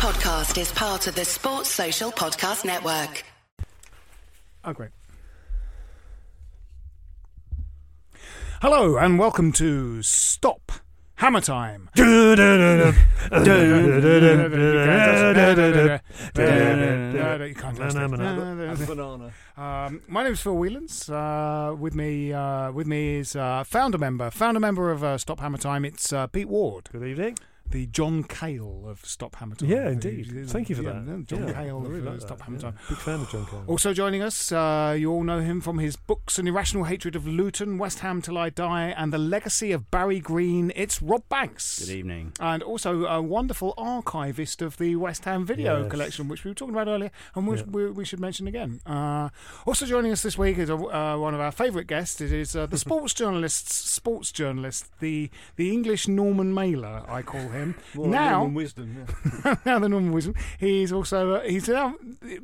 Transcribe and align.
podcast 0.00 0.58
is 0.58 0.72
part 0.72 1.06
of 1.08 1.14
the 1.14 1.26
Sports 1.26 1.68
Social 1.68 2.10
Podcast 2.10 2.64
Network. 2.64 3.22
Oh, 4.64 4.72
great. 4.72 4.88
Hello, 8.62 8.96
and 8.96 9.18
welcome 9.18 9.52
to 9.52 10.00
Stop 10.00 10.72
Hammer 11.16 11.42
Time. 11.42 11.90
You 11.96 12.34
can't 12.34 12.96
just- 17.76 18.86
Banana. 18.86 19.32
Um, 19.58 20.00
my 20.08 20.22
name 20.22 20.32
is 20.32 20.40
Phil 20.40 20.56
Whelans. 20.56 21.10
Uh, 21.10 21.74
with 21.76 21.94
me, 21.94 22.32
uh, 22.32 22.72
with 22.72 22.86
me 22.86 23.16
is 23.16 23.36
uh, 23.36 23.64
founder 23.64 23.98
member, 23.98 24.30
founder 24.30 24.60
member 24.60 24.90
of 24.90 25.04
uh, 25.04 25.18
Stop 25.18 25.40
Hammer 25.40 25.58
Time. 25.58 25.84
It's 25.84 26.10
uh, 26.10 26.26
Pete 26.26 26.48
Ward, 26.48 26.88
Good 26.90 27.04
evening. 27.04 27.36
The 27.70 27.86
John 27.86 28.24
Cale 28.24 28.84
of 28.86 29.04
Stop 29.04 29.36
Hammer 29.36 29.54
Time. 29.54 29.68
Yeah, 29.68 29.88
indeed. 29.90 30.30
the- 30.30 30.44
Thank 30.46 30.68
you 30.70 30.76
for 30.76 30.82
yeah, 30.82 31.00
that. 31.04 31.26
John 31.26 31.46
Yeah, 31.46 31.52
Cale 31.54 31.76
I 31.78 31.84
of 31.86 31.88
really 31.90 32.08
uh, 32.08 32.12
like 32.12 32.20
Stop 32.20 32.38
that, 32.38 32.44
Hammer 32.44 32.56
yeah. 32.58 32.62
Time. 32.62 32.78
Big 32.88 32.98
fan 32.98 33.20
of 33.20 33.30
John 33.30 33.46
Cale. 33.46 33.64
Also 33.66 33.92
joining 33.94 34.22
us, 34.22 34.52
uh, 34.52 34.96
you 34.98 35.10
all 35.12 35.22
know 35.22 35.40
him 35.40 35.60
from 35.60 35.78
his 35.78 35.96
books 35.96 36.38
An 36.38 36.48
Irrational 36.48 36.84
Hatred 36.84 37.14
of 37.16 37.26
Luton, 37.26 37.78
West 37.78 38.00
Ham 38.00 38.20
Till 38.22 38.36
I 38.38 38.50
Die, 38.50 38.94
and 38.96 39.12
The 39.12 39.18
Legacy 39.18 39.72
of 39.72 39.90
Barry 39.90 40.20
Green. 40.20 40.72
It's 40.74 41.00
Rob 41.00 41.22
Banks. 41.28 41.78
Good 41.80 41.94
evening. 41.94 42.32
And 42.40 42.62
also 42.62 43.04
a 43.04 43.22
wonderful 43.22 43.74
archivist 43.78 44.62
of 44.62 44.76
the 44.78 44.96
West 44.96 45.24
Ham 45.24 45.46
video 45.46 45.82
Yes. 45.82 45.90
collection, 45.90 46.28
which 46.28 46.44
we 46.44 46.50
were 46.50 46.54
talking 46.54 46.74
about 46.74 46.88
earlier, 46.88 47.10
and 47.34 47.46
which 47.46 47.60
Yeah. 47.60 47.66
we, 47.70 47.90
we 47.90 48.04
should 48.04 48.20
mention 48.20 48.46
again. 48.48 48.80
Uh, 48.86 49.28
also 49.66 49.86
joining 49.86 50.12
us 50.12 50.22
this 50.22 50.36
week 50.38 50.58
is 50.58 50.70
a, 50.70 50.74
uh, 50.74 51.16
one 51.18 51.34
of 51.34 51.40
our 51.40 51.52
favourite 51.52 51.86
guests. 51.86 52.20
It 52.20 52.32
is 52.32 52.56
uh, 52.56 52.66
the 52.66 52.78
sports 52.86 53.14
journalist, 53.14 53.70
sports 53.70 54.32
journalist, 54.32 54.90
the 55.00 55.30
the 55.56 55.70
English 55.72 56.08
Norman 56.08 56.52
Mailer, 56.54 57.04
I 57.08 57.22
call 57.22 57.40
him. 57.48 57.59
More 57.94 58.06
now, 58.08 58.30
Norman 58.38 58.54
wisdom. 58.54 59.06
Yeah. 59.44 59.54
now 59.64 59.78
the 59.78 59.88
normal 59.88 60.12
wisdom. 60.14 60.34
He's 60.58 60.92
also 60.92 61.34
uh, 61.34 61.40
he's 61.42 61.68
now 61.68 61.94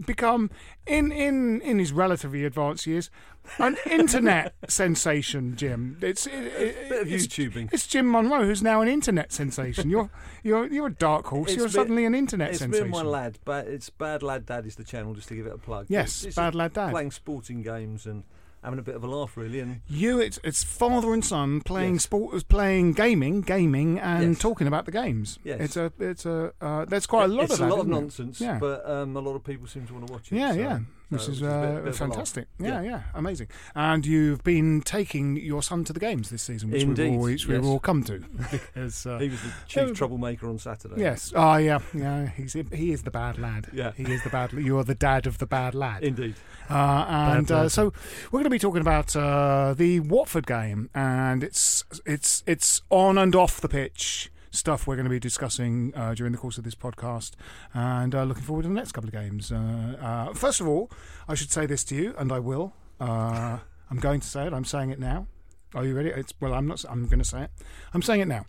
become 0.07 0.51
in 0.87 1.13
in 1.13 1.61
in 1.63 1.79
his 1.79 1.93
relatively 1.93 2.45
advanced 2.45 2.87
years 2.87 3.11
an 3.59 3.77
internet 3.91 4.55
sensation. 4.69 5.57
Jim, 5.57 5.97
it's 6.01 6.27
it, 6.27 6.33
it, 6.35 6.89
Bit 6.89 7.03
of 7.03 7.13
it's, 7.13 7.27
YouTubing. 7.27 7.73
It's 7.73 7.87
Jim 7.87 8.11
Monroe 8.11 8.45
who's 8.45 8.63
now 8.63 8.81
an 8.81 8.89
internet 8.89 9.33
sensation. 9.33 9.89
You're 9.91 10.11
you're 10.43 10.67
you're 10.73 10.87
a 10.89 10.93
dark 10.95 11.27
horse. 11.27 11.49
It's 11.51 11.57
you're 11.57 11.67
me- 11.67 11.73
suddenly 11.73 12.05
an 12.05 12.15
internet 12.15 12.51
It's 12.51 12.59
sensation. 12.59 12.85
and 12.87 12.93
my 12.93 13.03
lad, 13.03 13.39
but 13.45 13.67
it's 13.67 13.91
Bad 13.91 14.23
Lad 14.23 14.47
Dad 14.47 14.67
is 14.67 14.77
the 14.77 14.85
channel, 14.85 15.15
just 15.15 15.29
to 15.29 15.35
give 15.37 15.47
it 15.47 15.53
a 15.53 15.59
plug. 15.59 15.87
Yes, 15.89 16.19
It's- 16.23 16.25
it's 16.27 16.37
Bad 16.37 16.55
Lad 16.55 16.73
Dad. 16.73 16.91
Playing 16.91 17.11
sporting 17.11 17.63
games 17.63 18.07
and 18.07 18.25
having 18.65 18.79
a 18.79 18.83
bit 18.83 18.95
of 18.97 19.05
a 19.05 19.07
laugh, 19.07 19.37
really. 19.37 19.61
And 19.61 19.81
You, 19.89 20.21
it's 20.21 20.39
it's 20.43 20.65
father 20.65 21.13
and 21.15 21.25
son 21.25 21.61
playing 21.61 21.95
Yes. 21.95 22.03
sport, 22.05 22.49
playing 22.49 22.93
gaming, 22.95 23.41
gaming, 23.43 23.99
and 23.99 24.31
Yes. 24.31 24.39
talking 24.39 24.67
about 24.67 24.85
the 24.87 24.93
games. 24.93 25.39
Yes. 25.45 25.61
It's 25.61 25.77
a 25.77 25.93
it's 26.01 26.27
a 26.27 26.53
uh, 26.61 26.85
there's 26.87 27.07
quite 27.07 27.25
a 27.25 27.29
lot 27.29 27.45
it's 27.45 27.55
of 27.55 27.59
that. 27.61 27.69
a 27.69 27.75
lot 27.75 27.81
of 27.81 27.87
it? 27.87 27.91
nonsense, 27.91 28.41
Yeah. 28.41 28.59
but 28.59 28.89
um, 28.89 29.17
a 29.17 29.21
lot 29.21 29.35
of 29.37 29.45
people 29.45 29.67
seem 29.67 29.87
to 29.87 29.95
want 29.95 30.07
to 30.09 30.13
watch 30.13 30.33
it. 30.33 30.37
Yeah, 30.37 30.53
so- 30.53 30.59
yeah, 30.59 30.79
which 31.09 31.23
is 31.23 31.29
was 31.29 31.43
a 31.43 31.45
bit- 31.45 31.51
uh, 31.53 31.61
bit 31.61 31.77
of 31.79 31.85
a 31.85 31.87
laugh. 31.89 31.97
fantastic. 31.97 32.49
Yeah, 32.59 32.81
Yeah. 32.81 32.83
yeah, 32.83 33.03
amazing. 33.15 33.49
And 33.75 34.05
you've 34.05 34.43
been 34.43 34.81
taking 34.83 35.37
your 35.37 35.63
son 35.63 35.85
to 35.85 35.93
the 35.93 36.01
games 36.01 36.31
this 36.31 36.43
season, 36.43 36.71
which 36.71 36.85
we've 36.85 36.99
will, 36.99 37.19
which 37.19 37.47
we 37.47 37.55
yes. 37.55 37.63
will 37.65 37.79
come 37.79 38.03
to. 38.05 38.19
because, 38.51 39.07
uh, 39.07 39.19
He 39.19 39.29
was 39.29 39.41
the 39.43 39.53
chief 39.69 39.95
troublemaker 39.95 40.49
on 40.49 40.59
Saturday. 40.59 41.01
yes, 41.01 41.33
oh 41.35 41.57
yeah, 41.57 41.79
yeah, 41.95 42.27
he's 42.31 42.55
he 42.55 42.93
is 42.93 43.03
the 43.05 43.11
bad 43.11 43.39
lad. 43.39 43.69
Yeah. 43.73 43.93
he 43.97 44.03
is 44.05 44.23
the 44.25 44.31
bad. 44.31 44.53
You 44.53 44.79
are 44.79 44.85
the 44.85 44.95
dad 44.95 45.27
of 45.27 45.39
the 45.39 45.47
bad 45.47 45.75
lad. 45.75 46.03
Indeed. 46.03 46.35
Uh, 46.69 47.07
and 47.09 47.51
uh, 47.53 47.63
lad. 47.63 47.73
so 47.73 47.93
we're 48.33 48.39
going 48.41 48.45
to 48.45 48.51
be 48.51 48.59
talking 48.59 48.81
about 48.81 49.15
uh, 49.15 49.75
the 49.77 50.01
Watford 50.01 50.47
game, 50.47 50.91
and 50.95 51.45
it's 51.45 51.85
it's 52.05 52.43
it's 52.47 52.83
on 52.91 53.17
and 53.19 53.35
off 53.37 53.61
the 53.61 53.69
pitch 53.69 54.31
stuff 54.51 54.87
we're 54.87 54.97
going 54.97 55.05
to 55.05 55.11
be 55.11 55.21
discussing 55.21 55.93
uh, 55.95 56.15
during 56.15 56.33
the 56.33 56.39
course 56.39 56.59
of 56.59 56.65
this 56.65 56.75
podcast, 56.75 57.33
and 57.75 58.15
uh, 58.15 58.25
looking 58.25 58.43
forward 58.43 58.63
to 58.63 58.69
the 58.69 58.75
next 58.75 58.93
couple 58.93 59.09
of 59.09 59.15
games. 59.15 59.53
Uh, 59.53 59.97
uh, 60.01 60.35
first 60.35 60.61
of 60.61 60.69
all, 60.69 60.91
I 61.29 61.35
should 61.35 61.51
say 61.51 61.67
this 61.67 61.85
to 61.85 61.95
you, 61.95 62.15
and 62.19 62.33
I 62.33 62.39
will. 62.39 62.73
Uh, 63.01 63.59
I'm 63.91 63.99
going 63.99 64.21
to 64.21 64.27
say 64.27 64.47
it. 64.47 64.53
I'm 64.53 64.65
saying 64.65 64.91
it 64.91 64.99
now. 64.99 65.27
Are 65.75 65.85
you 65.85 65.95
ready? 65.95 66.11
It's 66.11 66.33
well. 66.41 66.55
I'm 66.55 66.67
not. 66.67 66.85
I'm 66.89 67.07
going 67.07 67.19
to 67.19 67.25
say 67.25 67.43
it. 67.43 67.51
I'm 67.93 68.03
saying 68.03 68.21
it 68.21 68.29
now. 68.29 68.47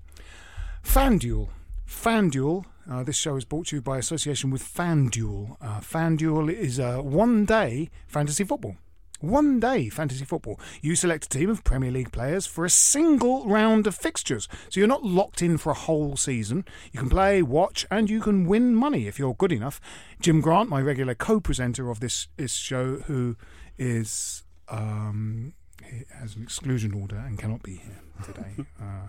FanDuel. 0.84 1.50
FanDuel. 1.88 2.66
Uh, 2.90 3.04
this 3.04 3.18
show 3.18 3.36
is 3.36 3.44
brought 3.44 3.68
to 3.68 3.76
you 3.76 3.82
by 3.82 3.98
association 3.98 4.50
with 4.50 4.64
FanDuel. 4.64 5.58
Uh, 5.62 5.80
FanDuel 5.82 6.54
is 6.54 6.80
a 6.80 7.02
one-day 7.02 7.90
fantasy 8.08 8.46
football. 8.46 8.78
One 9.20 9.60
day 9.60 9.90
fantasy 9.90 10.26
football. 10.26 10.60
You 10.82 10.96
select 10.96 11.26
a 11.26 11.30
team 11.30 11.50
of 11.50 11.64
Premier 11.64 11.90
League 11.90 12.12
players 12.12 12.46
for 12.46 12.66
a 12.66 12.70
single 12.70 13.48
round 13.48 13.88
of 13.88 13.96
fixtures. 13.96 14.48
So 14.70 14.80
you're 14.80 14.88
not 14.88 15.04
locked 15.04 15.42
in 15.42 15.58
for 15.58 15.72
a 15.72 15.76
whole 15.76 16.18
season. 16.18 16.66
You 16.92 17.00
can 17.00 17.10
play, 17.10 17.42
watch, 17.42 17.86
and 17.90 18.10
you 18.10 18.22
can 18.22 18.46
win 18.46 18.76
money 18.76 19.08
if 19.08 19.18
you're 19.18 19.34
good 19.34 19.52
enough. 19.52 19.82
Jim 20.20 20.40
Grant, 20.40 20.70
my 20.70 20.82
regular 20.82 21.16
co 21.16 21.40
presenter 21.40 21.90
of 21.90 22.00
this, 22.00 22.28
this 22.38 22.54
show, 22.54 22.98
who 23.08 23.36
is. 23.78 24.44
Um, 24.70 25.54
he 25.84 26.04
has 26.20 26.36
an 26.36 26.44
exclusion 26.44 26.94
order 26.94 27.16
and 27.16 27.40
cannot 27.40 27.64
be 27.64 27.78
here 27.78 28.02
today. 28.24 28.66
uh, 28.82 29.08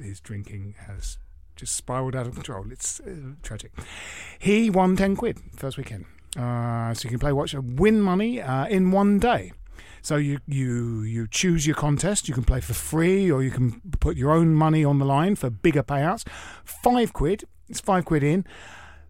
his 0.00 0.20
drinking 0.20 0.76
has 0.86 1.18
just 1.56 1.74
spiraled 1.74 2.16
out 2.16 2.26
of 2.26 2.34
control. 2.34 2.70
It's 2.70 3.00
uh, 3.00 3.34
tragic. 3.42 3.72
He 4.38 4.70
won 4.70 4.96
10 4.96 5.16
quid 5.16 5.38
first 5.56 5.76
weekend. 5.76 6.06
Uh, 6.36 6.94
so 6.94 7.04
you 7.04 7.10
can 7.10 7.18
play 7.18 7.32
watch 7.32 7.52
and 7.54 7.78
win 7.78 8.00
money 8.00 8.40
uh, 8.40 8.66
in 8.66 8.90
one 8.90 9.18
day. 9.18 9.52
So 10.00 10.16
you, 10.16 10.38
you 10.48 11.02
you 11.02 11.28
choose 11.28 11.66
your 11.66 11.76
contest. 11.76 12.28
You 12.28 12.34
can 12.34 12.42
play 12.42 12.60
for 12.60 12.74
free, 12.74 13.30
or 13.30 13.42
you 13.42 13.50
can 13.50 13.80
put 14.00 14.16
your 14.16 14.32
own 14.32 14.54
money 14.54 14.84
on 14.84 14.98
the 14.98 15.04
line 15.04 15.36
for 15.36 15.48
bigger 15.48 15.82
payouts. 15.82 16.26
Five 16.64 17.12
quid. 17.12 17.44
It's 17.68 17.80
five 17.80 18.04
quid 18.04 18.24
in. 18.24 18.44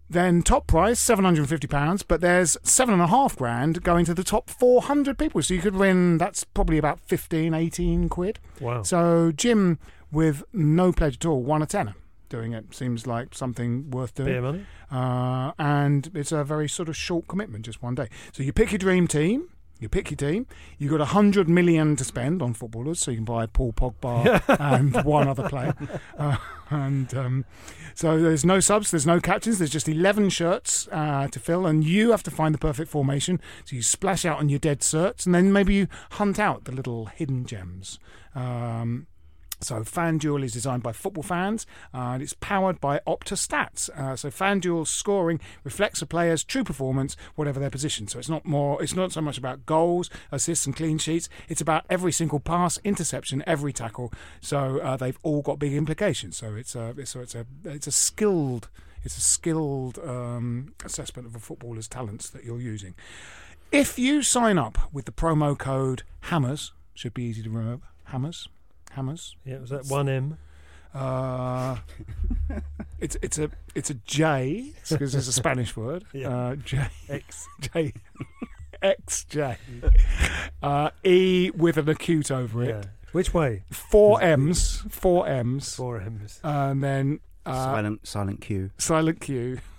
Then 0.09 0.43
top 0.43 0.67
prize 0.67 0.99
seven 0.99 1.25
hundred 1.25 1.41
and 1.41 1.49
fifty 1.49 1.67
pounds, 1.67 2.03
but 2.03 2.21
there's 2.21 2.57
seven 2.61 2.93
and 2.93 3.01
a 3.01 3.07
half 3.07 3.37
grand 3.37 3.81
going 3.81 4.05
to 4.05 4.13
the 4.13 4.23
top 4.23 4.49
four 4.51 4.83
hundred 4.83 5.17
people. 5.17 5.41
So 5.41 5.55
you 5.55 5.61
could 5.61 5.75
win. 5.75 6.19
That's 6.19 6.43
probably 6.43 6.77
about 6.77 6.99
15, 6.99 7.53
18 7.55 8.09
quid. 8.09 8.39
Wow. 8.59 8.83
So 8.83 9.31
Jim, 9.31 9.79
with 10.11 10.43
no 10.53 10.91
pledge 10.91 11.15
at 11.15 11.25
all, 11.25 11.41
won 11.41 11.63
a 11.63 11.65
tenner. 11.65 11.95
Doing 12.33 12.53
it 12.53 12.73
seems 12.73 13.05
like 13.05 13.35
something 13.35 13.91
worth 13.91 14.15
doing. 14.15 14.29
Beer 14.29 14.41
money. 14.41 14.65
Uh, 14.91 15.51
and 15.59 16.09
it's 16.15 16.31
a 16.31 16.43
very 16.43 16.67
sort 16.67 16.89
of 16.89 16.97
short 16.97 17.27
commitment, 17.27 17.63
just 17.63 17.83
one 17.83 17.93
day. 17.93 18.09
So 18.31 18.41
you 18.41 18.51
pick 18.51 18.71
your 18.71 18.79
dream 18.79 19.07
team. 19.07 19.49
You 19.79 19.87
pick 19.87 20.09
your 20.09 20.17
team. 20.17 20.47
You've 20.79 20.89
got 20.89 20.99
a 20.99 21.05
hundred 21.05 21.47
million 21.47 21.95
to 21.95 22.03
spend 22.03 22.41
on 22.41 22.55
footballers, 22.55 22.99
so 22.99 23.11
you 23.11 23.17
can 23.17 23.25
buy 23.25 23.45
Paul 23.45 23.71
Pogba 23.73 24.41
and 24.59 25.05
one 25.05 25.27
other 25.27 25.47
player. 25.47 25.75
Uh, 26.17 26.37
and 26.71 27.13
um, 27.13 27.45
so 27.93 28.19
there's 28.19 28.43
no 28.43 28.59
subs, 28.59 28.89
there's 28.89 29.05
no 29.05 29.19
captains, 29.19 29.59
there's 29.59 29.69
just 29.69 29.87
eleven 29.87 30.31
shirts 30.31 30.87
uh, 30.91 31.27
to 31.27 31.39
fill, 31.39 31.67
and 31.67 31.83
you 31.83 32.09
have 32.09 32.23
to 32.23 32.31
find 32.31 32.55
the 32.55 32.59
perfect 32.59 32.89
formation. 32.89 33.39
So 33.65 33.75
you 33.75 33.83
splash 33.83 34.25
out 34.25 34.39
on 34.39 34.49
your 34.49 34.57
dead 34.57 34.79
certs, 34.79 35.27
and 35.27 35.35
then 35.35 35.53
maybe 35.53 35.75
you 35.75 35.87
hunt 36.13 36.39
out 36.39 36.63
the 36.63 36.71
little 36.71 37.05
hidden 37.05 37.45
gems. 37.45 37.99
Um, 38.33 39.05
so 39.63 39.81
FanDuel 39.81 40.43
is 40.43 40.53
designed 40.53 40.83
by 40.83 40.91
football 40.91 41.23
fans 41.23 41.65
uh, 41.93 42.13
and 42.13 42.23
it's 42.23 42.33
powered 42.33 42.79
by 42.79 42.99
Opta 43.07 43.35
Stats. 43.35 43.89
Uh, 43.89 44.15
so 44.15 44.29
FanDuel's 44.29 44.89
scoring 44.89 45.39
reflects 45.63 46.01
a 46.01 46.05
player's 46.05 46.43
true 46.43 46.63
performance, 46.63 47.15
whatever 47.35 47.59
their 47.59 47.69
position. 47.69 48.07
So 48.07 48.19
it's 48.19 48.29
not 48.29 48.45
more, 48.45 48.81
it's 48.81 48.95
not 48.95 49.11
so 49.11 49.21
much 49.21 49.37
about 49.37 49.65
goals, 49.65 50.09
assists, 50.31 50.65
and 50.65 50.75
clean 50.75 50.97
sheets. 50.97 51.29
It's 51.47 51.61
about 51.61 51.85
every 51.89 52.11
single 52.11 52.39
pass, 52.39 52.79
interception, 52.83 53.43
every 53.47 53.73
tackle. 53.73 54.11
So 54.41 54.79
uh, 54.79 54.97
they've 54.97 55.19
all 55.23 55.41
got 55.41 55.59
big 55.59 55.73
implications. 55.73 56.37
So 56.37 56.55
it's 56.55 56.75
a, 56.75 56.93
so 57.05 57.21
it's 57.21 57.35
a, 57.35 57.45
it's 57.65 57.87
a 57.87 57.91
skilled, 57.91 58.69
it's 59.03 59.17
a 59.17 59.21
skilled 59.21 59.99
um, 59.99 60.73
assessment 60.83 61.27
of 61.27 61.35
a 61.35 61.39
footballer's 61.39 61.87
talents 61.87 62.29
that 62.29 62.43
you're 62.43 62.61
using. 62.61 62.95
If 63.71 63.97
you 63.97 64.21
sign 64.21 64.59
up 64.59 64.77
with 64.93 65.05
the 65.05 65.11
promo 65.11 65.57
code 65.57 66.03
Hammers, 66.21 66.73
should 66.93 67.13
be 67.13 67.23
easy 67.23 67.41
to 67.41 67.49
remember. 67.49 67.87
Hammers, 68.05 68.47
Hammers. 68.95 69.35
Yeah, 69.45 69.59
was 69.59 69.69
that 69.71 69.85
one 69.87 70.07
M? 70.09 70.37
Uh, 70.93 71.77
it's 72.99 73.17
it's 73.21 73.37
a 73.39 73.49
it's 73.75 73.89
a 73.89 73.95
J 73.95 74.71
because 74.89 75.15
it's 75.15 75.27
a 75.27 75.33
Spanish 75.33 75.75
word. 75.77 76.05
Yeah. 76.13 76.29
Uh, 76.29 76.55
J 76.55 76.87
X. 77.09 77.47
J 77.73 77.93
X 78.81 79.23
J 79.25 79.57
uh, 80.61 80.89
E 81.03 81.51
with 81.55 81.77
an 81.77 81.89
acute 81.89 82.29
over 82.31 82.63
it. 82.63 82.69
Yeah. 82.69 82.83
Which 83.11 83.33
way? 83.33 83.63
Four 83.71 84.21
M's, 84.21 84.83
four 84.89 85.27
M's, 85.27 85.75
Four 85.75 85.99
M's. 86.01 86.39
and 86.43 86.83
then 86.83 87.19
uh, 87.45 87.53
silent, 87.53 88.07
silent 88.07 88.41
Q. 88.41 88.71
silent 88.77 89.19
Q. 89.21 89.59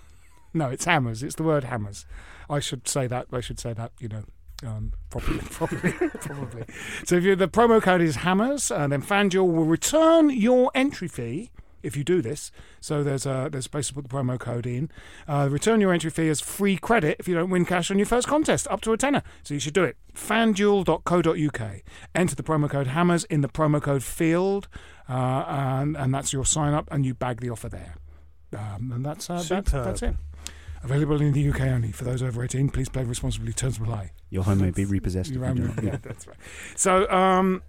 No, 0.53 0.69
it's 0.69 0.85
hammers. 0.85 1.21
It's 1.21 1.35
the 1.35 1.43
word 1.43 1.65
hammers. 1.65 2.05
I 2.49 2.61
should 2.61 2.87
say 2.87 3.07
that. 3.07 3.27
I 3.33 3.41
should 3.41 3.59
say 3.59 3.73
that. 3.73 3.91
You 3.99 4.07
know, 4.07 4.23
um, 4.63 4.93
probably, 5.09 5.39
probably, 5.51 5.91
probably. 5.91 6.63
So 7.05 7.15
if 7.15 7.23
you 7.23 7.35
the 7.35 7.47
promo 7.47 7.81
code 7.81 8.01
is 8.01 8.17
hammers, 8.17 8.71
and 8.71 8.91
then 8.91 9.01
FanDuel 9.01 9.51
will 9.51 9.65
return 9.65 10.29
your 10.29 10.71
entry 10.73 11.07
fee 11.07 11.51
if 11.83 11.95
you 11.95 12.03
do 12.03 12.21
this. 12.21 12.51
So 12.81 13.03
there's 13.03 13.25
a 13.25 13.47
there's 13.51 13.67
a 13.67 13.69
place 13.69 13.87
to 13.89 13.93
put 13.93 14.09
the 14.09 14.09
promo 14.09 14.39
code 14.39 14.65
in. 14.65 14.89
Uh, 15.27 15.47
return 15.51 15.79
your 15.81 15.93
entry 15.93 16.09
fee 16.09 16.29
as 16.29 16.41
free 16.41 16.77
credit 16.77 17.17
if 17.19 17.27
you 17.27 17.35
don't 17.35 17.49
win 17.49 17.65
cash 17.65 17.91
on 17.91 17.97
your 17.97 18.07
first 18.07 18.27
contest, 18.27 18.67
up 18.69 18.81
to 18.81 18.93
a 18.93 18.97
tenner. 18.97 19.23
So 19.43 19.53
you 19.53 19.59
should 19.59 19.73
do 19.73 19.83
it. 19.83 19.97
FanDuel.co.uk. 20.13 21.81
Enter 22.15 22.35
the 22.35 22.43
promo 22.43 22.69
code 22.69 22.87
hammers 22.87 23.23
in 23.25 23.41
the 23.41 23.49
promo 23.49 23.81
code 23.81 24.03
field, 24.03 24.67
uh, 25.07 25.45
and 25.47 25.95
and 25.95 26.13
that's 26.13 26.33
your 26.33 26.45
sign 26.45 26.73
up, 26.73 26.87
and 26.91 27.05
you 27.05 27.13
bag 27.13 27.41
the 27.41 27.49
offer 27.49 27.69
there. 27.69 27.95
Um, 28.53 28.91
and 28.93 29.05
that's, 29.05 29.29
uh, 29.29 29.43
that's 29.43 29.71
that's 29.71 30.01
it. 30.01 30.15
Available 30.85 31.21
in 31.21 31.33
the 31.33 31.49
UK 31.49 31.61
only. 31.61 31.91
For 31.91 32.03
those 32.03 32.21
over 32.23 32.43
18, 32.43 32.69
please 32.69 32.89
play 32.89 33.03
responsibly. 33.03 33.53
Terms 33.53 33.77
apply. 33.77 34.11
Your 34.29 34.43
home 34.43 34.61
may 34.61 34.71
be 34.71 34.85
repossessed. 34.85 35.31
if 35.31 35.35
You 35.35 35.41
you 35.45 35.53
do 35.53 35.61
remember- 35.61 35.81
not. 35.81 35.93
yeah, 35.93 35.97
that's 36.01 36.27
right. 36.27 36.37
So, 36.75 37.09
um, 37.09 37.63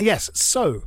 yes, 0.00 0.28
so 0.34 0.82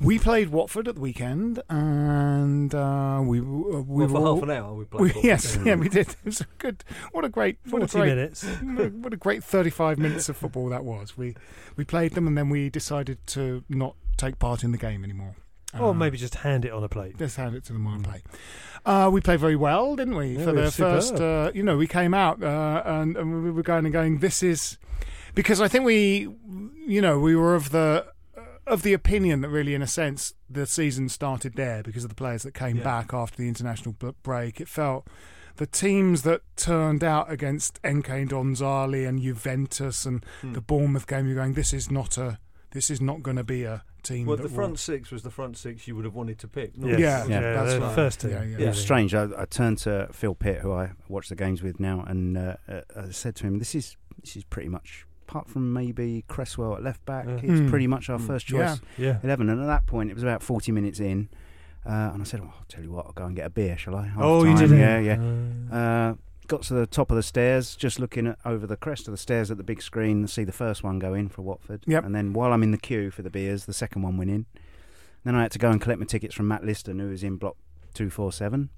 we 0.00 0.18
played 0.18 0.48
Watford 0.50 0.88
at 0.88 0.94
the 0.96 1.00
weekend, 1.00 1.62
and 1.68 2.74
uh, 2.74 3.20
we 3.24 3.38
uh, 3.38 3.42
we 3.42 4.06
Well, 4.06 4.08
for 4.08 4.14
were 4.14 4.26
all- 4.28 4.34
half 4.36 4.42
an 4.44 4.50
hour 4.50 4.74
we 4.74 4.84
played. 4.84 5.14
we, 5.14 5.22
yes, 5.22 5.58
yeah, 5.64 5.74
we 5.74 5.88
did. 5.88 6.08
It 6.08 6.16
was 6.24 6.40
a 6.42 6.46
good. 6.58 6.84
What 7.12 7.24
a 7.24 7.28
great, 7.28 7.58
what 7.70 7.82
a 7.82 7.88
40 7.88 7.98
great, 8.06 8.14
minutes. 8.16 8.44
what 8.44 8.80
a- 8.86 8.88
what 8.90 9.12
a 9.14 9.16
great 9.16 9.42
thirty-five 9.44 9.98
minutes 9.98 10.28
of 10.28 10.36
football 10.36 10.68
that 10.70 10.84
was. 10.84 11.16
We 11.16 11.34
we 11.76 11.84
played 11.84 12.12
them, 12.14 12.26
and 12.26 12.36
then 12.36 12.48
we 12.50 12.68
decided 12.70 13.26
to 13.28 13.64
not 13.68 13.94
take 14.16 14.38
part 14.38 14.64
in 14.64 14.72
the 14.72 14.78
game 14.78 15.02
anymore. 15.04 15.36
Or 15.78 15.90
Uh, 15.90 15.94
maybe 15.94 16.16
just 16.16 16.34
hand 16.36 16.64
it 16.64 16.72
on 16.72 16.82
a 16.82 16.88
plate. 16.88 17.16
Just 17.18 17.36
hand 17.36 17.54
it 17.54 17.64
to 17.66 17.72
them 17.72 17.86
on 17.86 18.02
play. 18.02 18.22
Uh, 18.84 19.08
we 19.12 19.20
played 19.20 19.38
very 19.40 19.56
well, 19.56 19.94
didn't 19.94 20.16
we? 20.16 20.36
Yeah, 20.38 20.44
For 20.44 20.52
we 20.54 20.60
the 20.62 20.70
first, 20.70 21.14
uh, 21.14 21.50
you 21.54 21.62
know, 21.62 21.76
we 21.76 21.86
came 21.86 22.14
out 22.14 22.42
uh, 22.42 22.82
and, 22.84 23.16
and 23.16 23.44
we 23.44 23.50
were 23.50 23.62
going 23.62 23.84
and 23.84 23.92
going. 23.92 24.18
This 24.18 24.42
is 24.42 24.78
because 25.34 25.60
I 25.60 25.68
think 25.68 25.84
we, 25.84 26.28
you 26.86 27.00
know, 27.00 27.18
we 27.18 27.36
were 27.36 27.54
of 27.54 27.70
the 27.70 28.06
of 28.66 28.82
the 28.82 28.92
opinion 28.92 29.40
that 29.42 29.48
really, 29.48 29.74
in 29.74 29.82
a 29.82 29.86
sense, 29.86 30.32
the 30.48 30.64
season 30.66 31.08
started 31.08 31.54
there 31.54 31.82
because 31.82 32.04
of 32.04 32.08
the 32.08 32.14
players 32.14 32.42
that 32.44 32.54
came 32.54 32.78
Yeah. 32.78 32.84
back 32.84 33.12
after 33.12 33.36
the 33.36 33.48
international 33.48 33.94
break. 34.22 34.60
It 34.60 34.68
felt 34.68 35.06
the 35.56 35.66
teams 35.66 36.22
that 36.22 36.42
turned 36.56 37.02
out 37.04 37.30
against 37.30 37.80
NK 37.84 38.26
Domžale 38.28 39.06
and 39.08 39.20
Juventus 39.20 40.06
and 40.06 40.24
Hmm. 40.40 40.52
the 40.52 40.60
Bournemouth 40.60 41.06
game. 41.06 41.26
You're 41.26 41.34
going, 41.36 41.54
this 41.54 41.72
is 41.72 41.90
not 41.90 42.16
a, 42.16 42.38
this 42.70 42.90
is 42.90 43.00
not 43.00 43.22
going 43.22 43.36
to 43.36 43.44
be 43.44 43.64
a 43.64 43.82
team. 44.02 44.26
Well, 44.26 44.36
the 44.36 44.44
will- 44.44 44.50
front 44.50 44.78
six 44.78 45.10
was 45.10 45.22
the 45.22 45.30
front 45.30 45.56
six 45.56 45.86
you 45.88 45.94
would 45.96 46.04
have 46.04 46.14
wanted 46.14 46.38
to 46.40 46.48
pick. 46.48 46.72
Yes. 46.76 46.98
Yeah, 46.98 47.24
yeah, 47.26 47.26
yeah, 47.28 47.52
that's 47.52 47.74
the 47.74 47.80
right. 47.80 47.94
first 47.94 48.20
team. 48.20 48.30
Yeah, 48.30 48.42
yeah. 48.44 48.58
It 48.58 48.66
was 48.68 48.80
strange. 48.80 49.14
I, 49.14 49.28
I 49.36 49.44
turned 49.44 49.78
to 49.78 50.08
Phil 50.12 50.34
Pitt, 50.34 50.58
who 50.60 50.72
I 50.72 50.92
watch 51.08 51.28
the 51.28 51.36
games 51.36 51.62
with 51.62 51.78
now, 51.80 52.04
and 52.06 52.36
uh, 52.36 52.56
uh, 52.68 52.80
I 52.96 53.10
said 53.10 53.34
to 53.36 53.46
him, 53.46 53.58
"This 53.58 53.74
is 53.74 53.96
this 54.22 54.36
is 54.36 54.44
pretty 54.44 54.68
much, 54.68 55.06
apart 55.28 55.48
from 55.48 55.72
maybe 55.72 56.24
Cresswell 56.28 56.74
at 56.76 56.82
left 56.82 57.04
back, 57.06 57.26
Yeah. 57.26 57.34
it's 57.42 57.60
Hmm. 57.60 57.68
pretty 57.70 57.86
much 57.86 58.08
our 58.10 58.18
Hmm. 58.18 58.26
first 58.26 58.46
choice 58.46 58.80
Yeah. 58.98 59.18
eleven." 59.22 59.48
And 59.48 59.60
at 59.60 59.66
that 59.66 59.86
point, 59.86 60.10
it 60.10 60.14
was 60.14 60.22
about 60.22 60.42
forty 60.42 60.72
minutes 60.72 61.00
in, 61.00 61.28
uh, 61.86 62.10
and 62.12 62.20
I 62.20 62.24
said, 62.24 62.40
"Well, 62.40 62.54
I'll 62.58 62.64
tell 62.68 62.82
you 62.84 62.90
what, 62.92 63.06
I'll 63.06 63.12
go 63.12 63.24
and 63.24 63.34
get 63.36 63.46
a 63.46 63.50
beer, 63.50 63.76
shall 63.78 63.94
I?" 63.96 64.10
Oh, 64.18 64.44
you 64.44 64.50
Half-time, 64.50 64.68
did? 64.70 64.78
Yeah, 64.78 64.98
yeah. 64.98 65.18
Uh, 65.72 65.74
Uh, 65.76 66.14
got 66.50 66.62
to 66.62 66.74
the 66.74 66.86
top 66.86 67.10
of 67.10 67.16
the 67.16 67.22
stairs, 67.22 67.76
just 67.76 68.00
looking 68.00 68.26
at, 68.26 68.38
over 68.44 68.66
the 68.66 68.76
crest 68.76 69.06
of 69.06 69.12
the 69.12 69.18
stairs 69.18 69.50
at 69.50 69.56
the 69.56 69.62
big 69.62 69.80
screen, 69.80 70.26
see 70.26 70.42
the 70.42 70.52
first 70.52 70.82
one 70.82 70.98
go 70.98 71.14
in 71.14 71.28
for 71.28 71.42
Watford. 71.42 71.84
Yep. 71.86 72.04
And 72.04 72.14
then 72.14 72.32
while 72.32 72.52
I'm 72.52 72.64
in 72.64 72.72
the 72.72 72.78
queue 72.78 73.10
for 73.10 73.22
the 73.22 73.30
beers, 73.30 73.64
the 73.64 73.72
second 73.72 74.02
one 74.02 74.16
went 74.16 74.30
in. 74.30 74.46
Then 75.24 75.36
I 75.36 75.42
had 75.42 75.52
to 75.52 75.58
go 75.58 75.70
and 75.70 75.80
collect 75.80 76.00
my 76.00 76.06
tickets 76.06 76.34
from 76.34 76.48
Matt 76.48 76.64
Liston, 76.64 76.98
who 76.98 77.08
was 77.08 77.22
in 77.22 77.36
block 77.36 77.56
247. 77.94 78.68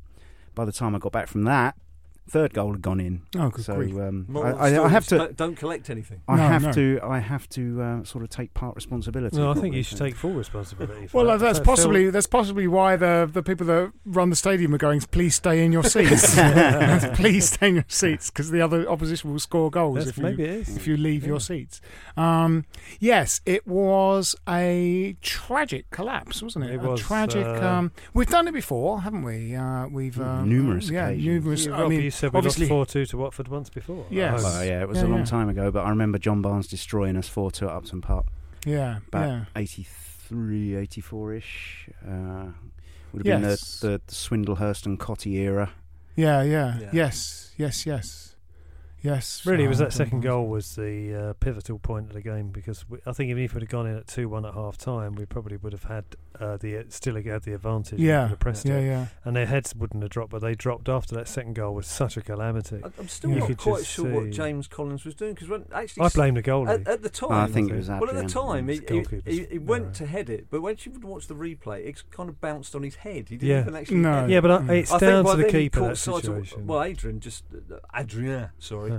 By 0.54 0.64
the 0.66 0.72
time 0.72 0.94
I 0.94 0.98
got 0.98 1.12
back 1.12 1.28
from 1.28 1.44
that, 1.44 1.74
third 2.28 2.54
goal 2.54 2.72
had 2.72 2.82
gone 2.82 3.00
in. 3.00 3.22
Oh, 3.36 3.50
good 3.50 3.64
so 3.64 3.74
grief. 3.74 3.94
um, 3.96 4.26
I, 4.28 4.32
Moral 4.32 4.52
of 4.52 4.58
the 4.70 4.76
I, 4.80 4.84
I 4.84 4.88
have 4.88 5.06
to. 5.08 5.19
don't- 5.19 5.36
Don't 5.36 5.56
collect 5.56 5.90
anything. 5.90 6.22
I 6.28 6.36
No, 6.36 6.42
have 6.48 6.62
no. 6.62 6.72
to. 6.72 7.00
I 7.02 7.19
have 7.19 7.48
to 7.50 7.82
uh, 7.82 8.04
sort 8.04 8.24
of 8.24 8.30
take 8.30 8.54
part 8.54 8.74
responsibility. 8.76 9.36
no, 9.36 9.50
I 9.50 9.54
think 9.54 9.74
you 9.74 9.82
should 9.82 9.98
take 9.98 10.14
full 10.16 10.32
responsibility. 10.32 11.06
For 11.08 11.16
Well, 11.19 11.26
that. 11.26 11.32
uh, 11.32 11.36
that's 11.38 11.58
That 11.58 11.64
felt- 11.66 11.76
possibly 11.78 12.10
that's 12.10 12.26
possibly 12.26 12.66
why 12.69 12.96
the 12.96 13.28
the 13.32 13.42
people 13.42 13.66
that 13.66 13.92
run 14.06 14.30
the 14.30 14.36
stadium 14.36 14.74
are 14.74 14.78
going. 14.78 15.00
Please 15.00 15.34
stay 15.34 15.64
in 15.64 15.72
your 15.72 15.84
seats. 15.84 16.34
Please 17.14 17.50
stay 17.50 17.69
in 17.69 17.74
your 17.76 17.84
seats 17.88 18.30
because 18.30 18.50
the 18.50 18.60
other 18.60 18.88
opposition 18.88 19.30
will 19.32 19.38
score 19.38 19.70
goals 19.70 19.96
That's- 19.96 20.10
if 20.10 20.16
you 20.18 20.22
maybe 20.22 20.44
it 20.44 20.50
is. 20.68 20.76
if 20.76 20.86
you 20.86 20.96
leave 20.96 21.22
Yeah. 21.22 21.28
your 21.28 21.40
seats. 21.40 21.80
Um, 22.16 22.64
yes, 23.00 23.40
it 23.46 23.66
was 23.66 24.34
a 24.48 25.16
tragic 25.22 25.90
collapse, 25.90 26.42
wasn't 26.42 26.66
it? 26.66 26.72
It 26.75 26.84
a 26.84 26.88
was, 26.88 27.00
tragic. 27.00 27.44
uh, 27.46 27.66
um, 27.66 27.92
we've 28.14 28.28
done 28.28 28.46
it 28.48 28.52
before, 28.52 29.00
haven't 29.02 29.22
we? 29.22 29.54
Uh, 29.54 29.86
we've 29.88 30.20
uh, 30.20 30.44
Numerous 30.44 30.88
yeah, 30.90 31.08
occasions. 31.08 31.26
numerous. 31.26 31.66
You, 31.66 31.75
I 31.75 31.88
mean, 31.88 32.00
you 32.02 32.10
said 32.12 32.32
we 32.32 32.37
lost 32.38 32.47
obviously, 32.47 32.69
four 32.69 32.87
two 32.87 33.05
to 33.06 33.17
Watford 33.17 33.49
once 33.49 33.69
before. 33.70 34.06
Yes. 34.11 34.41
Oh, 34.41 34.44
Well, 34.44 34.64
yeah, 34.64 34.82
it 34.82 34.88
was 34.88 34.99
Yeah, 34.99 35.06
a 35.06 35.09
long 35.09 35.19
yeah. 35.20 35.25
time 35.25 35.49
ago, 35.49 35.70
but 35.70 35.85
I 35.85 35.88
remember 35.91 36.19
John 36.19 36.41
Barnes 36.43 36.67
destroying 36.69 37.17
us 37.17 37.29
4 37.29 37.50
2 37.50 37.67
at 37.69 37.73
Upton 37.75 38.00
Park. 38.00 38.26
yeah, 38.64 38.99
about 39.09 39.29
yeah. 39.29 39.44
83, 39.56 40.76
84 40.76 41.35
ish. 41.35 41.88
Uh, 42.06 42.47
would 43.12 43.26
have 43.26 43.41
Yes. 43.43 43.81
been 43.81 43.91
the, 43.91 43.99
the, 43.99 44.03
the 44.06 44.12
Swindlehurst 44.14 44.87
and 44.87 44.99
Cottee 44.99 45.35
era. 45.38 45.70
Yeah, 46.17 46.43
yeah, 46.43 46.79
Yeah. 46.79 46.91
yes, 46.93 47.53
yes, 47.56 47.87
yes, 47.87 48.31
yes. 49.02 49.44
Really, 49.46 49.64
it 49.64 49.69
was 49.69 49.81
uh, 49.81 49.84
that 49.84 49.93
second 49.93 50.20
goal 50.20 50.46
was 50.49 50.75
the 50.76 51.14
uh, 51.14 51.32
pivotal 51.34 51.78
point 51.78 52.06
of 52.08 52.12
the 52.14 52.20
game 52.22 52.49
because 52.49 52.88
we, 52.88 52.99
I 53.06 53.12
think 53.12 53.31
even 53.31 53.43
if 53.44 53.54
we'd 53.54 53.62
have 53.62 53.69
gone 53.70 53.87
in 53.87 53.96
at 53.96 54.06
two 54.06 54.28
one 54.28 54.44
at 54.46 54.54
half 54.54 54.76
time, 54.78 55.14
we 55.14 55.26
probably 55.26 55.56
would 55.56 55.72
have 55.72 55.84
had 55.84 56.04
uh, 56.40 56.56
the 56.56 56.84
still 56.88 57.16
had 57.16 57.43
the 57.43 57.54
advantage. 57.54 57.93
and 57.93 58.00
Yeah, 58.00 58.31
would 58.31 58.43
have 58.43 58.64
Yeah, 58.64 58.75
it. 58.78 58.87
yeah. 58.87 59.06
and 59.25 59.37
their 59.37 59.46
heads 59.46 59.75
wouldn't 59.75 60.02
have 60.02 60.10
dropped, 60.10 60.31
but 60.31 60.40
they 60.40 60.54
dropped 60.54 60.88
after 60.88 61.14
that 61.16 61.28
second 61.28 61.54
goal 61.54 61.75
was 61.75 61.87
such 61.87 62.16
a 62.16 62.22
calamity. 62.22 62.81
I- 62.84 62.90
I'm 62.99 63.08
still 63.08 63.31
You 63.31 63.40
not 63.40 63.56
quite 63.58 63.78
just 63.81 63.90
sure 63.90 64.10
what 64.10 64.31
James 64.31 64.66
Collins 64.69 65.04
was 65.04 65.14
doing 65.14 65.34
because 65.34 65.62
actually 65.72 66.04
I 66.04 66.08
blame 66.08 66.34
the 66.34 66.43
goalie. 66.43 66.69
at, 66.81 66.88
at 66.88 67.02
the 67.02 67.10
time. 67.10 67.32
I 67.32 67.46
think 67.49 67.70
it 67.70 67.76
was 67.76 67.88
well, 67.88 68.08
at 68.08 68.14
the 68.14 68.28
time, 68.28 68.69
he, 68.69 68.81
he, 68.88 69.04
he, 69.26 69.46
he 69.52 69.58
went 69.58 69.84
error. 69.84 69.93
to 69.94 70.06
head 70.06 70.31
it, 70.31 70.46
but 70.50 70.62
when 70.62 70.76
you 70.82 70.93
would 70.93 71.04
watch 71.04 71.26
the 71.26 71.34
replay, 71.34 71.87
it 71.87 72.02
kind 72.10 72.28
of 72.28 72.40
bounced 72.40 72.75
on 72.75 72.82
his 72.82 72.96
head. 72.96 73.28
He 73.28 73.37
didn't 73.37 73.43
Yeah. 73.49 73.60
even 73.60 73.76
actually. 73.76 73.96
No. 73.99 74.26
yeah, 74.26 74.40
but 74.40 74.50
I, 74.50 74.58
Mm. 74.58 74.70
it's 74.70 74.93
I 74.93 74.99
think 74.99 75.10
down 75.10 75.25
to 75.25 75.43
the 75.43 75.49
keeper 75.49 75.81
that 75.81 75.96
sight 75.96 76.25
of- 76.28 76.52
well, 76.66 76.82
Adrian 76.82 77.20
just 77.20 77.44
uh, 77.52 77.76
Adrien, 77.99 78.49
sorry, 78.58 78.91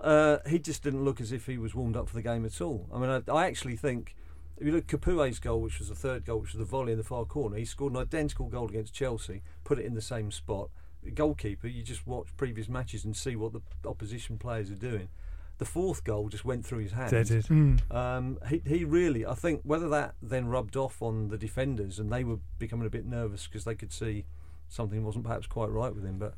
Huh. 0.00 0.06
uh, 0.06 0.48
he 0.48 0.58
just 0.58 0.82
didn't 0.82 1.04
look 1.04 1.20
as 1.20 1.32
if 1.32 1.46
he 1.46 1.58
was 1.58 1.74
warmed 1.74 1.96
up 1.96 2.08
for 2.08 2.14
the 2.14 2.22
game 2.22 2.44
at 2.44 2.60
all. 2.60 2.88
I 2.92 2.98
mean, 2.98 3.10
I, 3.10 3.32
I 3.32 3.46
actually 3.46 3.76
think 3.76 4.14
if 4.60 4.66
you 4.66 4.72
look 4.72 4.92
at 4.92 5.00
Capoue's 5.00 5.38
goal, 5.38 5.60
which 5.60 5.78
was 5.78 5.88
the 5.88 5.94
third 5.94 6.26
goal, 6.26 6.40
which 6.40 6.52
was 6.52 6.58
the 6.58 6.64
volley 6.64 6.92
in 6.92 6.98
the 6.98 7.04
far 7.04 7.24
corner, 7.24 7.56
he 7.56 7.64
scored 7.64 7.94
an 7.94 7.98
identical 7.98 8.46
goal 8.46 8.68
against 8.68 8.92
Chelsea, 8.92 9.42
put 9.64 9.78
it 9.78 9.86
in 9.86 9.94
the 9.94 10.02
same 10.02 10.30
spot. 10.30 10.68
The 11.02 11.10
goalkeeper, 11.10 11.66
you 11.66 11.82
just 11.82 12.06
watch 12.06 12.28
previous 12.36 12.68
matches 12.68 13.04
and 13.06 13.16
see 13.16 13.36
what 13.36 13.54
the 13.54 13.62
opposition 13.86 14.36
players 14.36 14.70
are 14.70 14.74
doing. 14.74 15.08
The 15.56 15.64
fourth 15.64 16.04
goal 16.04 16.28
just 16.28 16.44
went 16.44 16.66
through 16.66 16.80
his 16.80 16.92
hands. 16.92 17.10
Deaded. 17.10 17.46
Mm. 17.46 17.94
Um, 17.94 18.38
he, 18.48 18.62
he 18.66 18.84
really, 18.84 19.24
I 19.24 19.34
think, 19.34 19.62
whether 19.64 19.88
that 19.88 20.14
then 20.22 20.48
rubbed 20.48 20.76
off 20.76 21.00
on 21.00 21.28
the 21.28 21.38
defenders 21.38 21.98
and 21.98 22.12
they 22.12 22.24
were 22.24 22.38
becoming 22.58 22.86
a 22.86 22.90
bit 22.90 23.06
nervous 23.06 23.46
because 23.46 23.64
they 23.64 23.74
could 23.74 23.92
see 23.92 24.26
something 24.68 25.04
wasn't 25.04 25.24
perhaps 25.24 25.46
quite 25.46 25.70
right 25.70 25.94
with 25.94 26.04
him. 26.04 26.18
But 26.18 26.34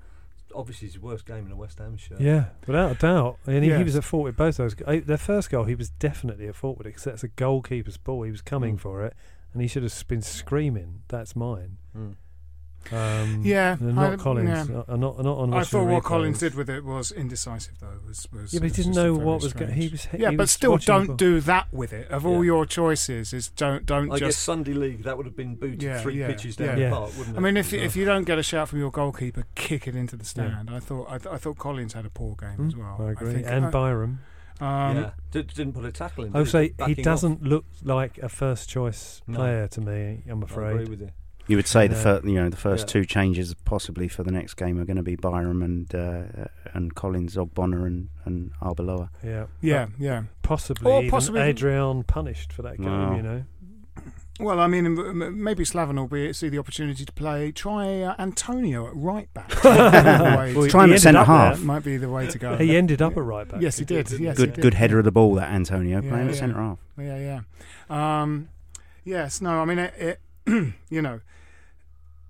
obviously, 0.54 0.88
his 0.88 0.98
worst 0.98 1.26
game 1.26 1.46
in 1.46 1.52
a 1.52 1.56
West 1.56 1.78
Ham 1.78 1.96
shirt. 1.96 2.20
Yeah, 2.20 2.46
without 2.66 2.92
a 2.92 2.94
doubt. 2.94 3.38
And 3.46 3.64
he, 3.64 3.72
he 3.72 3.82
was 3.84 3.96
at 3.96 4.04
fault 4.04 4.24
with 4.24 4.36
both 4.36 4.56
those. 4.56 4.74
Their 4.74 5.16
first 5.18 5.50
goal, 5.50 5.64
he 5.64 5.74
was 5.74 5.90
definitely 5.90 6.46
at 6.48 6.54
fault 6.54 6.78
with 6.78 6.86
it 6.86 6.90
because 6.90 7.04
that's 7.04 7.24
a 7.24 7.28
goalkeeper's 7.28 7.96
ball. 7.96 8.22
He 8.22 8.30
was 8.30 8.42
coming 8.42 8.76
Mm. 8.76 8.80
for 8.80 9.04
it, 9.04 9.14
and 9.52 9.60
he 9.62 9.68
should 9.68 9.82
have 9.82 10.04
been 10.08 10.22
screaming, 10.22 11.02
"That's 11.08 11.34
mine." 11.36 11.78
Mm. 11.96 12.14
Um, 12.90 13.42
Yeah, 13.44 13.76
and 13.78 13.98
I- 13.98 14.10
not 14.10 14.18
Collins. 14.18 14.68
yeah. 14.68 14.82
uh, 14.88 14.96
not 14.96 15.22
not 15.22 15.38
on. 15.38 15.52
I 15.52 15.56
watching 15.58 15.70
thot 15.70 15.86
the 15.86 15.92
what 15.92 16.02
replays. 16.02 16.06
Collins 16.06 16.38
did 16.40 16.54
with 16.54 16.68
it 16.70 16.84
was 16.84 17.12
indecisive, 17.12 17.74
though. 17.80 17.98
Was, 18.06 18.26
was 18.32 18.52
Yeah, 18.52 18.60
but 18.60 18.70
he 18.70 18.82
didn't 18.82 18.94
know 18.94 19.14
what 19.14 19.42
was 19.42 19.52
going. 19.52 19.72
He 19.72 19.88
strange. 19.88 19.92
was. 20.12 20.20
Yeah, 20.20 20.30
he 20.30 20.36
but 20.36 20.42
was 20.44 20.50
still, 20.50 20.76
don't 20.78 21.06
ball. 21.08 21.16
do 21.16 21.40
that 21.40 21.72
with 21.72 21.92
it. 21.92 22.08
Of 22.10 22.26
all 22.26 22.42
Yeah. 22.44 22.52
your 22.52 22.66
choices, 22.66 23.32
is 23.32 23.48
don't 23.50 23.86
don't 23.86 24.10
I 24.10 24.18
guess. 24.18 24.36
Sunday 24.36 24.72
League 24.74 25.04
that 25.04 25.16
would 25.16 25.26
have 25.26 25.36
been 25.36 25.54
booted 25.54 25.82
Yeah, 25.82 26.00
three 26.00 26.18
yeah, 26.18 26.26
pitches 26.28 26.56
down 26.56 26.78
yeah. 26.78 26.90
the 26.90 26.96
park, 26.96 27.16
wouldn't 27.18 27.36
it? 27.36 27.38
I 27.38 27.42
mean, 27.42 27.56
if 27.56 27.72
Yeah. 27.72 27.80
if 27.82 27.94
you 27.96 28.04
don't 28.04 28.24
get 28.24 28.38
a 28.38 28.42
shout 28.42 28.68
from 28.68 28.78
your 28.78 28.90
goalkeeper, 28.90 29.44
kick 29.54 29.86
it 29.86 29.94
into 29.94 30.16
the 30.16 30.24
Yeah. 30.24 30.28
stand. 30.28 30.70
I 30.70 30.80
thought 30.80 31.06
I, 31.10 31.18
th- 31.18 31.34
I 31.34 31.38
thought 31.38 31.58
Collins 31.58 31.92
had 31.92 32.06
a 32.06 32.10
poor 32.10 32.34
game 32.36 32.56
Mm, 32.58 32.68
as 32.68 32.76
well. 32.76 32.96
I 33.00 33.10
agree. 33.12 33.32
think, 33.34 33.46
and 33.46 33.66
uh, 33.66 33.70
Byram. 33.70 34.20
um, 34.60 34.96
yeah, 34.96 35.10
Did, 35.30 35.48
didn't 35.54 35.72
put 35.74 35.84
a 35.84 35.92
tackle 35.92 36.24
in. 36.24 36.36
I 36.36 36.38
would 36.40 36.48
say 36.48 36.74
he 36.86 36.94
doesn't 36.94 37.42
look 37.42 37.64
like 37.82 38.18
a 38.18 38.28
first 38.28 38.68
choice 38.68 39.22
No. 39.26 39.38
player 39.38 39.68
to 39.68 39.80
me. 39.80 40.22
I'm 40.28 40.42
I 40.42 40.46
agree 40.46 40.64
afraid. 40.64 40.88
with 40.88 41.00
you. 41.00 41.10
You 41.48 41.56
would 41.56 41.66
say 41.66 41.88
the 41.88 41.94
Yeah. 41.96 42.02
fir- 42.02 42.20
you 42.24 42.34
know 42.34 42.48
the 42.48 42.56
first 42.56 42.86
Yeah. 42.88 42.92
two 42.92 43.04
changes 43.04 43.52
possibly 43.64 44.08
for 44.08 44.22
the 44.22 44.30
next 44.30 44.54
game 44.54 44.78
are 44.80 44.84
going 44.84 44.96
to 44.96 45.02
be 45.02 45.16
Byram 45.16 45.62
and 45.62 45.92
uh, 45.94 46.22
and 46.72 46.94
Collins, 46.94 47.34
Ogbonna 47.36 47.84
and 47.86 48.08
and 48.24 48.52
Arbeloa. 48.62 49.08
Yeah. 49.24 49.46
yeah, 49.60 49.86
yeah. 49.98 50.22
Possibly. 50.42 50.90
Or 50.90 50.98
even 51.00 51.10
possibly- 51.10 51.40
Adrian 51.40 52.04
punished 52.04 52.52
for 52.52 52.62
that 52.62 52.76
game. 52.78 52.86
Wow. 52.86 53.16
You 53.16 53.22
know. 53.22 53.42
Well, 54.40 54.60
I 54.60 54.66
mean, 54.66 54.86
m- 54.86 55.22
m- 55.22 55.42
maybe 55.44 55.62
Slaven 55.62 55.96
will 55.96 56.08
be 56.08 56.32
see 56.32 56.48
the 56.48 56.58
opportunity 56.58 57.04
to 57.04 57.12
play. 57.12 57.52
Try 57.52 58.00
uh, 58.00 58.14
Antonio 58.18 58.86
at 58.86 58.96
right 58.96 59.32
back. 59.34 59.50
Might 59.64 59.90
be 59.90 60.00
the 60.00 60.36
way 60.38 60.54
Well, 60.54 60.68
Try 60.68 60.84
him 60.84 60.92
at 60.94 61.00
centre 61.00 61.20
up 61.20 61.26
there. 61.26 61.36
half. 61.36 61.60
might 61.60 61.84
be 61.84 61.96
the 61.98 62.08
way 62.08 62.26
to 62.28 62.38
go. 62.38 62.56
He 62.56 62.74
ended 62.76 63.02
up 63.02 63.16
at 63.16 63.22
right 63.22 63.46
back. 63.46 63.60
Yes, 63.60 63.78
he 63.78 63.84
did. 63.84 64.06
didn't 64.06 64.24
Yes, 64.24 64.38
he? 64.38 64.42
he 64.42 64.46
Good 64.46 64.54
did. 64.54 64.62
good 64.62 64.74
header 64.74 64.98
of 64.98 65.04
the 65.04 65.12
ball 65.12 65.34
that 65.34 65.50
Antonio 65.50 66.00
Yeah, 66.00 66.08
playing 66.08 66.26
yeah. 66.26 66.32
at 66.32 66.38
centre 66.38 66.56
half. 66.58 66.78
Yeah, 66.98 67.40
yeah. 67.90 68.22
Um, 68.22 68.48
yes, 69.04 69.40
no, 69.42 69.60
I 69.60 69.64
mean, 69.66 69.78
it, 69.78 69.94
it 69.98 70.20
you 70.90 71.02
know, 71.02 71.20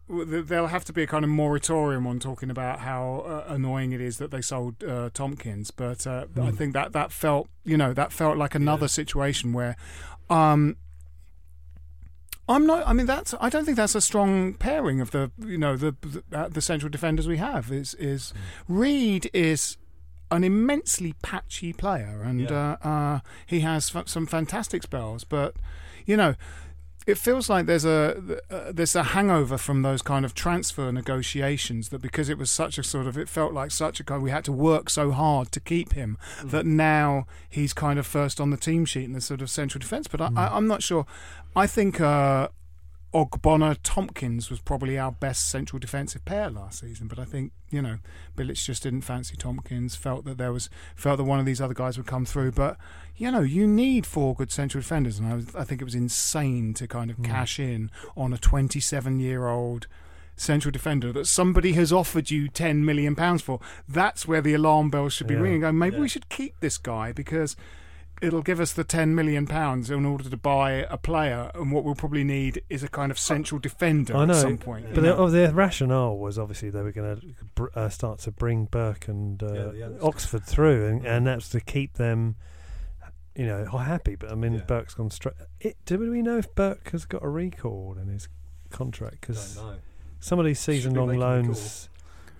there'll 0.08 0.66
have 0.66 0.84
to 0.84 0.92
be 0.92 1.02
a 1.02 1.06
kind 1.06 1.24
of 1.24 1.30
moratorium 1.30 2.06
on 2.06 2.18
talking 2.18 2.50
about 2.50 2.80
how 2.80 3.20
uh, 3.26 3.44
annoying 3.52 3.92
it 3.92 4.00
is 4.00 4.18
that 4.18 4.30
they 4.30 4.40
sold 4.42 4.82
uh, 4.84 5.10
Tomkins, 5.14 5.70
but 5.70 6.06
uh, 6.06 6.26
I 6.36 6.50
Hmm. 6.50 6.56
think 6.56 6.72
that 6.74 6.92
that 6.92 7.12
felt, 7.12 7.48
you 7.64 7.76
know, 7.76 7.92
that 7.94 8.12
felt 8.12 8.36
like 8.36 8.54
another 8.54 8.88
situation 8.88 9.52
where. 9.52 9.76
Um, 10.28 10.76
I'm 12.48 12.66
not. 12.66 12.86
I 12.86 12.92
mean, 12.92 13.06
that's. 13.06 13.34
I 13.40 13.48
don't 13.48 13.64
think 13.64 13.76
that's 13.76 13.94
a 13.94 14.00
strong 14.00 14.54
pairing 14.54 15.00
of 15.00 15.12
the, 15.12 15.30
you 15.38 15.56
know, 15.56 15.76
the 15.76 15.94
the, 16.02 16.36
uh, 16.36 16.48
the 16.48 16.60
central 16.60 16.90
defenders 16.90 17.28
we 17.28 17.36
have. 17.36 17.70
Is 17.70 17.94
is 17.94 18.34
Reid 18.68 19.30
is 19.32 19.78
an 20.30 20.42
immensely 20.44 21.14
patchy 21.22 21.72
player, 21.72 22.20
and 22.24 22.40
Yeah. 22.40 22.76
uh, 22.82 22.88
uh, 22.88 23.20
he 23.46 23.60
has 23.60 23.94
f- 23.94 24.08
some 24.08 24.26
fantastic 24.26 24.82
spells. 24.82 25.22
But 25.24 25.54
you 26.04 26.16
know, 26.16 26.34
it 27.06 27.18
feels 27.18 27.50
like 27.50 27.66
there's 27.66 27.84
a 27.84 28.40
uh, 28.50 28.72
there's 28.72 28.94
a 28.94 29.02
hangover 29.02 29.58
from 29.58 29.82
those 29.82 30.02
kind 30.02 30.24
of 30.24 30.34
transfer 30.34 30.92
negotiations 30.92 31.88
that 31.88 32.00
because 32.00 32.28
it 32.28 32.38
was 32.38 32.50
such 32.50 32.78
a 32.78 32.82
sort 32.82 33.06
of 33.06 33.18
it 33.18 33.28
felt 33.28 33.52
like 33.52 33.70
such 33.70 34.00
a 34.00 34.04
kind 34.04 34.22
we 34.22 34.30
had 34.30 34.44
to 34.44 34.52
work 34.52 34.88
so 34.88 35.10
hard 35.10 35.50
to 35.52 35.60
keep 35.60 35.94
him 35.94 36.16
that 36.44 36.66
now 36.66 37.26
he's 37.48 37.72
kind 37.72 37.98
of 37.98 38.06
first 38.06 38.40
on 38.40 38.50
the 38.50 38.56
team 38.56 38.84
sheet 38.84 39.04
in 39.04 39.12
the 39.12 39.20
sort 39.20 39.42
of 39.42 39.50
central 39.50 39.80
defence. 39.80 40.06
But 40.06 40.20
I, 40.20 40.30
I, 40.36 40.56
I'm 40.56 40.66
not 40.66 40.82
sure. 40.82 41.06
I 41.54 41.66
think 41.66 42.00
uh, 42.00 42.48
Ogbonna 43.14 43.76
Tomkins 43.82 44.48
was 44.48 44.60
probably 44.60 44.98
our 44.98 45.12
best 45.12 45.48
central 45.48 45.78
defensive 45.78 46.24
pair 46.24 46.48
last 46.48 46.80
season. 46.80 47.08
But 47.08 47.18
I 47.18 47.24
think 47.24 47.52
you 47.70 47.82
know 47.82 47.98
Bilic 48.36 48.64
just 48.64 48.82
didn't 48.82 49.02
fancy 49.02 49.36
Tomkins. 49.36 49.94
Felt 49.96 50.24
that 50.24 50.38
there 50.38 50.52
was 50.52 50.70
felt 50.96 51.18
that 51.18 51.24
one 51.24 51.38
of 51.38 51.46
these 51.46 51.60
other 51.60 51.74
guys 51.74 51.96
would 51.98 52.06
come 52.06 52.24
through. 52.24 52.52
But 52.52 52.78
you 53.16 53.30
know 53.30 53.40
you 53.40 53.66
need 53.66 54.06
four 54.06 54.34
good 54.34 54.50
central 54.50 54.80
defenders, 54.80 55.18
and 55.18 55.28
I, 55.28 55.34
was, 55.36 55.54
I 55.54 55.64
think 55.64 55.82
it 55.82 55.84
was 55.84 55.94
insane 55.94 56.74
to 56.74 56.88
kind 56.88 57.10
of 57.10 57.16
hmm. 57.16 57.24
cash 57.24 57.58
in 57.58 57.90
on 58.16 58.32
a 58.32 58.38
27 58.38 59.20
year 59.20 59.46
old 59.48 59.86
central 60.34 60.72
defender 60.72 61.12
that 61.12 61.26
somebody 61.26 61.72
has 61.74 61.92
offered 61.92 62.30
you 62.30 62.48
10 62.48 62.84
million 62.84 63.14
pounds 63.14 63.42
for. 63.42 63.60
That's 63.88 64.26
where 64.26 64.40
the 64.40 64.54
alarm 64.54 64.90
bells 64.90 65.12
should 65.12 65.26
be 65.26 65.34
Yeah. 65.34 65.40
ringing. 65.40 65.60
Going, 65.60 65.78
maybe 65.78 65.96
Yeah. 65.96 66.02
we 66.02 66.08
should 66.08 66.28
keep 66.28 66.58
this 66.60 66.78
guy 66.78 67.12
because 67.12 67.56
it'll 68.22 68.40
give 68.42 68.60
us 68.60 68.72
the 68.72 68.84
10 68.84 69.14
million 69.14 69.46
pounds 69.46 69.90
in 69.90 70.06
order 70.06 70.30
to 70.30 70.36
buy 70.36 70.86
a 70.88 70.96
player 70.96 71.50
and 71.54 71.72
what 71.72 71.82
we'll 71.84 71.94
probably 71.96 72.24
need 72.24 72.62
is 72.70 72.82
a 72.82 72.88
kind 72.88 73.10
of 73.10 73.18
central 73.18 73.58
defender 73.58 74.16
I 74.16 74.24
know, 74.24 74.32
at 74.34 74.40
some 74.40 74.58
point 74.58 74.86
But 74.94 74.96
you 74.96 75.02
the, 75.02 75.16
oh, 75.16 75.28
their 75.28 75.52
rationale 75.52 76.16
was 76.16 76.38
obviously 76.38 76.70
they 76.70 76.82
were 76.82 76.92
going 76.92 77.20
to 77.20 77.26
br- 77.54 77.66
uh, 77.74 77.88
start 77.88 78.20
to 78.20 78.30
bring 78.30 78.66
Burke 78.66 79.08
and 79.08 79.42
uh, 79.42 79.72
Yeah. 79.72 79.88
Oxford 80.00 80.44
through, 80.44 80.86
and, 80.86 81.04
and 81.04 81.26
that's 81.26 81.48
to 81.50 81.60
keep 81.60 81.94
them, 81.94 82.36
you 83.34 83.46
know, 83.46 83.64
happy. 83.66 84.14
But 84.14 84.30
I 84.30 84.36
mean, 84.36 84.54
Yeah. 84.54 84.60
Burke's 84.60 84.94
gone 84.94 85.10
straight. 85.10 85.34
Do 85.84 85.98
we 85.98 86.22
know 86.22 86.38
if 86.38 86.54
Burke 86.54 86.90
has 86.90 87.04
got 87.04 87.24
a 87.24 87.28
recall 87.28 87.96
in 88.00 88.08
his 88.08 88.28
contract? 88.70 89.20
Because 89.22 89.60
some 90.20 90.38
of 90.38 90.44
these 90.46 90.60
season-long 90.60 91.08
making 91.08 91.20
the 91.20 91.26
loans, 91.26 91.88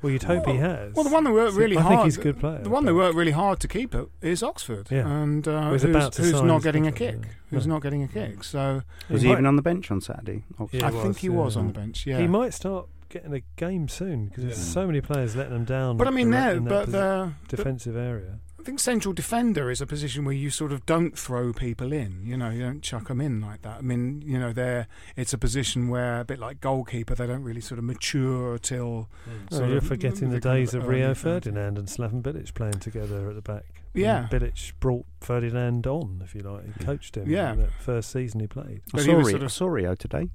well, 0.03 0.13
you'd 0.13 0.23
hope 0.25 0.47
he 0.47 0.57
has. 0.57 0.95
well 0.95 1.05
the 1.05 1.11
one 1.11 1.25
that 1.25 1.33
worked 1.33 1.55
So 1.55 1.59
really 1.61 1.77
I 1.77 1.83
hard 1.83 1.95
think 1.95 2.05
he's 2.05 2.19
a 2.19 2.21
good 2.23 2.39
player. 2.41 2.59
the 2.59 2.71
one 2.71 2.85
that 2.85 2.95
worked 2.95 3.15
really 3.15 3.31
hard 3.33 3.61
to 3.61 3.69
keep 3.69 3.95
it 3.95 4.09
is 4.21 4.43
Oxford 4.43 4.89
Yeah. 4.91 5.07
and 5.09 5.47
uh, 5.47 5.51
Well, 5.51 5.79
who's, 5.79 6.17
who's 6.17 6.43
not 6.43 6.63
getting 6.63 6.87
a 6.87 6.93
kick 6.93 7.17
yeah. 7.23 7.29
who's 7.51 7.67
No. 7.67 7.75
not 7.75 7.83
getting 7.83 8.03
a 8.03 8.09
kick 8.09 8.45
so 8.45 8.83
Was 9.09 9.23
He 9.23 9.29
he 9.29 9.33
even 9.33 9.47
on 9.47 9.57
the 9.57 9.63
bench 9.63 9.91
on 9.91 10.01
Saturday? 10.01 10.45
Yeah, 10.73 10.87
I 10.87 10.91
he 10.91 10.97
think 10.97 11.05
was, 11.09 11.19
he 11.19 11.29
was 11.29 11.57
on 11.57 11.67
the 11.69 11.73
bench 11.73 12.07
yeah 12.07 12.19
He 12.19 12.27
might 12.27 12.53
start 12.55 12.87
getting 13.09 13.33
a 13.35 13.43
game 13.57 13.89
soon 13.89 14.27
because 14.29 14.45
there's 14.45 14.57
so 14.59 14.87
many 14.87 15.01
players 15.01 15.37
letting 15.37 15.53
them 15.53 15.65
down. 15.65 15.97
but 15.99 16.09
I 16.09 16.11
mean 16.11 16.29
in 16.29 16.31
there 16.33 16.61
but 16.61 16.91
the 16.91 17.33
defensive 17.49 17.97
area. 17.97 18.39
I 18.63 18.65
think 18.65 18.79
central 18.79 19.13
defender 19.13 19.73
is 19.73 19.81
a 19.81 19.87
position 19.87 20.25
where 20.25 20.35
you 20.37 20.49
sort 20.49 20.71
of 20.71 20.87
don't 20.87 21.19
throw 21.19 21.53
people 21.53 21.93
in. 21.93 22.21
You 22.25 22.37
know, 22.37 22.51
you 22.51 22.61
don't 22.63 22.81
chuck 22.81 23.09
them 23.09 23.21
in 23.21 23.41
like 23.41 23.63
that. 23.63 23.79
I 23.79 23.81
mean, 23.81 24.23
you 24.25 24.39
know, 24.39 24.53
they're 24.53 24.87
it's 25.17 25.33
a 25.33 25.39
position 25.39 25.89
where 25.89 26.21
a 26.21 26.25
bit 26.25 26.39
like 26.39 26.61
goalkeeper, 26.61 27.17
they 27.17 27.27
don't 27.27 27.43
really 27.43 27.61
sort 27.61 27.81
of 27.81 27.85
mature 27.85 28.59
till. 28.59 29.09
Mm. 29.29 29.59
Oh, 29.61 29.67
you're 29.67 29.79
of 29.79 29.85
forgetting 29.87 30.31
the 30.31 30.39
the 30.39 30.49
of 30.49 30.55
days 30.55 30.75
of 30.75 30.87
Rio. 30.87 31.13
Ferdinand 31.13 31.77
and 31.77 31.89
Slaven 31.89 32.23
Bilic 32.23 32.55
playing 32.55 32.75
together 32.75 33.31
at 33.31 33.35
the 33.35 33.43
back. 33.43 33.65
Yeah. 33.95 34.29
And 34.31 34.31
Bilic 34.31 34.73
brought 34.79 35.07
Ferdinand 35.21 35.89
on, 35.89 36.21
if 36.23 36.33
you 36.33 36.43
like. 36.43 36.65
He 36.79 36.85
coached 36.85 37.17
him. 37.17 37.29
Yeah. 37.29 37.55
in 37.55 37.63
that 37.63 37.73
first 37.81 38.13
season 38.13 38.39
he 38.39 38.47
played. 38.47 38.83
I 38.87 38.91
But 38.93 39.01
he 39.01 39.07
saw, 39.07 39.13
Rio, 39.17 39.23
sort 39.25 39.35
of- 39.43 39.43
I 39.43 39.49
saw 39.49 39.67
Rio 39.67 39.95
today. 39.97 40.29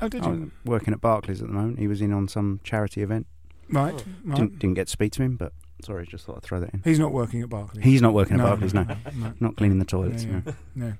Oh, 0.00 0.08
did 0.08 0.22
I 0.22 0.28
was 0.28 0.38
you? 0.38 0.50
working 0.64 0.94
at 0.94 1.00
Barclays 1.00 1.42
at 1.42 1.48
the 1.48 1.52
moment. 1.54 1.80
He 1.80 1.88
was 1.88 2.00
in 2.00 2.12
on 2.12 2.28
some 2.28 2.60
charity 2.62 3.02
event. 3.02 3.26
Right, 3.68 3.92
Oh. 3.92 4.04
right. 4.24 4.36
Didn't, 4.36 4.58
didn't 4.60 4.74
get 4.74 4.86
to 4.86 4.92
speak 4.92 5.10
to 5.14 5.22
him, 5.24 5.34
but 5.36 5.52
sorry, 5.82 6.06
just 6.06 6.24
thought 6.26 6.36
I'd 6.36 6.42
throw 6.42 6.60
that 6.60 6.72
in. 6.74 6.82
He's 6.84 6.98
not 6.98 7.12
working 7.12 7.42
at 7.42 7.48
Barclays. 7.48 7.84
He's 7.84 8.02
not 8.02 8.14
working 8.14 8.40
at 8.40 8.44
Barclays, 8.44 8.74
no. 8.74 8.84
no. 9.14 9.32
Not 9.40 9.56
cleaning 9.56 9.78
the 9.78 9.84
toilets. 9.84 10.24
Yeah, 10.24 10.40
no. 10.44 10.52
yeah, 10.76 10.92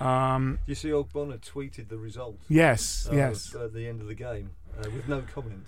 no. 0.00 0.06
Um, 0.06 0.58
You 0.66 0.74
see, 0.74 0.88
Ogbonna 0.88 1.38
tweeted 1.38 1.88
the 1.88 1.98
result. 1.98 2.38
yes, 2.48 3.08
uh, 3.10 3.14
yes. 3.14 3.54
At 3.54 3.74
the 3.74 3.86
end 3.86 4.00
of 4.00 4.06
the 4.06 4.14
game, 4.14 4.50
uh, 4.78 4.88
with 4.90 5.08
no 5.08 5.22
comment. 5.34 5.66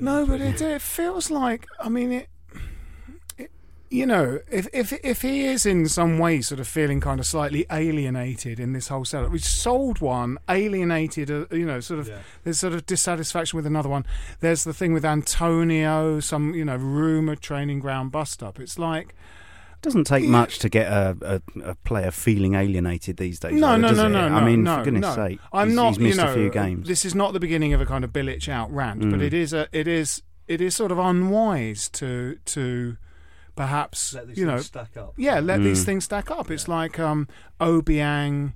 No, 0.00 0.24
but 0.26 0.40
it, 0.40 0.60
it 0.60 0.80
feels 0.80 1.30
like 1.30 1.66
I 1.80 1.88
mean 1.88 2.12
it, 2.12 2.16
it. 2.22 2.28
You 3.90 4.04
know, 4.04 4.40
if 4.50 4.68
if 4.74 4.92
if 5.02 5.22
he 5.22 5.46
is 5.46 5.64
in 5.64 5.88
some 5.88 6.18
way 6.18 6.42
sort 6.42 6.60
of 6.60 6.68
feeling 6.68 7.00
kind 7.00 7.18
of 7.20 7.26
slightly 7.26 7.64
alienated 7.72 8.60
in 8.60 8.74
this 8.74 8.88
whole 8.88 9.06
setup, 9.06 9.30
we 9.30 9.38
sold 9.38 10.00
one, 10.02 10.36
alienated. 10.48 11.30
Uh, 11.30 11.46
you 11.50 11.64
know, 11.64 11.80
sort 11.80 12.00
of 12.00 12.08
Yeah. 12.08 12.18
there's 12.44 12.58
sort 12.58 12.74
of 12.74 12.84
dissatisfaction 12.84 13.56
with 13.56 13.64
another 13.66 13.88
one. 13.88 14.04
There's 14.40 14.64
the 14.64 14.74
thing 14.74 14.92
with 14.92 15.06
Antonio, 15.06 16.20
some 16.20 16.54
you 16.54 16.64
know 16.66 16.76
rumored 16.76 17.40
training 17.40 17.80
ground 17.80 18.12
bust 18.12 18.42
up. 18.42 18.60
It's 18.60 18.78
like 18.78 19.14
doesn't 19.80 20.04
take 20.04 20.24
Yeah. 20.24 20.30
much 20.30 20.58
to 20.58 20.68
get 20.68 20.90
a, 20.92 21.16
a, 21.56 21.70
a 21.70 21.74
player 21.76 22.10
feeling 22.10 22.54
alienated 22.56 23.16
these 23.16 23.38
days. 23.38 23.52
No, 23.52 23.68
though, 23.72 23.92
no, 23.92 23.92
no, 24.08 24.26
it? 24.26 24.30
no, 24.30 24.36
I 24.36 24.44
mean, 24.44 24.64
no, 24.64 24.78
for 24.78 24.84
goodness 24.84 25.16
no. 25.16 25.28
sake, 25.28 25.38
I'm 25.52 25.68
he's, 25.68 25.76
not. 25.76 25.88
he's 25.90 25.98
missed 26.00 26.18
you 26.18 26.24
know, 26.24 26.30
a 26.30 26.34
few 26.34 26.50
games. 26.50 26.88
This 26.88 27.04
is 27.04 27.14
not 27.14 27.32
the 27.32 27.40
beginning 27.40 27.72
of 27.72 27.80
a 27.80 27.86
kind 27.86 28.04
of 28.04 28.12
Bilic 28.12 28.48
out 28.48 28.70
rant, 28.74 29.00
but 29.00 29.20
Mm. 29.20 29.22
it 29.22 29.32
is 29.32 29.52
a 29.54 29.66
it 29.72 29.86
is 29.88 30.22
it 30.46 30.60
is 30.60 30.74
sort 30.76 30.90
of 30.92 30.98
unwise 30.98 31.88
to 31.90 32.38
to 32.46 32.96
perhaps 33.58 34.14
Let 34.14 34.28
these 34.28 34.38
you 34.38 34.46
know 34.46 34.52
things 34.54 34.66
stack 34.66 34.96
up. 34.96 35.12
yeah 35.16 35.38
let 35.40 35.60
these 35.60 35.82
Mm. 35.82 35.86
things 35.86 36.04
stack 36.04 36.30
up. 36.30 36.50
It's 36.50 36.66
Yeah. 36.68 36.74
like 36.74 36.98
um, 36.98 37.28
Obiang 37.60 38.52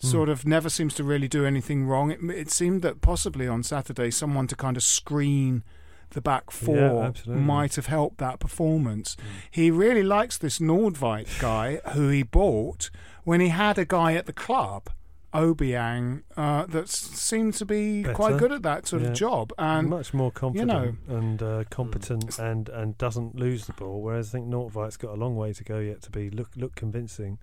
Hmm. 0.00 0.06
sort 0.08 0.28
of 0.28 0.44
never 0.46 0.68
seems 0.68 0.92
to 0.94 1.04
really 1.04 1.28
do 1.28 1.44
anything 1.46 1.86
wrong. 1.86 2.10
It, 2.10 2.20
it 2.30 2.50
seemed 2.50 2.82
that 2.82 3.00
possibly 3.00 3.46
on 3.48 3.62
Saturday 3.62 4.10
someone 4.10 4.46
to 4.48 4.56
kind 4.56 4.76
of 4.76 4.82
screen 4.82 5.62
the 6.10 6.20
back 6.20 6.50
four 6.50 7.04
absolutely. 7.06 7.42
might 7.42 7.74
have 7.76 7.86
helped 7.86 8.18
that 8.18 8.38
performance. 8.38 9.16
Mm. 9.16 9.22
He 9.50 9.70
really 9.70 10.02
likes 10.02 10.36
this 10.38 10.58
Nordtveit 10.58 11.40
guy 11.40 11.76
who 11.92 12.08
he 12.08 12.22
bought 12.22 12.90
when 13.24 13.40
he 13.40 13.48
had 13.48 13.78
a 13.78 13.84
guy 13.84 14.14
at 14.14 14.26
the 14.26 14.32
club, 14.32 14.90
Obiang, 15.34 16.22
uh, 16.36 16.64
that 16.66 16.84
s- 16.84 16.92
seemed 16.96 17.54
to 17.54 17.66
be 17.66 18.02
Better. 18.02 18.14
quite 18.14 18.38
good 18.38 18.52
at 18.52 18.62
that 18.62 18.86
sort 18.86 19.02
Yeah. 19.02 19.08
of 19.08 19.14
job. 19.14 19.52
And 19.58 19.88
much 19.88 20.14
more 20.14 20.30
confident 20.30 20.68
know- 21.08 21.16
and 21.16 21.42
uh, 21.42 21.64
competent 21.70 22.28
Mm. 22.28 22.50
and, 22.50 22.68
and 22.68 22.98
doesn't 22.98 23.34
lose 23.34 23.66
the 23.66 23.72
ball. 23.72 24.00
Whereas 24.00 24.28
I 24.30 24.38
think 24.38 24.48
Nordtveit's 24.48 24.96
got 24.96 25.10
a 25.10 25.16
long 25.20 25.36
way 25.36 25.52
to 25.52 25.64
go 25.64 25.78
yet 25.80 26.02
to 26.02 26.10
be 26.10 26.30
look 26.30 26.50
look 26.56 26.74
convincing 26.74 27.38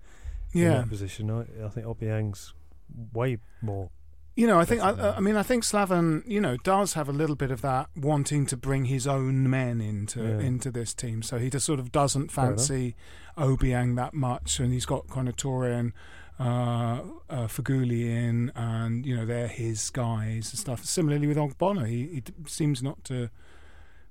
in 0.54 0.64
that 0.70 0.90
position. 0.90 1.30
I, 1.30 1.42
I 1.66 1.70
think 1.70 1.86
Obiang's 1.86 2.54
way 3.14 3.38
more. 3.62 3.90
you 4.36 4.48
know, 4.48 4.58
I 4.60 4.64
think 4.66 4.82
I, 4.82 5.16
I 5.18 5.20
mean 5.20 5.36
I 5.36 5.44
think 5.44 5.64
Slaven, 5.64 6.24
you 6.26 6.40
know, 6.40 6.56
does 6.58 6.94
have 6.94 7.10
a 7.10 7.14
little 7.14 7.36
bit 7.36 7.52
of 7.52 7.62
that 7.62 7.90
wanting 7.96 8.46
to 8.48 8.58
bring 8.58 8.86
his 8.86 9.06
own 9.06 9.50
men 9.50 9.82
into 9.82 10.22
Yeah. 10.24 10.40
into 10.40 10.72
this 10.72 10.94
team. 10.94 11.22
So 11.22 11.38
he 11.38 11.50
just 11.50 11.66
sort 11.66 11.80
of 11.82 11.92
doesn't 11.92 12.32
fancy 12.32 12.96
Obiang 13.38 13.96
that 13.98 14.14
much, 14.14 14.60
and 14.60 14.72
he's 14.74 14.86
got 14.86 15.10
kind 15.10 15.28
of 15.30 15.36
Töre 15.36 15.78
and 15.78 15.92
uh, 16.42 17.02
uh, 17.30 17.48
Feghouli 17.48 18.06
in, 18.06 18.52
and 18.56 19.06
you 19.06 19.16
know 19.16 19.26
they're 19.26 19.48
his 19.48 19.90
guys 19.90 20.50
and 20.52 20.60
stuff. 20.60 20.84
Similarly 20.86 21.28
with 21.28 21.38
Ogbonna, 21.38 21.88
he, 21.88 22.08
he 22.08 22.24
seems 22.48 22.82
not 22.82 23.04
to. 23.06 23.30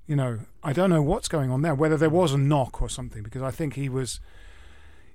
You 0.07 0.15
know, 0.15 0.39
I 0.63 0.73
don't 0.73 0.89
know 0.89 1.01
what's 1.01 1.27
going 1.27 1.51
on 1.51 1.61
there. 1.61 1.75
Whether 1.75 1.95
there 1.95 2.09
was 2.09 2.33
a 2.33 2.37
knock 2.37 2.81
or 2.81 2.89
something, 2.89 3.23
because 3.23 3.41
I 3.41 3.51
think 3.51 3.75
he 3.75 3.89
was. 3.89 4.19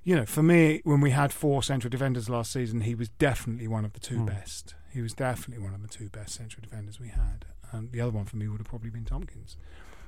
You 0.03 0.15
know, 0.15 0.25
for 0.25 0.41
me, 0.41 0.79
when 0.85 1.01
we 1.01 1.11
had 1.11 1.33
four 1.33 1.61
central 1.61 1.89
defenders 1.89 2.29
last 2.29 2.53
season, 2.53 2.81
he 2.81 2.95
was 2.95 3.09
definitely 3.09 3.67
one 3.67 3.83
of 3.83 3.91
the 3.91 3.99
two 3.99 4.19
Hmm. 4.19 4.25
best. 4.25 4.73
He 4.93 5.01
was 5.01 5.13
definitely 5.13 5.61
one 5.63 5.73
of 5.73 5.81
the 5.81 5.89
two 5.89 6.07
best 6.07 6.33
central 6.35 6.61
defenders 6.63 6.97
we 6.99 7.09
had. 7.09 7.43
And 7.73 7.91
the 7.91 7.99
other 7.99 8.11
one 8.11 8.23
for 8.25 8.37
me 8.37 8.47
would 8.47 8.59
have 8.59 8.67
probably 8.69 8.89
been 8.89 9.03
Tomkins. 9.03 9.57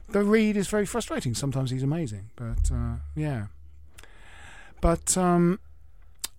The 0.08 0.24
Reid 0.24 0.56
is 0.56 0.70
very 0.70 0.86
frustrating. 0.86 1.36
Sometimes 1.36 1.70
he's 1.72 1.84
amazing, 1.84 2.30
but 2.38 2.72
uh, 2.74 2.96
yeah. 3.14 3.48
But 4.80 5.18
um, 5.18 5.60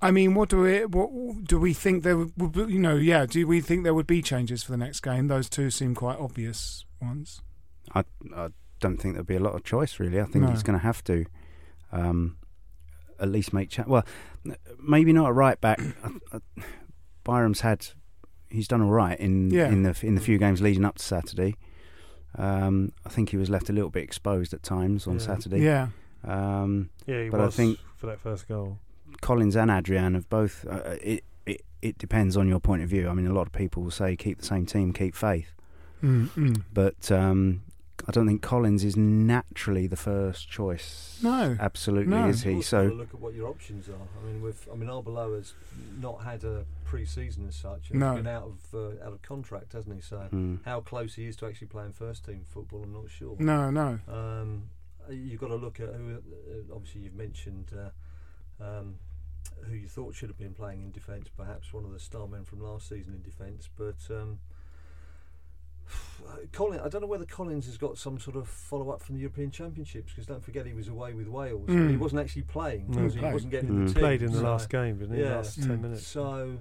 I 0.02 0.10
mean, 0.10 0.34
what 0.34 0.48
do 0.48 0.60
we 0.60 0.84
what 0.86 1.44
do 1.44 1.58
we 1.58 1.74
think 1.74 2.02
there 2.04 2.16
would 2.16 2.32
would- 2.56 2.70
you 2.70 2.78
know? 2.78 2.96
Yeah, 2.96 3.26
do 3.26 3.46
we 3.46 3.60
think 3.60 3.84
there 3.84 3.94
would 3.94 4.06
be 4.06 4.22
changes 4.22 4.62
for 4.62 4.72
the 4.72 4.78
next 4.78 5.00
game? 5.00 5.28
Those 5.28 5.48
two 5.50 5.70
seem 5.70 5.94
quite 5.94 6.18
obvious 6.18 6.84
ones. 7.02 7.42
I, 7.94 8.04
I 8.34 8.48
don't 8.80 8.96
think 8.98 9.14
there'll 9.14 9.26
be 9.26 9.36
a 9.36 9.40
lot 9.40 9.54
of 9.54 9.62
choice 9.64 9.98
really. 10.00 10.20
I 10.20 10.24
think 10.24 10.44
No. 10.44 10.50
he's 10.50 10.62
going 10.62 10.78
to 10.78 10.82
have 10.84 11.02
to 11.04 11.26
um, 11.92 12.36
at 13.18 13.28
least 13.28 13.52
make 13.52 13.68
cha- 13.70 13.84
well, 13.86 14.06
maybe 14.82 15.12
not 15.12 15.28
a 15.28 15.32
right 15.32 15.60
back. 15.60 15.80
I- 16.04 16.36
I- 16.36 16.62
Byram's 17.24 17.60
had 17.60 17.88
he's 18.48 18.66
done 18.68 18.80
all 18.80 18.90
right 18.90 19.18
in 19.20 19.50
Yeah. 19.50 19.68
in 19.68 19.82
the 19.82 19.94
in 20.02 20.14
the 20.14 20.20
few 20.22 20.38
games 20.38 20.62
leading 20.62 20.84
up 20.84 20.96
to 20.96 21.04
Saturday. 21.04 21.56
Um, 22.38 22.92
I 23.04 23.08
think 23.10 23.30
he 23.30 23.36
was 23.36 23.50
left 23.50 23.68
a 23.68 23.72
little 23.72 23.90
bit 23.90 24.02
exposed 24.04 24.54
at 24.54 24.62
times 24.62 25.06
on 25.06 25.14
Yeah. 25.14 25.20
Saturday. 25.26 25.60
Yeah, 25.60 25.88
Um, 26.24 26.90
Yeah, 27.06 27.24
he 27.24 27.28
But 27.28 27.40
I 27.40 27.50
think- 27.50 27.78
for 27.96 28.06
that 28.06 28.20
first 28.20 28.46
goal. 28.48 28.78
Collins 29.20 29.56
and 29.56 29.70
Adrian 29.70 30.14
have 30.14 30.28
both. 30.28 30.66
Uh, 30.68 30.96
it, 31.02 31.24
it 31.46 31.62
it 31.82 31.98
depends 31.98 32.36
on 32.36 32.48
your 32.48 32.60
point 32.60 32.82
of 32.82 32.88
view. 32.88 33.08
I 33.08 33.14
mean, 33.14 33.26
a 33.26 33.32
lot 33.32 33.46
of 33.46 33.52
people 33.52 33.82
will 33.82 33.90
say 33.90 34.16
keep 34.16 34.38
the 34.38 34.46
same 34.46 34.66
team, 34.66 34.92
keep 34.92 35.14
faith, 35.14 35.52
mm, 36.02 36.28
mm. 36.30 36.62
but 36.72 37.10
um, 37.10 37.62
I 38.06 38.12
don't 38.12 38.26
think 38.26 38.42
Collins 38.42 38.84
is 38.84 38.96
naturally 38.96 39.86
the 39.86 39.96
first 39.96 40.48
choice. 40.48 41.18
No. 41.22 41.56
absolutely 41.60 42.14
No. 42.14 42.28
is 42.28 42.42
he? 42.42 42.50
You've 42.50 42.58
got 42.60 42.64
So 42.66 42.88
to 42.88 42.94
look 42.94 43.14
at 43.14 43.20
what 43.20 43.34
your 43.34 43.48
options 43.48 43.88
are. 43.88 43.92
I 43.92 44.26
mean, 44.26 44.42
with 44.42 44.68
I 44.72 44.76
mean, 44.76 44.88
Arbeloa's 44.88 45.54
not 46.00 46.22
had 46.24 46.44
a 46.44 46.64
pre-season 46.84 47.46
as 47.48 47.56
such. 47.56 47.90
and 47.90 48.00
No. 48.00 48.12
He's 48.12 48.22
been 48.22 48.26
out 48.26 48.44
of 48.44 48.74
uh, 48.74 49.06
out 49.06 49.12
of 49.12 49.22
contract, 49.22 49.72
hasn't 49.72 49.94
he? 49.94 50.00
So 50.02 50.28
mm, 50.32 50.58
how 50.64 50.80
close 50.80 51.14
he 51.14 51.26
is 51.26 51.36
to 51.36 51.46
actually 51.46 51.68
playing 51.68 51.92
first 51.92 52.24
team 52.24 52.44
football, 52.48 52.82
I'm 52.84 52.92
not 52.92 53.10
sure. 53.10 53.36
no, 53.38 53.70
no. 53.70 53.98
Um, 54.08 54.64
you've 55.10 55.40
got 55.40 55.48
to 55.48 55.56
look 55.56 55.80
at 55.80 55.88
who. 55.94 56.16
Uh, 56.16 56.74
obviously, 56.74 57.02
you've 57.02 57.14
mentioned 57.14 57.70
uh, 57.76 57.90
um, 58.60 58.94
who 59.66 59.74
you 59.74 59.88
thought 59.88 60.14
should 60.14 60.28
have 60.28 60.38
been 60.38 60.54
playing 60.54 60.82
in 60.82 60.90
defence, 60.90 61.28
perhaps 61.36 61.72
one 61.72 61.84
of 61.84 61.92
the 61.92 61.98
star 62.00 62.26
men 62.26 62.44
from 62.44 62.60
last 62.62 62.88
season 62.88 63.14
in 63.14 63.22
defence. 63.22 63.68
But 63.76 63.96
um, 64.10 64.38
Collins, 66.52 66.82
I 66.84 66.88
don't 66.88 67.00
know 67.00 67.06
whether 67.06 67.24
Collins 67.24 67.66
has 67.66 67.76
got 67.76 67.98
some 67.98 68.18
sort 68.18 68.36
of 68.36 68.48
follow 68.48 68.90
up 68.90 69.02
from 69.02 69.16
the 69.16 69.20
European 69.22 69.50
Championships 69.50 70.12
because 70.12 70.26
don't 70.26 70.44
forget 70.44 70.66
he 70.66 70.72
was 70.72 70.88
away 70.88 71.12
with 71.14 71.28
Wales. 71.28 71.68
Mm. 71.68 71.90
He 71.90 71.96
wasn't 71.96 72.20
actually 72.20 72.42
playing. 72.42 72.86
No, 72.90 73.02
he? 73.04 73.08
played. 73.10 73.24
he 73.26 73.32
wasn't 73.32 73.50
getting 73.52 73.70
Mm. 73.70 73.72
in 73.72 73.86
the 73.86 73.92
team. 73.94 74.00
Played 74.00 74.22
in 74.22 74.32
the 74.32 74.38
so- 74.38 74.44
last 74.44 74.68
game, 74.68 74.98
didn't 74.98 75.16
he? 75.16 75.22
Yeah. 75.22 75.36
Last 75.36 75.60
Mm. 75.60 75.66
ten 75.66 75.82
minutes. 75.82 76.06
So 76.06 76.58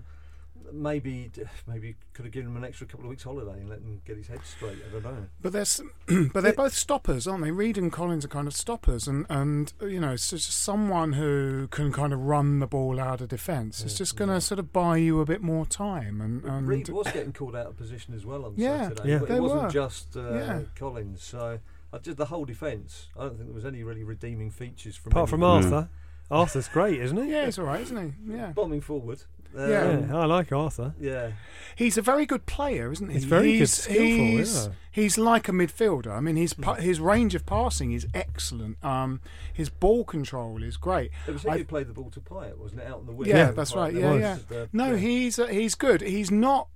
maybe 0.73 1.31
maybe 1.67 1.95
could 2.13 2.25
have 2.25 2.31
given 2.33 2.51
him 2.51 2.57
an 2.57 2.63
extra 2.63 2.85
couple 2.87 3.05
of 3.05 3.09
weeks 3.09 3.23
holiday 3.23 3.59
and 3.59 3.69
let 3.69 3.79
him 3.79 4.01
get 4.05 4.17
his 4.17 4.27
head 4.27 4.39
straight. 4.43 4.77
I 4.87 4.91
don't 4.91 5.03
know. 5.03 5.25
But 5.41 5.53
they're 5.53 5.65
but 6.33 6.41
they're 6.43 6.53
both 6.53 6.73
stoppers, 6.73 7.27
aren't 7.27 7.43
they? 7.43 7.51
Reid 7.51 7.77
and 7.77 7.91
Collins 7.91 8.25
are 8.25 8.29
kind 8.29 8.47
of 8.47 8.55
stoppers, 8.55 9.07
and 9.07 9.25
and 9.29 9.73
you 9.81 9.99
know, 9.99 10.11
it's 10.13 10.29
just 10.29 10.51
someone 10.51 11.13
who 11.13 11.67
can 11.69 11.91
kind 11.91 12.13
of 12.13 12.19
run 12.21 12.59
the 12.59 12.67
ball 12.67 12.99
out 12.99 13.21
of 13.21 13.29
defence. 13.29 13.83
It's 13.83 13.93
Yeah. 13.93 13.97
just 13.99 14.15
going 14.17 14.29
to 14.29 14.41
sort 14.41 14.59
of 14.59 14.71
buy 14.73 14.97
you 14.97 15.19
a 15.21 15.25
bit 15.25 15.41
more 15.41 15.65
time, 15.65 16.21
and, 16.21 16.43
and 16.43 16.67
Reid 16.67 16.89
was 16.89 17.07
getting 17.11 17.33
called 17.33 17.55
out 17.55 17.67
of 17.67 17.77
position 17.77 18.13
as 18.13 18.25
well 18.25 18.45
on 18.45 18.53
Yeah, 18.57 18.89
Saturday. 18.89 19.09
Yeah. 19.09 19.23
It 19.23 19.27
they 19.27 19.39
wasn't 19.39 19.63
were. 19.63 19.69
just 19.69 20.15
uh, 20.17 20.33
Yeah. 20.33 20.61
Collins. 20.75 21.23
So 21.23 21.59
I 21.93 21.97
did 21.97 22.17
the 22.17 22.25
whole 22.25 22.45
defence. 22.45 23.07
I 23.17 23.21
don't 23.23 23.35
think 23.35 23.45
there 23.47 23.55
was 23.55 23.65
any 23.65 23.83
really 23.83 24.03
redeeming 24.03 24.51
features 24.51 24.95
from 24.95 25.11
Apart 25.13 25.29
from 25.29 25.43
anyone. 25.43 25.63
Mm. 25.63 25.73
Arthur. 25.73 25.89
Arthur's 26.31 26.67
great, 26.67 27.01
isn't 27.01 27.17
he? 27.23 27.31
yeah, 27.31 27.45
he's 27.45 27.57
all 27.57 27.65
right, 27.65 27.81
isn't 27.81 27.97
he? 28.27 28.35
Yeah, 28.35 28.51
bombing 28.51 28.81
forward. 28.81 29.23
Um, 29.55 29.69
Yeah. 29.69 29.99
Yeah, 29.99 30.17
I 30.17 30.25
like 30.25 30.51
Arthur. 30.51 30.93
yeah. 30.99 31.31
he's 31.75 31.97
a 31.97 32.01
very 32.01 32.25
good 32.25 32.45
player, 32.45 32.91
isn't 32.91 33.07
he? 33.07 33.13
He's 33.15 33.23
very 33.23 33.57
good, 33.57 33.69
skillful, 33.69 34.03
He's, 34.03 34.65
yeah. 34.67 34.73
he's 34.91 35.17
like 35.17 35.47
a 35.47 35.51
midfielder. 35.51 36.11
I 36.11 36.19
mean, 36.19 36.35
his 36.35 36.53
his 36.79 36.99
range 36.99 37.35
of 37.35 37.45
passing 37.45 37.91
is 37.93 38.05
excellent. 38.13 38.83
Um, 38.83 39.21
his 39.53 39.69
ball 39.69 40.03
control 40.03 40.61
is 40.63 40.77
great. 40.77 41.11
It 41.27 41.31
was 41.31 41.43
him 41.43 41.53
who 41.57 41.63
played 41.65 41.87
the 41.87 41.93
ball 41.93 42.09
to 42.11 42.19
Payet, 42.19 42.57
wasn't 42.57 42.81
it? 42.81 42.87
Out 42.87 42.99
in 43.01 43.05
the 43.07 43.13
wing. 43.13 43.29
Yeah, 43.29 43.49
Payet 43.51 43.55
that's 43.55 43.75
right, 43.75 43.93
there 43.93 44.19
yeah, 44.19 44.33
was, 44.35 44.51
uh, 44.51 44.67
No, 44.73 44.95
he's 44.95 45.39
uh, 45.39 45.47
he's 45.47 45.75
good. 45.75 46.01
He's 46.01 46.29
not. 46.31 46.67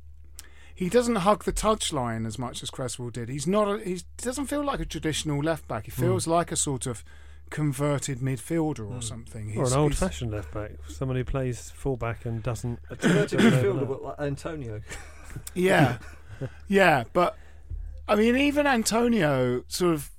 He 0.75 0.89
doesn't 0.89 1.17
hug 1.17 1.43
the 1.43 1.53
touchline 1.53 2.25
as 2.25 2.39
much 2.39 2.63
as 2.63 2.71
Cresswell 2.71 3.11
did. 3.11 3.29
He's 3.29 3.45
not. 3.45 3.67
A, 3.67 3.83
he 3.83 4.01
doesn't 4.17 4.47
feel 4.47 4.63
like 4.65 4.79
a 4.79 4.85
traditional 4.85 5.39
left 5.43 5.67
back. 5.67 5.85
He 5.85 5.91
Hmm. 5.91 6.01
feels 6.01 6.25
like 6.27 6.51
a 6.51 6.55
sort 6.55 6.87
of 6.87 7.03
converted 7.53 8.17
midfielder 8.19 8.79
or 8.79 8.97
Mm. 8.97 9.03
something. 9.03 9.55
Or 9.57 9.65
an 9.67 9.73
old-fashioned 9.73 10.31
left 10.31 10.51
back, 10.51 10.71
someone 10.89 11.15
who 11.15 11.23
plays 11.23 11.69
full-back 11.71 12.25
and 12.25 12.41
doesn't. 12.41 12.79
Converted 12.99 13.39
midfielder, 13.39 13.87
but 13.87 14.01
like 14.03 14.19
Antonio. 14.19 14.81
Yeah, 15.53 15.99
yeah, 16.67 17.03
but 17.13 17.37
I 18.07 18.15
mean, 18.15 18.35
even 18.35 18.65
Antonio 18.67 19.63
sort 19.67 19.93
of 19.93 20.09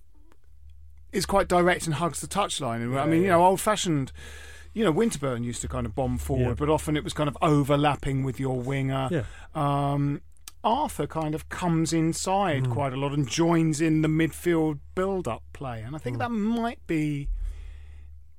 is 1.12 1.26
quite 1.26 1.49
direct 1.49 1.87
and 1.87 1.95
hugs 1.97 2.21
the 2.21 2.26
touchline. 2.29 2.76
And 2.83 2.97
I 2.97 3.03
Yeah, 3.05 3.11
mean, 3.11 3.23
you 3.23 3.29
know, 3.29 3.45
old-fashioned. 3.45 4.12
You 4.73 4.83
know, 4.85 4.93
Winterburn 4.93 5.45
used 5.45 5.61
to 5.62 5.69
kind 5.69 5.87
of 5.87 5.95
bomb 5.95 6.19
forward, 6.19 6.49
Yeah. 6.49 6.55
but 6.59 6.69
often 6.69 6.97
it 6.97 7.05
was 7.05 7.12
kind 7.12 7.29
of 7.29 7.37
overlapping 7.43 8.25
with 8.25 8.41
your 8.41 8.59
winger. 8.61 9.09
Yeah. 9.11 9.23
Um, 9.55 10.21
Arthur 10.64 11.06
kind 11.06 11.35
of 11.35 11.49
comes 11.49 11.92
inside 11.92 12.64
Mm. 12.64 12.73
quite 12.73 12.92
a 12.92 12.97
lot 12.97 13.12
and 13.12 13.28
joins 13.28 13.80
in 13.80 14.02
the 14.02 14.09
midfield 14.09 14.78
build-up 14.94 15.42
play, 15.52 15.83
and 15.83 15.94
I 15.94 15.99
think 15.99 16.16
Mm. 16.16 16.21
that 16.21 16.30
might 16.30 16.85
be, 16.87 17.28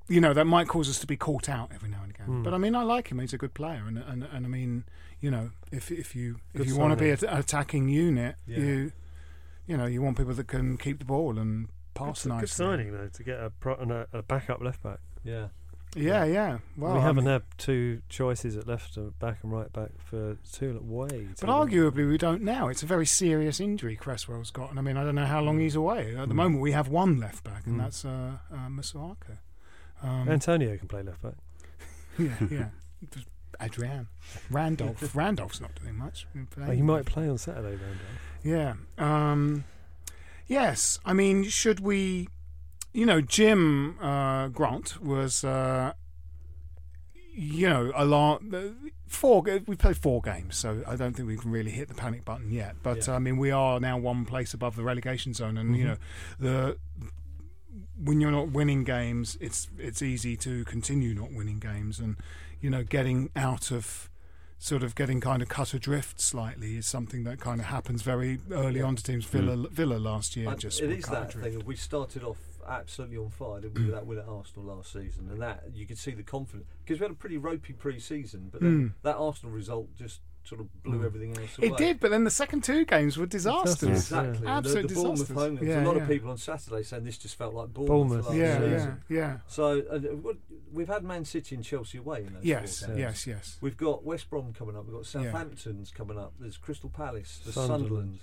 you 0.08 0.20
know, 0.22 0.34
that 0.34 0.46
might 0.46 0.67
cause 0.67 0.89
us 0.89 1.00
to 1.00 1.08
be 1.08 1.17
caught 1.17 1.48
out 1.50 1.72
every 1.74 1.89
now 1.89 2.01
and 2.03 2.12
again. 2.12 2.27
Mm. 2.27 2.44
But 2.44 2.53
I 2.53 2.58
mean, 2.58 2.75
I 2.75 2.84
like 2.84 3.10
him; 3.12 3.20
he's 3.20 3.34
a 3.34 3.38
good 3.38 3.53
player, 3.53 3.84
and 3.88 3.98
and, 3.98 4.24
and 4.24 4.46
I 4.46 4.50
mean, 4.50 4.86
you 5.20 5.32
know, 5.32 5.51
if 5.72 5.91
if 5.91 6.15
you 6.15 6.38
if 6.53 6.67
you 6.67 6.75
want 6.75 6.91
to 6.91 6.98
be 7.03 7.10
an 7.12 7.20
attacking 7.24 7.89
unit, 7.89 8.36
Yeah. 8.46 8.58
you 8.60 8.91
you 9.67 9.75
know, 9.77 9.86
you 9.88 10.01
want 10.01 10.15
people 10.17 10.34
that 10.36 10.48
can 10.48 10.77
keep 10.77 11.00
the 11.00 11.05
ball 11.05 11.39
and 11.39 11.70
pass 11.96 12.24
Good, 12.24 12.29
nicely. 12.29 12.41
good 12.41 12.50
signing 12.50 12.91
though 12.91 13.08
to 13.08 13.24
get 13.24 13.39
a, 13.39 13.50
pro- 13.50 13.75
and 13.77 13.91
a, 13.91 14.08
a 14.13 14.22
backup 14.22 14.62
left 14.62 14.84
back. 14.84 15.00
Yeah. 15.24 15.48
Yeah, 15.96 16.25
yeah. 16.25 16.58
Well, 16.78 16.94
we 16.94 17.00
I 17.00 17.04
haven't 17.04 17.24
mean- 17.24 17.32
had 17.34 17.44
two 17.58 18.02
choices 18.10 18.58
at 18.58 18.68
left 18.68 18.98
and 18.98 19.18
back 19.20 19.38
and 19.44 19.52
right 19.52 19.72
back 19.72 19.92
for 19.98 20.36
too 20.52 20.78
way. 20.84 21.30
But 21.40 21.48
long. 21.50 21.70
arguably, 21.70 22.08
we 22.10 22.18
don't 22.18 22.42
now. 22.42 22.68
It's 22.68 22.84
a 22.84 22.86
very 22.86 23.06
serious 23.06 23.60
injury 23.62 23.96
Cresswell's 23.96 24.52
got, 24.52 24.70
and 24.72 24.78
I 24.78 24.82
mean, 24.82 24.98
I 24.98 25.04
don't 25.06 25.16
know 25.16 25.25
how 25.25 25.42
long 25.42 25.60
he's 25.60 25.75
away. 25.75 26.16
At 26.16 26.28
the 26.28 26.34
Mm. 26.34 26.38
moment, 26.38 26.62
we 26.62 26.74
have 26.74 26.90
one 26.90 27.20
left 27.20 27.44
back, 27.46 27.66
and 27.66 27.75
Mm. 27.75 27.84
that's 27.84 28.04
uh, 28.06 28.38
uh, 28.52 28.68
Masuaku. 28.68 29.38
Um, 30.04 30.28
Antonio 30.30 30.76
can 30.78 30.88
play 30.89 31.02
left 31.02 31.22
back. 31.22 31.36
yeah, 32.19 32.36
yeah. 32.52 32.69
Adrian, 33.62 34.10
Randolph. 34.52 35.15
Randolph's 35.15 35.62
not 35.62 35.74
doing 35.82 35.96
much. 35.96 36.28
Oh, 36.62 36.72
he 36.72 36.82
might 36.82 37.06
play 37.06 37.30
on 37.30 37.38
Saturday, 37.38 37.78
Randolph. 37.78 38.22
Yeah. 38.43 38.74
Um, 38.98 39.63
yes. 40.48 41.00
I 41.06 41.13
mean, 41.13 41.46
should 41.46 41.80
we? 41.80 42.28
You 42.95 43.05
know, 43.05 43.19
Jim 43.19 43.97
uh, 44.01 44.47
Grant 44.47 45.01
was. 45.01 45.43
Uh, 45.43 45.93
you 47.38 47.67
know, 47.67 47.91
a 47.93 48.05
lot. 48.05 48.41
Four. 49.08 49.41
We 49.67 49.75
played 49.75 49.97
four 49.97 50.21
games, 50.21 50.55
so 50.55 50.81
I 50.88 50.95
don't 50.95 51.13
think 51.13 51.27
we 51.27 51.36
can 51.36 51.51
really 51.51 51.71
hit 51.71 51.89
the 51.89 51.93
panic 51.93 52.23
button 52.23 52.49
yet. 52.49 52.77
But 52.81 53.05
Yeah. 53.08 53.15
I 53.15 53.19
mean, 53.19 53.36
we 53.38 53.51
are 53.51 53.81
now 53.81 53.97
one 53.97 54.23
place 54.23 54.53
above 54.53 54.77
the 54.77 54.84
relegation 54.84 55.34
zone, 55.34 55.58
and 55.58 55.75
you 55.75 55.84
Mhm. 55.84 55.88
know, 55.88 55.97
the 56.39 56.77
when 58.01 58.21
you're 58.21 58.31
not 58.31 58.51
winning 58.51 58.86
games, 58.86 59.38
it's 59.41 59.67
it's 59.77 60.01
easy 60.01 60.38
to 60.38 60.63
continue 60.63 61.13
not 61.13 61.34
winning 61.34 61.60
games, 61.60 61.99
and 61.99 62.15
you 62.62 62.69
know, 62.69 62.84
getting 62.86 63.29
out 63.36 63.69
of 63.71 64.10
sort 64.58 64.81
of 64.84 64.95
getting 64.95 65.19
kind 65.19 65.41
of 65.41 65.49
cut 65.49 65.73
adrift 65.73 66.21
slightly 66.21 66.77
is 66.77 66.86
something 66.88 67.25
that 67.25 67.41
kind 67.41 67.60
of 67.60 67.67
happens 67.67 68.01
very 68.01 68.39
early 68.51 68.81
on 68.81 68.95
to 68.95 69.03
teams. 69.03 69.25
Villa 69.25 69.67
Villa 69.69 69.97
last 69.97 70.38
year 70.38 70.49
I- 70.51 70.55
just 70.55 70.79
it 70.81 70.89
is 70.89 71.03
that 71.08 71.31
adrift. 71.36 71.58
thing. 71.58 71.65
We 71.65 71.75
started 71.75 72.23
off 72.23 72.38
absolutely 72.67 73.17
on 73.17 73.30
fire, 73.30 73.62
didn't 73.62 73.75
we, 73.78 73.86
with 73.86 73.93
that 73.93 74.06
win 74.06 74.17
at 74.19 74.28
Arsenal 74.28 74.75
last 74.75 74.91
season, 74.93 75.30
and 75.32 75.41
that 75.41 75.63
you 75.73 75.86
could 75.86 75.97
see 75.97 76.12
the 76.12 76.23
confidence 76.23 76.65
because 76.84 76.99
we 76.99 77.04
had 77.06 77.12
a 77.12 77.15
pretty 77.15 77.38
ropey 77.38 77.73
pre-season, 77.73 78.49
but 78.51 78.62
then 78.62 78.89
Mm. 78.89 78.93
that 79.04 79.15
Arsenal 79.15 79.54
result 79.54 79.95
just 79.95 80.21
sort 80.43 80.62
of 80.62 80.84
blew 80.84 80.99
Mm. 80.99 81.06
everything 81.06 81.38
else 81.38 81.58
away. 81.58 81.67
It 81.69 81.78
did, 81.78 81.99
but 81.99 82.12
then 82.12 82.23
the 82.23 82.30
second 82.30 82.63
two 82.63 82.86
games 82.86 83.17
were 83.17 83.25
disasters. 83.25 83.89
Exactly. 83.89 84.19
Yeah. 84.30 84.36
And 84.36 84.43
the- 84.45 84.49
Absolute 84.49 84.88
the, 84.89 84.93
Bournemouth 84.93 85.13
disasters. 85.17 85.36
home 85.38 85.56
games, 85.56 85.67
Yeah, 85.67 85.84
a 85.84 85.88
lot 85.88 85.95
yeah. 85.95 86.01
of 86.04 86.08
people 86.08 86.30
on 86.30 86.38
Saturday 86.38 86.84
saying 86.84 87.04
this 87.04 87.17
just 87.17 87.36
felt 87.36 87.56
like 87.56 87.73
Bournemouth. 87.73 87.88
Bournemouth, 88.10 88.25
last 88.28 88.36
Yeah, 88.38 88.62
yeah, 88.62 88.78
season. 88.78 89.04
yeah. 89.10 89.38
So 89.47 89.80
uh, 89.89 90.34
we've 90.71 90.88
had 90.88 91.04
Man 91.04 91.25
City 91.25 91.56
and 91.56 91.63
Chelsea 91.65 91.97
away 91.97 92.25
in 92.25 92.34
those 92.34 92.43
Yes, 92.43 92.80
four 92.82 92.89
games. 92.89 92.99
yes, 92.99 93.25
yes. 93.28 93.58
We've 93.60 93.75
got 93.75 94.04
West 94.06 94.30
Brom 94.30 94.54
coming 94.54 94.75
up. 94.75 94.86
We've 94.86 94.93
got 94.93 95.12
Yeah. 95.15 95.23
Southampton's 95.32 95.89
coming 95.89 96.19
up. 96.19 96.34
There's 96.39 96.58
Crystal 96.58 96.91
Palace. 96.91 97.41
There's 97.43 97.56
Sunderland. 97.56 97.82
Sunderland. 97.88 98.19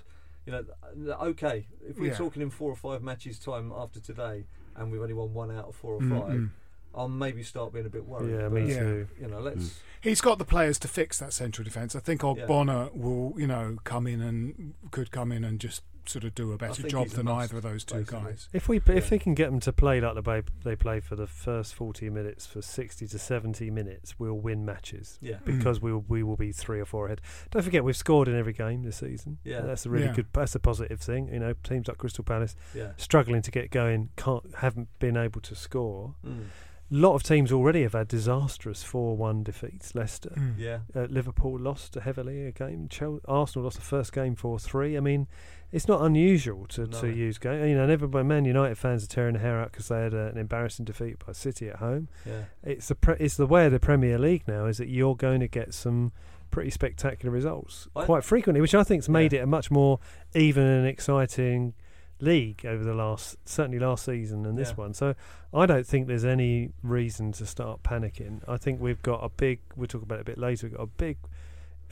You 0.47 0.53
know, 0.53 1.15
okay. 1.23 1.67
If 1.87 1.99
we're 1.99 2.11
Yeah. 2.11 2.17
talking 2.17 2.43
in 2.43 2.51
four 2.51 2.71
or 2.71 2.77
five 2.77 3.03
matches 3.03 3.39
time 3.39 3.73
after 3.75 4.01
today, 4.01 4.45
and 4.77 4.91
we've 4.91 5.01
only 5.01 5.15
won 5.15 5.33
one 5.35 5.51
out 5.51 5.69
of 5.69 5.77
four 5.77 5.95
or 5.95 6.01
Mm, 6.01 6.21
five, 6.21 6.39
mm. 6.41 6.51
I'll 6.95 7.09
maybe 7.09 7.43
start 7.43 7.73
being 7.73 7.87
a 7.87 7.91
bit 7.91 8.07
worried. 8.07 8.33
Yeah, 8.33 8.49
but, 8.49 8.53
me 8.53 8.69
Yeah. 8.71 8.79
too. 8.81 9.09
You 9.21 9.29
know, 9.29 9.41
let's. 9.41 9.81
He's 10.01 10.21
got 10.21 10.39
the 10.39 10.45
players 10.45 10.79
to 10.81 10.89
fix 10.89 11.19
that 11.21 11.33
central 11.33 11.65
defence. 11.65 11.95
I 11.95 12.01
think 12.01 12.23
Yeah. 12.23 12.29
Ogbonna 12.47 12.95
will, 12.95 13.35
you 13.39 13.47
know, 13.47 13.79
come 13.85 14.07
in 14.07 14.21
and 14.21 14.75
could 14.91 15.11
come 15.11 15.31
in 15.33 15.45
and 15.45 15.61
just 15.61 15.83
sort 16.09 16.25
of 16.25 16.35
do 16.35 16.53
a 16.53 16.57
better 16.59 16.89
job 16.89 17.09
than 17.09 17.27
must, 17.27 17.45
either 17.53 17.57
of 17.59 17.63
those 17.63 17.85
two 17.85 17.97
basically. 17.97 18.21
guys. 18.25 18.49
If 18.53 18.69
we 18.69 18.79
if 18.79 18.87
Yeah. 18.89 19.01
they 19.01 19.19
can 19.19 19.35
get 19.35 19.51
them 19.51 19.61
to 19.61 19.73
play 19.73 20.01
like 20.01 20.15
the 20.15 20.23
way 20.23 20.43
they 20.65 20.77
play 20.77 21.01
for 21.01 21.17
the 21.17 21.27
first 21.27 21.75
forty 21.75 22.09
minutes 22.11 22.47
for 22.47 22.63
sixty 22.63 23.07
to 23.07 23.19
seventy 23.19 23.71
minutes, 23.71 24.19
we'll 24.19 24.35
win 24.39 24.65
matches 24.65 25.19
Yeah. 25.21 25.37
Mm. 25.45 25.45
because 25.59 25.81
we 25.81 25.93
will, 25.93 26.05
we 26.09 26.23
will 26.23 26.37
be 26.37 26.53
three 26.53 26.81
or 26.81 26.85
four 26.85 27.07
ahead. 27.07 27.21
Don't 27.51 27.63
forget 27.63 27.85
we've 27.85 27.97
scored 27.97 28.29
in 28.29 28.37
every 28.37 28.53
game 28.53 28.83
this 28.83 28.97
season. 28.97 29.39
Yeah. 29.45 29.61
that's 29.63 29.87
a 29.87 29.91
really 29.91 30.07
Yeah. 30.07 30.13
good. 30.15 30.27
That's 30.33 30.55
a 30.55 30.61
positive 30.61 31.01
thing. 31.01 31.29
You 31.33 31.39
know, 31.41 31.55
teams 31.63 31.89
like 31.89 31.99
Crystal 31.99 32.25
Palace 32.25 32.55
Yeah. 32.75 32.93
struggling 32.97 33.43
to 33.43 33.51
get 33.51 33.71
going, 33.71 34.11
can't 34.17 34.45
haven't 34.57 34.89
been 34.99 35.17
able 35.17 35.41
to 35.43 35.55
score. 35.55 36.15
Mm. 36.27 36.45
A 36.91 36.95
lot 36.95 37.15
of 37.15 37.23
teams 37.23 37.51
already 37.51 37.85
have 37.85 37.95
had 37.95 38.09
disastrous 38.09 38.83
four-one 38.83 39.43
defeats. 39.45 39.95
Leicester. 39.95 40.35
Mm. 40.37 40.55
Yeah. 40.59 40.81
Uh, 40.95 41.05
Liverpool 41.09 41.59
lost 41.59 41.95
heavily 41.95 42.45
a 42.45 42.53
game. 42.53 42.87
Chel- 42.91 43.21
Arsenal 43.27 43.65
lost 43.65 43.77
the 43.77 43.83
first 43.83 44.13
game 44.13 44.35
four 44.37 44.59
three. 44.59 44.95
I 44.95 45.01
mean, 45.01 45.27
it's 45.73 45.89
not 45.89 46.03
unusual 46.03 46.67
to, 46.67 46.87
No. 46.87 47.01
to 47.01 47.09
use 47.09 47.39
game. 47.39 47.67
You 47.67 47.75
know, 47.75 47.83
and 47.83 47.91
everybody, 47.91 48.25
Man 48.27 48.45
United 48.45 48.77
fans 48.79 49.03
are 49.05 49.09
tearing 49.09 49.33
their 49.35 49.43
hair 49.43 49.61
out 49.61 49.73
because 49.73 49.89
they 49.89 50.01
had 50.03 50.15
a, 50.15 50.27
an 50.29 50.39
embarrassing 50.39 50.85
defeat 50.85 51.17
by 51.27 51.33
City 51.33 51.69
at 51.69 51.77
home. 51.77 52.09
Yeah. 52.27 52.43
It's 52.63 52.89
the 52.89 52.95
pre- 52.95 53.17
it's 53.19 53.37
the 53.37 53.47
way 53.47 53.67
of 53.67 53.73
the 53.73 53.81
Premier 53.81 54.19
League 54.19 54.47
now 54.47 54.67
is 54.67 54.79
that 54.79 54.89
you're 54.89 55.17
going 55.17 55.41
to 55.41 55.49
get 55.49 55.73
some 55.75 56.13
pretty 56.51 56.71
spectacular 56.71 57.33
results 57.33 57.89
I- 57.97 58.05
quite 58.05 58.23
frequently, 58.25 58.61
which 58.61 58.75
I 58.75 58.85
think's 58.85 59.09
made 59.09 59.33
Yeah. 59.33 59.41
it 59.41 59.43
a 59.45 59.47
much 59.47 59.71
more 59.71 59.99
even 60.35 60.65
and 60.65 60.87
exciting 60.87 61.73
league 62.21 62.65
over 62.65 62.85
the 62.85 62.95
last 62.95 63.37
certainly 63.49 63.79
last 63.81 64.05
season 64.05 64.47
and 64.47 64.57
this 64.57 64.69
Yeah. 64.69 64.75
one. 64.77 64.95
So 64.95 65.15
I 65.53 65.67
don't 65.67 65.87
think 65.87 66.07
there's 66.07 66.25
any 66.25 66.71
reason 66.83 67.33
to 67.33 67.47
start 67.47 67.83
panicking. 67.83 68.43
I 68.47 68.59
think 68.59 68.81
we've 68.81 69.03
got 69.03 69.25
a 69.25 69.29
big. 69.31 69.61
We'll 69.75 69.89
talk 69.89 70.03
about 70.03 70.19
it 70.19 70.21
a 70.21 70.25
bit 70.25 70.39
later. 70.39 70.67
We've 70.69 70.77
got 70.77 70.83
a 70.85 70.87
big 70.87 71.17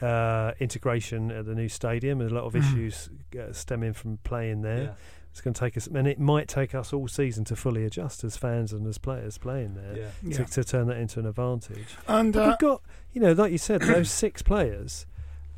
uh, 0.01 0.53
integration 0.59 1.31
at 1.31 1.45
the 1.45 1.55
new 1.55 1.69
stadium 1.69 2.21
and 2.21 2.31
a 2.31 2.33
lot 2.33 2.43
of 2.45 2.53
Mhm. 2.53 2.59
issues 2.73 3.09
uh, 3.39 3.51
stemming 3.53 3.93
from 3.93 4.17
playing 4.23 4.61
there. 4.61 4.83
Yeah. 4.83 4.93
It's 5.31 5.39
going 5.39 5.53
to 5.53 5.59
take 5.61 5.77
us, 5.77 5.87
and 5.87 6.07
it 6.07 6.19
might 6.19 6.49
take 6.49 6.75
us 6.75 6.91
all 6.91 7.07
season 7.07 7.45
to 7.45 7.55
fully 7.55 7.85
adjust 7.85 8.23
as 8.25 8.35
fans 8.35 8.73
and 8.73 8.85
as 8.85 8.97
players 8.97 9.37
playing 9.37 9.75
there 9.75 9.95
Yeah. 9.95 10.07
Yeah. 10.23 10.37
to, 10.39 10.45
to 10.45 10.63
turn 10.65 10.87
that 10.87 10.97
into 10.97 11.19
an 11.21 11.25
advantage. 11.25 11.95
And 12.07 12.35
uh, 12.35 12.47
we've 12.49 12.59
got, 12.59 12.81
you 13.13 13.21
know, 13.21 13.31
like 13.31 13.51
you 13.53 13.57
said, 13.57 13.81
those 13.81 14.11
six 14.11 14.41
players. 14.41 15.05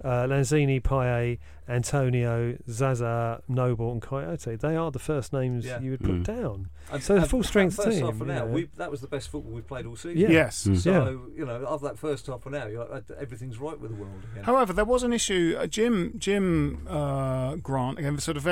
Uh, 0.03 0.27
Lanzini, 0.27 0.81
Payet, 0.81 1.39
Antonio, 1.69 2.57
Zaza, 2.69 3.41
Noble, 3.47 3.91
and 3.93 4.01
Kouyaté. 4.01 4.59
They 4.59 4.75
are 4.75 4.91
the 4.91 4.99
first 4.99 5.31
names 5.31 5.65
Yeah. 5.65 5.79
you 5.79 5.91
would 5.91 6.01
put 6.01 6.15
Mm. 6.21 6.23
down. 6.25 6.69
And- 6.91 7.01
So 7.01 7.19
the 7.19 7.25
full 7.25 7.41
that 7.41 7.47
strength 7.47 7.75
first 7.77 7.91
team, 7.97 8.05
half 8.05 8.19
an 8.21 8.29
hour, 8.29 8.47
yeah. 8.47 8.53
we, 8.53 8.69
that 8.75 8.91
was 8.91 8.99
the 9.01 9.07
best 9.07 9.29
football 9.29 9.53
we've 9.53 9.65
played 9.67 9.85
all 9.85 9.95
season. 9.95 10.19
Yeah. 10.19 10.29
Yes. 10.29 10.65
Mm. 10.67 10.77
So 10.77 11.21
you 11.35 11.45
know, 11.45 11.63
of 11.65 11.81
that 11.81 11.97
first 11.97 12.27
half 12.27 12.45
an 12.45 12.55
hour, 12.55 12.69
you're 12.69 12.85
like, 12.85 13.09
"Uh, 13.09 13.13
everything's 13.19 13.59
right 13.59 13.79
with 13.79 13.91
the 13.91 13.97
world 13.97 14.23
again. 14.31 14.43
However, 14.43 14.73
there 14.73 14.85
was 14.85 15.03
an 15.03 15.13
issue. 15.13 15.55
Uh, 15.57 15.67
Jim 15.67 16.13
Jim 16.17 16.85
uh, 16.87 17.55
Grant 17.55 17.97
again 17.99 18.17
sort 18.19 18.35
of 18.37 18.43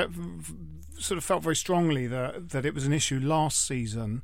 sort 0.98 1.18
of 1.18 1.24
felt 1.24 1.42
very 1.42 1.56
strongly 1.56 2.06
that 2.06 2.50
that 2.50 2.64
it 2.64 2.74
was 2.74 2.86
an 2.86 2.92
issue 2.92 3.20
last 3.20 3.66
season. 3.66 4.22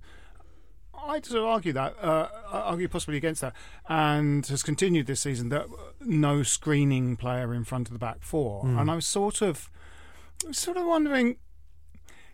I'd 1.09 1.25
sort 1.25 1.41
of 1.41 1.47
argue 1.47 1.73
that, 1.73 1.97
uh, 2.03 2.29
argue 2.53 2.87
possibly 2.87 3.17
against 3.17 3.41
that, 3.41 3.55
and 3.89 4.47
has 4.47 4.63
continued 4.63 5.07
this 5.07 5.21
season 5.21 5.49
that 5.49 5.67
no 6.01 6.43
screening 6.43 7.17
player 7.17 7.55
in 7.55 7.65
front 7.65 7.89
of 7.89 7.95
the 7.95 7.99
back 7.99 8.19
four. 8.21 8.65
Mm. 8.65 8.81
And 8.81 8.91
I 8.91 8.95
was 8.95 9.07
sort 9.07 9.41
of, 9.41 9.71
sort 10.53 10.77
of 10.77 10.85
wondering, 10.85 11.37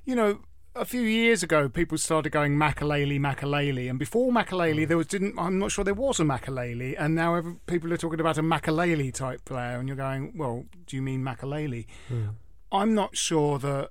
you 0.04 0.16
know, 0.16 0.40
a 0.76 0.84
few 0.84 1.02
years 1.02 1.44
ago, 1.44 1.68
people 1.68 1.96
started 1.98 2.30
going 2.30 2.56
Makelele, 2.56 3.20
Makelele, 3.20 3.88
and 3.88 3.96
before 3.96 4.32
Makelele, 4.32 4.88
there 4.88 4.96
was 4.96 5.06
didn't. 5.06 5.38
I'm 5.38 5.58
not 5.58 5.70
sure 5.70 5.84
there 5.84 5.94
was 5.94 6.18
a 6.18 6.24
Makelele, 6.24 6.96
and 6.98 7.14
now 7.14 7.36
every, 7.36 7.54
people 7.66 7.92
are 7.92 7.96
talking 7.96 8.18
about 8.18 8.38
a 8.38 8.42
Makelele 8.42 9.14
type 9.14 9.44
player, 9.44 9.78
and 9.78 9.88
you're 9.88 9.96
going, 9.96 10.32
well, 10.36 10.64
do 10.86 10.96
you 10.96 11.02
mean 11.02 11.22
Makelele? 11.22 11.86
Mm. 12.12 12.34
I'm 12.72 12.92
not 12.92 13.16
sure 13.16 13.60
that 13.60 13.90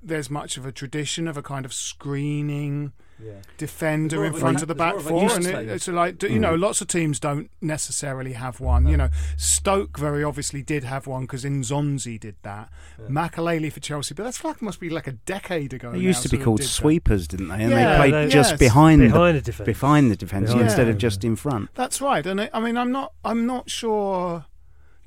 there's 0.00 0.30
much 0.30 0.56
of 0.56 0.64
a 0.64 0.72
tradition 0.72 1.26
of 1.26 1.36
a 1.36 1.42
kind 1.42 1.64
of 1.64 1.72
screening 1.72 2.92
Yeah. 3.22 3.32
defender 3.58 4.16
There's 4.16 4.18
more 4.18 4.24
in 4.26 4.30
of 4.32 4.36
a- 4.36 4.40
front 4.40 4.62
of 4.62 4.68
the 4.68 4.74
back 4.74 4.92
more 4.94 5.00
of 5.00 5.06
a 5.06 5.08
four, 5.08 5.32
and 5.36 5.46
it, 5.46 5.68
it's 5.68 5.88
like 5.88 6.22
you 6.22 6.28
mm. 6.30 6.40
know, 6.40 6.54
lots 6.54 6.80
of 6.80 6.88
teams 6.88 7.20
don't 7.20 7.50
necessarily 7.60 8.32
have 8.32 8.60
one. 8.60 8.86
You 8.86 8.96
know, 8.96 9.10
Stoke 9.36 9.98
very 9.98 10.24
obviously 10.24 10.62
did 10.62 10.84
have 10.84 11.06
one 11.06 11.22
because 11.22 11.44
Nzonzi 11.44 12.18
did 12.18 12.36
that. 12.42 12.70
Yeah. 12.98 13.06
Makelele 13.08 13.72
for 13.72 13.80
Chelsea, 13.80 14.14
but 14.14 14.24
that's 14.24 14.44
like 14.44 14.62
must 14.62 14.80
be 14.80 14.90
like 14.90 15.06
a 15.06 15.12
decade 15.12 15.72
ago. 15.72 15.92
They 15.92 15.98
now, 15.98 16.04
used 16.04 16.22
to 16.22 16.28
be 16.28 16.38
called 16.38 16.58
did 16.58 16.66
that. 16.66 16.70
sweepers, 16.70 17.28
didn't 17.28 17.48
they? 17.48 17.62
And 17.62 17.70
Yeah, 17.70 17.92
they 17.92 18.10
played 18.10 18.14
they- 18.14 18.28
just 18.28 18.50
yes. 18.52 18.58
behind 18.58 19.02
the 19.02 19.08
Behind 19.08 19.36
the 19.36 19.40
defence. 19.42 19.66
behind 19.66 20.10
the 20.10 20.16
defence 20.16 20.46
Behind 20.48 20.64
instead 20.66 20.88
of 20.88 20.98
just 20.98 21.24
in 21.24 21.36
front. 21.36 21.68
That's 21.74 22.00
right, 22.00 22.24
and 22.26 22.40
I, 22.40 22.50
I 22.52 22.60
mean, 22.60 22.76
I'm 22.76 22.92
not, 22.92 23.12
I'm 23.24 23.46
not 23.46 23.68
sure. 23.70 24.46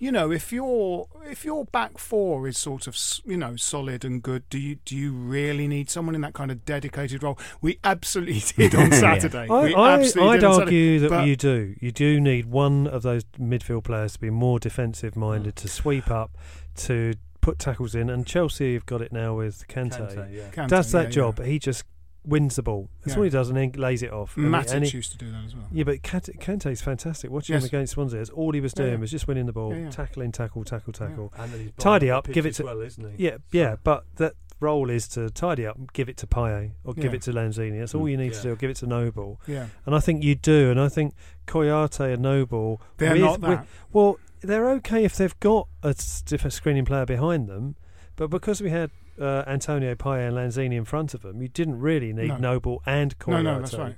You 0.03 0.11
know, 0.11 0.31
if 0.31 0.51
your 0.51 1.07
if 1.23 1.45
your 1.45 1.63
back 1.63 1.97
four 1.97 2.45
is 2.45 2.57
sort 2.57 2.87
of 2.87 2.97
you 3.23 3.37
know 3.37 3.55
solid 3.55 4.03
and 4.03 4.21
good, 4.21 4.43
do 4.49 4.59
you 4.59 4.75
do 4.83 4.97
you 4.97 5.13
really 5.13 5.65
need 5.65 5.89
someone 5.89 6.13
in 6.13 6.19
that 6.19 6.33
kind 6.33 6.51
of 6.51 6.65
dedicated 6.65 7.23
role? 7.23 7.39
We 7.61 7.79
absolutely 7.85 8.41
did 8.69 8.75
on 8.75 8.91
Saturday. 9.05 9.47
I, 9.49 9.63
we 9.63 9.73
I, 9.73 9.93
absolutely 9.93 10.33
I'd 10.33 10.39
did 10.41 10.43
on 10.43 10.61
argue 10.63 10.99
Saturday. 10.99 11.07
that 11.07 11.09
But- 11.09 11.27
you 11.27 11.35
do. 11.37 11.75
You 11.79 11.91
do 11.93 12.19
need 12.19 12.47
one 12.47 12.85
of 12.85 13.01
those 13.01 13.23
midfield 13.39 13.85
players 13.85 14.11
to 14.11 14.19
be 14.19 14.29
more 14.29 14.59
defensive 14.59 15.15
minded, 15.15 15.55
to 15.55 15.69
sweep 15.69 16.11
up, 16.11 16.37
to 16.79 17.13
put 17.39 17.57
tackles 17.57 17.95
in. 17.95 18.09
And 18.09 18.27
Chelsea 18.27 18.73
have 18.73 18.85
got 18.85 19.01
it 19.01 19.13
now 19.13 19.35
with 19.35 19.65
Kante. 19.69 20.13
Kante, 20.13 20.33
yeah. 20.33 20.49
Kante, 20.51 20.67
Does 20.67 20.91
that 20.91 21.05
yeah, 21.05 21.09
job. 21.11 21.41
He 21.41 21.59
just 21.59 21.85
wins 22.25 22.55
the 22.55 22.63
ball. 22.63 22.89
That's 23.01 23.13
Yeah. 23.15 23.17
all 23.17 23.23
he 23.23 23.29
does, 23.29 23.49
and 23.49 23.57
then 23.57 23.71
lays 23.73 24.01
it 24.01 24.11
off. 24.13 24.35
Yeah. 24.37 24.43
He- 24.43 24.49
Matic 24.49 24.73
and 24.73 24.85
he- 24.85 24.97
used 24.97 25.11
to 25.11 25.17
do 25.17 25.29
that 25.31 25.43
as 25.45 25.55
well. 25.55 25.65
yeah, 25.71 25.83
but 25.83 26.01
Kante, 26.03 26.37
Kante's 26.39 26.81
fantastic. 26.81 27.29
Watching 27.29 27.53
Yes. 27.55 27.63
him 27.63 27.67
against 27.67 27.93
Swansea, 27.93 28.19
that's 28.19 28.29
all 28.29 28.51
he 28.53 28.61
was 28.61 28.73
doing 28.73 28.91
yeah. 28.93 28.97
was 28.99 29.11
just 29.11 29.27
winning 29.27 29.45
the 29.45 29.51
ball, 29.53 29.73
Yeah, 29.73 29.81
yeah. 29.83 29.89
tackling, 29.89 30.31
tackle, 30.31 30.63
tackle, 30.63 30.93
Yeah. 30.99 31.07
tackle. 31.07 31.33
And 31.37 31.51
then 31.53 31.73
Tidy 31.77 32.09
up, 32.09 32.27
give 32.31 32.45
it 32.45 32.53
to- 32.55 32.63
well, 32.63 32.79
isn't 32.81 33.17
he? 33.17 33.25
Yeah, 33.25 33.37
yeah, 33.51 33.75
but 33.83 34.05
that 34.15 34.33
role 34.61 34.89
is 34.89 35.09
to 35.09 35.29
tidy 35.31 35.65
up, 35.65 35.77
give 35.91 36.07
it 36.07 36.15
to 36.15 36.25
Payet, 36.27 36.71
or 36.85 36.93
give 36.93 37.05
Yeah. 37.11 37.15
it 37.17 37.21
to 37.23 37.33
Lanzini. 37.33 37.79
That's 37.79 37.93
all 37.93 38.05
mm, 38.05 38.11
you 38.11 38.17
need 38.17 38.31
Yeah. 38.31 38.37
to 38.37 38.43
do. 38.43 38.51
Or 38.53 38.55
give 38.55 38.69
it 38.69 38.77
to 38.77 38.87
Noble. 38.87 39.41
Yeah, 39.45 39.67
And 39.85 39.93
I 39.93 39.99
think 39.99 40.23
you 40.23 40.35
do. 40.35 40.71
And 40.71 40.79
I 40.79 40.87
think 40.87 41.13
Kouyaté 41.47 42.13
and 42.13 42.21
Noble. 42.21 42.81
they're 42.97 43.11
with- 43.13 43.21
not 43.21 43.41
with- 43.41 43.49
that. 43.49 43.67
well, 43.91 44.17
they're 44.41 44.69
okay 44.71 45.03
if 45.03 45.17
they've 45.17 45.37
got 45.41 45.67
a 45.83 45.89
s- 45.89 46.21
diff- 46.21 46.45
a 46.45 46.51
screening 46.51 46.85
player 46.85 47.05
behind 47.05 47.47
them, 47.49 47.75
but 48.15 48.29
because 48.29 48.61
we 48.61 48.69
had 48.69 48.91
uh, 49.19 49.43
Antonio 49.47 49.95
Payet 49.95 50.27
and 50.29 50.37
Lanzini 50.37 50.75
in 50.75 50.85
front 50.85 51.13
of 51.13 51.21
them, 51.21 51.41
you 51.41 51.47
didn't 51.47 51.79
really 51.79 52.13
need 52.13 52.27
No. 52.29 52.37
Noble 52.37 52.81
and 52.85 53.17
Kouyaté. 53.19 53.31
no, 53.31 53.41
no, 53.41 53.59
that's 53.59 53.73
right. 53.75 53.95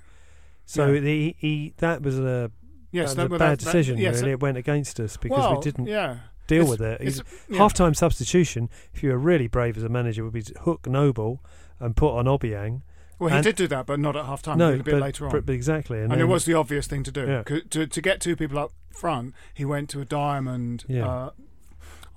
So 0.65 0.91
Yeah. 0.93 0.99
the, 0.99 1.35
he, 1.37 1.73
that 1.77 2.01
was 2.01 2.17
a, 2.19 2.51
Yes, 2.91 3.13
that 3.15 3.29
was 3.29 3.35
a 3.35 3.39
bad 3.39 3.51
that- 3.51 3.59
that- 3.59 3.65
decision. 3.65 3.97
yes, 3.97 4.19
really, 4.21 4.31
it 4.31 4.39
went 4.41 4.57
against 4.57 4.99
us 4.99 5.17
because 5.17 5.37
well, 5.39 5.55
we 5.55 5.61
didn't 5.61 5.85
Yeah, 5.87 6.17
deal 6.47 6.63
It's- 6.63 6.69
with 6.69 6.81
it. 6.81 7.01
It's- 7.01 7.21
yeah. 7.49 7.57
Half-time 7.57 7.93
substitution, 7.93 8.69
if 8.93 9.03
you 9.03 9.09
were 9.11 9.17
really 9.17 9.47
brave 9.47 9.77
as 9.77 9.83
a 9.83 9.89
manager, 9.89 10.23
would 10.23 10.33
be 10.33 10.41
to 10.43 10.59
hook 10.61 10.87
Noble 10.87 11.43
and 11.79 11.95
put 11.95 12.15
on 12.17 12.25
Obiang. 12.25 12.81
Well, 13.19 13.29
he 13.29 13.35
and- 13.35 13.43
did 13.43 13.55
do 13.55 13.67
that, 13.67 13.85
but 13.85 13.99
not 13.99 14.15
at 14.15 14.25
half 14.25 14.41
time. 14.41 14.57
no, 14.57 14.73
a 14.73 14.77
bit 14.77 14.85
but, 14.85 15.01
later 15.01 15.25
on. 15.27 15.31
but- 15.31 15.49
exactly. 15.53 16.01
And, 16.01 16.11
and, 16.11 16.21
it 16.21 16.25
was 16.25 16.45
the 16.45 16.53
obvious 16.53 16.87
thing 16.87 17.03
to 17.03 17.11
do. 17.11 17.25
Yeah. 17.25 17.43
To, 17.69 17.87
to 17.87 18.01
get 18.01 18.19
two 18.19 18.35
people 18.35 18.57
up 18.59 18.71
front, 18.91 19.33
he 19.53 19.63
went 19.65 19.89
to 19.91 20.01
a 20.01 20.05
diamond. 20.05 20.83
Yeah. 20.87 21.07
Uh, 21.07 21.29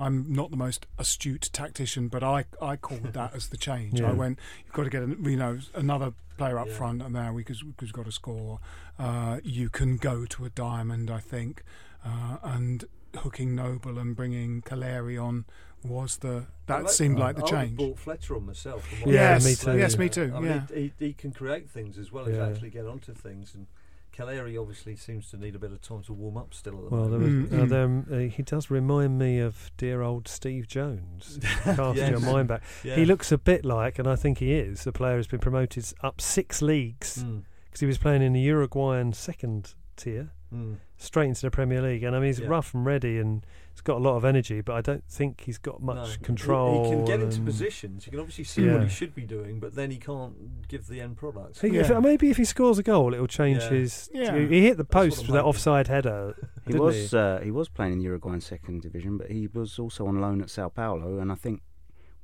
I'm 0.01 0.33
not 0.33 0.51
the 0.51 0.57
most 0.57 0.87
astute 0.99 1.51
tactician, 1.53 2.09
but 2.09 2.23
I, 2.23 2.45
I 2.63 2.77
called 2.77 3.13
that 3.15 3.35
as 3.35 3.49
the 3.49 3.57
change. 3.57 4.01
Yeah. 4.01 4.11
I 4.11 4.13
went, 4.13 4.39
you've 4.65 4.73
got 4.75 4.85
to 4.85 4.91
get 4.91 5.03
a, 5.03 5.07
you 5.09 5.37
know 5.37 5.59
another 5.75 6.13
player 6.37 6.59
up 6.59 6.69
Yeah. 6.69 6.75
front, 6.75 7.03
and 7.03 7.13
now 7.15 7.33
we 7.33 7.43
because 7.43 7.65
we've 7.65 7.93
got 7.93 8.05
to 8.07 8.13
score. 8.13 8.61
Uh, 8.99 9.39
you 9.43 9.69
can 9.71 9.97
go 9.97 10.25
to 10.27 10.45
a 10.45 10.51
diamond, 10.51 11.11
I 11.11 11.19
think, 11.21 11.63
uh, 12.05 12.37
and 12.43 12.85
hooking 13.17 13.55
Noble 13.55 13.99
and 13.99 14.15
bringing 14.15 14.63
Calleri 14.63 15.21
on 15.23 15.45
was 15.85 16.19
the 16.19 16.47
that 16.67 16.79
I 16.79 16.81
like- 16.83 16.91
seemed 16.93 17.19
like 17.19 17.37
the 17.37 17.43
I 17.43 17.45
would 17.45 17.55
have 17.55 17.65
change. 17.69 17.77
bought 17.79 17.99
Fletcher 17.99 18.37
on 18.37 18.47
myself. 18.47 18.87
from 18.87 18.99
what 19.01 19.07
me 19.45 19.55
too. 19.55 19.79
Yes, 19.79 19.97
me 19.99 20.09
too, 20.09 20.33
I 20.35 20.41
mean, 20.41 20.51
yeah. 20.51 20.67
he, 20.75 20.93
he, 20.99 21.07
he 21.07 21.13
can 21.13 21.33
create 21.33 21.71
things 21.71 21.99
as 21.99 22.11
well 22.13 22.27
as 22.29 22.37
Yeah. 22.37 22.49
actually 22.49 22.71
get 22.71 22.87
onto 22.87 23.15
things. 23.15 23.55
And 23.55 23.67
Calleri 24.19 24.61
obviously 24.61 24.97
seems 24.97 25.31
to 25.31 25.37
need 25.37 25.55
a 25.55 25.59
bit 25.59 25.71
of 25.71 25.81
time 25.81 26.03
to 26.03 26.13
warm 26.13 26.37
up 26.37 26.53
still 26.53 26.75
at 26.79 26.91
the 26.91 26.97
Well, 26.97 27.09
there 27.09 27.19
was, 27.21 27.29
moment. 27.31 27.51
Mm, 27.51 27.59
uh, 27.61 27.65
mm. 27.65 28.07
there, 28.09 28.17
uh, 28.19 28.29
he 28.29 28.43
does 28.43 28.71
remind 28.71 29.19
me 29.19 29.39
of 29.39 29.71
dear 29.77 30.03
old 30.03 30.27
Steve 30.27 30.67
Jones. 30.67 31.39
Cast 31.63 31.97
Yes. 31.97 32.11
your 32.11 32.21
mind 32.21 32.49
back. 32.49 32.63
Yeah. 32.83 32.97
He 32.97 33.05
looks 33.05 33.31
a 33.31 33.39
bit 33.39 33.65
like, 33.65 33.99
and 33.99 34.09
I 34.09 34.17
think 34.17 34.39
he 34.39 34.55
is, 34.55 34.87
a 34.87 34.93
player 34.93 35.17
who's 35.17 35.29
been 35.29 35.39
promoted 35.41 35.85
up 36.03 36.21
six 36.21 36.61
leagues 36.61 37.23
Mm, 37.23 37.45
because 37.67 37.81
he 37.81 37.87
was 37.87 37.99
playing 37.99 38.23
in 38.23 38.33
the 38.33 38.41
Uruguayan 38.41 39.13
second 39.13 39.75
tier, 39.97 40.31
mm. 40.53 40.77
Straight 40.99 41.29
into 41.29 41.43
the 41.43 41.51
Premier 41.51 41.81
League. 41.81 42.03
And 42.03 42.15
I 42.15 42.19
mean, 42.19 42.27
he's 42.27 42.41
Yeah. 42.41 42.49
rough 42.49 42.75
and 42.75 42.85
ready, 42.85 43.19
and 43.19 43.47
he's 43.73 43.81
got 43.81 43.97
a 43.97 44.01
lot 44.01 44.17
of 44.17 44.25
energy, 44.25 44.61
but 44.61 44.75
I 44.75 44.81
don't 44.81 45.05
think 45.09 45.43
he's 45.43 45.57
got 45.59 45.81
much 45.81 46.19
No. 46.19 46.25
Control. 46.27 46.85
He, 46.85 46.91
can 46.91 47.05
get 47.05 47.21
into 47.21 47.41
positions. 47.41 48.05
You 48.07 48.11
can 48.11 48.21
obviously 48.21 48.45
see 48.45 48.69
what 48.69 48.83
he 48.83 48.89
should 48.89 49.15
be 49.15 49.23
doing, 49.23 49.61
but 49.61 49.75
then 49.75 49.91
he 49.91 49.97
can't 49.99 50.67
give 50.69 50.89
the 50.89 51.01
end 51.01 51.17
product. 51.17 51.61
He- 51.61 51.77
if- 51.77 52.01
maybe 52.03 52.31
if 52.31 52.37
he 52.37 52.45
scores 52.45 52.79
a 52.79 52.83
goal, 52.83 53.15
it'll 53.15 53.27
change 53.29 53.63
Yeah. 53.63 53.71
his. 53.71 54.11
Yeah. 54.13 54.37
He 54.37 54.61
hit 54.63 54.77
the 54.77 54.85
post 54.85 55.23
with 55.23 55.33
that 55.33 55.45
offside 55.45 55.87
header. 55.89 56.35
He 56.67 56.73
didn't 56.73 56.85
was 56.85 57.15
uh, 57.15 57.41
he 57.43 57.51
was 57.51 57.69
playing 57.71 57.93
in 57.95 57.99
the 57.99 58.05
Uruguayan 58.05 58.43
second 58.43 58.83
division, 58.83 59.17
but 59.17 59.31
he 59.31 59.47
was 59.47 59.79
also 59.79 60.07
on 60.07 60.21
loan 60.21 60.43
at 60.43 60.51
Sao 60.51 60.69
Paulo, 60.69 61.19
and 61.19 61.33
I 61.33 61.35
think 61.35 61.63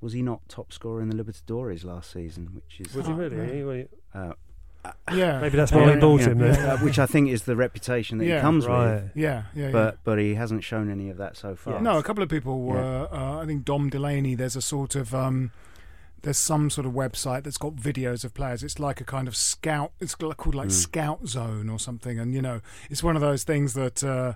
was 0.02 0.12
he 0.12 0.20
not 0.20 0.46
top 0.50 0.70
scorer 0.70 1.00
in 1.00 1.08
the 1.08 1.16
Libertadores 1.16 1.82
last 1.82 2.10
season, 2.10 2.48
which 2.52 2.78
is 2.80 2.94
Was 2.94 3.06
he 3.06 3.12
Oh, 3.12 3.16
really? 3.16 3.36
yeah. 3.38 3.52
He- 3.54 3.64
well, 3.64 3.84
uh, 4.12 4.32
Yeah, 5.12 5.40
Maybe 5.40 5.56
that's 5.56 5.72
why 5.72 5.80
yeah, 5.86 5.94
they 5.94 6.00
bought 6.00 6.20
yeah, 6.20 6.26
him 6.28 6.38
then. 6.38 6.58
uh, 6.70 6.76
which 6.78 6.98
I 6.98 7.06
think 7.06 7.28
is 7.28 7.42
the 7.44 7.56
reputation 7.56 8.18
that 8.18 8.26
Yeah. 8.26 8.36
he 8.36 8.40
comes 8.40 8.66
right. 8.66 8.94
with. 9.02 9.10
Yeah, 9.14 9.44
yeah, 9.54 9.66
yeah. 9.66 9.70
But 9.70 9.98
but 10.04 10.18
he 10.18 10.34
hasn't 10.34 10.64
shown 10.64 10.90
any 10.90 11.08
of 11.10 11.16
that 11.18 11.36
so 11.36 11.54
far. 11.56 11.80
No, 11.80 11.98
a 11.98 12.02
couple 12.02 12.22
of 12.22 12.28
people 12.28 12.66
Yeah. 12.68 12.74
were. 12.74 13.08
Uh, 13.12 13.42
I 13.42 13.46
think 13.46 13.64
Dom 13.64 13.90
Delaney. 13.90 14.34
There's 14.34 14.56
a 14.56 14.62
sort 14.62 14.94
of. 14.96 15.14
Um, 15.14 15.50
there's 16.22 16.38
some 16.38 16.70
sort 16.70 16.86
of 16.86 16.92
website 16.94 17.44
that's 17.44 17.58
got 17.58 17.76
videos 17.76 18.24
of 18.24 18.32
players. 18.32 18.62
It's 18.62 18.78
like 18.78 18.98
a 19.00 19.04
kind 19.04 19.28
of 19.28 19.36
scout. 19.36 19.92
It's 20.00 20.14
called 20.14 20.54
like 20.54 20.68
Mm. 20.68 20.72
Scout 20.72 21.26
Zone 21.28 21.68
or 21.68 21.78
something. 21.78 22.18
And 22.18 22.34
you 22.34 22.40
know, 22.40 22.60
it's 22.90 23.02
one 23.02 23.14
of 23.16 23.22
those 23.22 23.44
things 23.44 23.74
that. 23.74 24.02
Uh, 24.02 24.34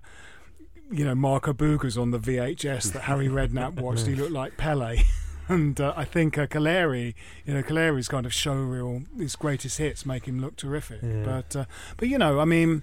you 0.90 1.04
know, 1.04 1.14
Marco 1.14 1.52
Boogers 1.52 2.00
on 2.00 2.12
the 2.12 2.18
VHS 2.18 2.94
that 2.94 3.02
Harry 3.02 3.28
Redknapp 3.28 3.78
watched. 3.78 4.06
he 4.06 4.14
looked 4.14 4.32
like 4.32 4.56
Pele. 4.56 4.96
And 5.48 5.80
uh, 5.80 5.94
I 5.96 6.04
think 6.04 6.36
uh, 6.36 6.46
Calleri, 6.46 7.14
you 7.46 7.54
know, 7.54 7.62
Calleri's 7.62 8.08
kind 8.08 8.26
of 8.26 8.32
showreel, 8.32 9.06
his 9.18 9.34
greatest 9.36 9.78
hits 9.78 10.04
make 10.04 10.26
him 10.26 10.38
look 10.40 10.56
terrific. 10.56 11.00
Yeah. 11.02 11.22
But, 11.24 11.56
uh, 11.56 11.64
but 11.96 12.08
you 12.08 12.18
know, 12.18 12.38
I 12.40 12.44
mean, 12.44 12.82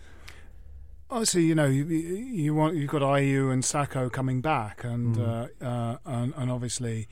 obviously, 1.10 1.44
you 1.44 1.56
know, 1.56 1.68
you, 1.68 1.86
you 1.86 2.54
want 2.56 2.76
you've 2.76 2.90
got 2.90 3.02
Ayew 3.02 3.52
and 3.52 3.64
Sakho 3.64 4.12
coming 4.12 4.42
back, 4.42 4.84
and 4.84 5.16
Mm. 5.16 5.50
uh, 5.62 5.66
uh, 5.66 5.98
and, 6.06 6.34
and 6.36 6.52
obviously 6.52 7.08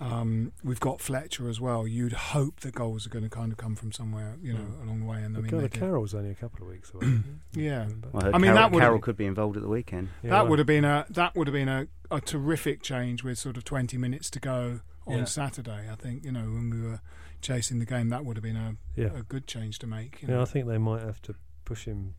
um, 0.00 0.52
we've 0.62 0.78
got 0.78 1.00
Fletcher 1.00 1.48
as 1.48 1.60
well. 1.60 1.86
You'd 1.86 2.12
hope 2.12 2.60
that 2.60 2.74
goals 2.74 3.04
are 3.06 3.10
going 3.10 3.24
to 3.24 3.30
kind 3.30 3.50
of 3.50 3.58
come 3.58 3.74
from 3.74 3.90
somewhere, 3.90 4.36
you 4.40 4.52
know, 4.52 4.60
Mm. 4.60 4.82
along 4.84 5.00
the 5.00 5.06
way. 5.06 5.22
And 5.22 5.36
I 5.36 5.40
mean, 5.40 5.50
the 5.50 5.62
did. 5.62 5.72
Carroll's 5.72 6.14
only 6.14 6.30
a 6.30 6.34
couple 6.34 6.62
of 6.64 6.70
weeks 6.70 6.92
away. 6.94 7.18
Yeah. 7.54 7.88
Well, 8.12 8.22
I, 8.22 8.26
heard 8.26 8.34
I 8.34 8.38
mean, 8.38 8.42
Carroll, 8.42 8.54
that 8.56 8.70
would've- 8.72 8.82
Carroll 8.84 8.98
could 9.00 9.16
be 9.16 9.26
involved 9.26 9.56
at 9.56 9.62
the 9.62 9.68
weekend. 9.68 10.10
Yeah, 10.22 10.30
that 10.30 10.42
well, 10.42 10.50
would 10.50 10.58
have 10.60 10.66
been 10.68 10.84
a 10.84 11.06
that 11.10 11.34
would 11.34 11.46
have 11.48 11.54
been 11.54 11.68
a, 11.68 11.88
a 12.10 12.20
terrific 12.20 12.82
change 12.82 13.24
with 13.24 13.38
sort 13.38 13.56
of 13.56 13.64
twenty 13.64 13.96
minutes 13.98 14.30
to 14.30 14.38
go 14.38 14.80
on 15.08 15.18
Yeah. 15.18 15.24
Saturday. 15.24 15.88
I 15.90 15.94
think 15.94 16.24
you 16.24 16.32
know 16.32 16.44
when 16.44 16.70
we 16.70 16.80
were 16.80 17.00
chasing 17.40 17.78
the 17.78 17.86
game, 17.86 18.08
that 18.10 18.24
would 18.24 18.36
have 18.36 18.42
been 18.42 18.56
a, 18.56 18.76
Yeah. 18.96 19.16
a 19.16 19.22
good 19.22 19.46
change 19.46 19.78
to 19.80 19.86
make. 19.86 20.22
You 20.22 20.28
yeah, 20.28 20.42
I 20.42 20.44
think 20.44 20.66
they 20.66 20.78
might 20.78 21.02
have 21.02 21.20
to 21.22 21.34
push 21.64 21.84
him. 21.86 22.14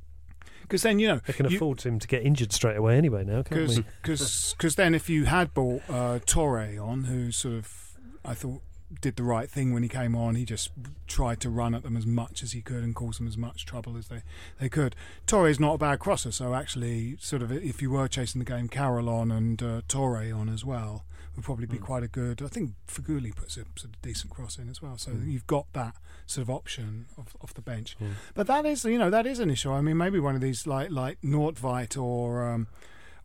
because 0.62 0.84
then 0.84 1.00
you 1.00 1.08
know 1.08 1.20
They 1.26 1.34
can 1.34 1.50
you- 1.50 1.58
afford 1.58 1.82
him 1.82 2.00
to 2.00 2.08
get 2.08 2.24
injured 2.24 2.52
straight 2.54 2.78
away 2.78 2.98
anyway 2.98 3.24
now, 3.24 3.44
can't 3.44 3.68
we? 3.70 3.84
because 4.02 4.54
because 4.58 4.76
then 4.76 4.94
if 4.96 5.10
you 5.10 5.26
had 5.26 5.54
bought 5.54 5.82
uh, 5.90 6.20
Töre 6.26 6.82
on, 6.84 7.06
who 7.06 7.32
sort 7.32 7.56
of 7.56 7.98
I 8.26 8.34
thought 8.34 8.62
did 9.02 9.16
the 9.18 9.24
right 9.24 9.50
thing 9.50 9.74
when 9.74 9.84
he 9.84 9.90
came 9.90 10.16
on. 10.16 10.36
He 10.36 10.46
just 10.46 10.72
tried 11.08 11.40
to 11.42 11.50
run 11.50 11.76
at 11.76 11.84
them 11.84 11.96
as 11.96 12.06
much 12.06 12.42
as 12.44 12.54
he 12.54 12.62
could 12.62 12.84
and 12.84 12.96
cause 12.96 13.18
them 13.18 13.28
as 13.28 13.38
much 13.38 13.66
trouble 13.66 13.96
as 13.98 14.08
they, 14.08 14.24
they 14.60 14.70
could. 14.70 14.96
Töre's 15.28 15.60
not 15.60 15.74
a 15.76 15.78
bad 15.78 16.00
crosser, 16.00 16.32
so 16.32 16.54
actually, 16.56 17.16
sort 17.20 17.42
of, 17.42 17.52
if 17.52 17.82
you 17.82 17.92
were 17.92 18.08
chasing 18.08 18.40
the 18.40 18.46
game, 18.46 18.68
Carroll 18.68 19.08
on 19.10 19.32
and 19.32 19.62
uh, 19.62 19.82
Töre 19.88 20.36
on 20.36 20.50
as 20.50 20.66
well 20.66 21.06
would 21.36 21.46
probably 21.46 21.68
be 21.68 21.78
Mm. 21.78 21.82
quite 21.82 22.04
a 22.04 22.08
good. 22.08 22.42
I 22.42 22.48
think 22.48 22.72
Feghouli 22.88 23.36
puts 23.36 23.56
a 23.58 23.62
sort 23.76 23.94
of 23.94 24.02
decent 24.02 24.34
cross 24.34 24.58
in 24.58 24.68
as 24.70 24.82
well, 24.82 24.98
so 24.98 25.12
Mm. 25.12 25.32
you've 25.32 25.48
got 25.48 25.72
that 25.74 25.96
sort 26.26 26.44
of 26.44 26.50
option 26.50 27.06
off, 27.18 27.36
off 27.42 27.54
the 27.54 27.62
bench. 27.62 27.96
Mm. 28.02 28.14
But 28.34 28.48
that 28.48 28.66
is, 28.66 28.84
you 28.86 28.98
know, 28.98 29.10
that 29.12 29.28
is 29.28 29.40
an 29.40 29.50
issue. 29.52 29.72
I 29.72 29.82
mean, 29.82 29.98
maybe 29.98 30.20
one 30.20 30.34
of 30.36 30.42
these 30.42 30.66
like 30.66 30.90
like 30.90 31.22
Nordtveit 31.22 31.96
or 32.02 32.50
um, 32.52 32.68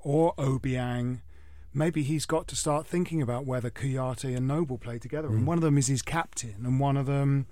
or 0.00 0.34
Obiang, 0.36 1.20
maybe 1.74 2.02
he's 2.02 2.24
got 2.24 2.46
to 2.48 2.56
start 2.56 2.86
thinking 2.86 3.20
about 3.20 3.44
whether 3.44 3.68
Kouyaté 3.70 4.36
and 4.36 4.46
Noble 4.48 4.78
play 4.78 4.98
together. 4.98 5.28
And 5.28 5.42
Mm. 5.42 5.46
one 5.46 5.58
of 5.58 5.62
them 5.62 5.76
is 5.76 5.88
his 5.88 6.00
captain, 6.02 6.64
and 6.64 6.78
one 6.80 6.96
of 6.96 7.06
them, 7.06 7.46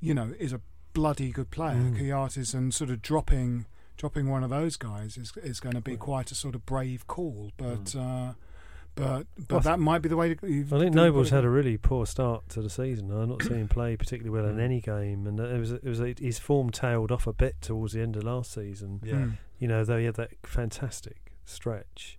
you 0.00 0.14
know, 0.14 0.32
is 0.38 0.52
a 0.52 0.60
bloody 0.94 1.30
good 1.32 1.50
player. 1.50 1.76
Mm. 1.76 1.98
Kouyaté's 1.98 2.54
and 2.54 2.72
sort 2.72 2.90
of 2.90 3.02
dropping 3.02 3.66
dropping 3.96 4.28
one 4.28 4.44
of 4.44 4.50
those 4.50 4.76
guys 4.76 5.16
is 5.18 5.32
is 5.42 5.58
going 5.60 5.74
to 5.74 5.80
be 5.80 5.96
quite 5.96 6.30
a 6.30 6.34
sort 6.34 6.54
of 6.54 6.64
brave 6.64 7.06
call. 7.08 7.50
But 7.56 7.94
uh, 7.96 8.34
but 8.94 9.26
but 9.36 9.50
Well, 9.50 9.60
that 9.60 9.78
might 9.80 10.02
be 10.02 10.08
the 10.08 10.16
way 10.16 10.34
to. 10.34 10.46
I 10.46 10.78
think 10.78 10.94
Noble's 10.94 11.30
had 11.30 11.44
a 11.44 11.50
really 11.50 11.76
poor 11.76 12.06
start 12.06 12.48
to 12.50 12.62
the 12.62 12.70
season. 12.70 13.10
I'm 13.10 13.28
not 13.28 13.42
seeing 13.42 13.60
him 13.60 13.68
play 13.68 13.96
particularly 13.96 14.30
well 14.36 14.48
in 14.48 14.56
Mm. 14.56 14.62
any 14.62 14.80
game, 14.80 15.26
and 15.26 15.38
it 15.40 15.58
was 15.58 15.72
it 15.72 15.84
was 15.84 15.98
his 16.18 16.38
form 16.38 16.70
tailed 16.70 17.10
off 17.12 17.26
a 17.26 17.32
bit 17.32 17.60
towards 17.60 17.92
the 17.92 18.00
end 18.02 18.14
of 18.16 18.22
last 18.24 18.52
season. 18.52 19.00
Yeah. 19.04 19.14
Mm. 19.14 19.32
You 19.58 19.66
know, 19.68 19.84
though 19.84 19.98
he 19.98 20.04
had 20.04 20.14
that 20.14 20.30
fantastic 20.44 21.32
stretch 21.44 22.18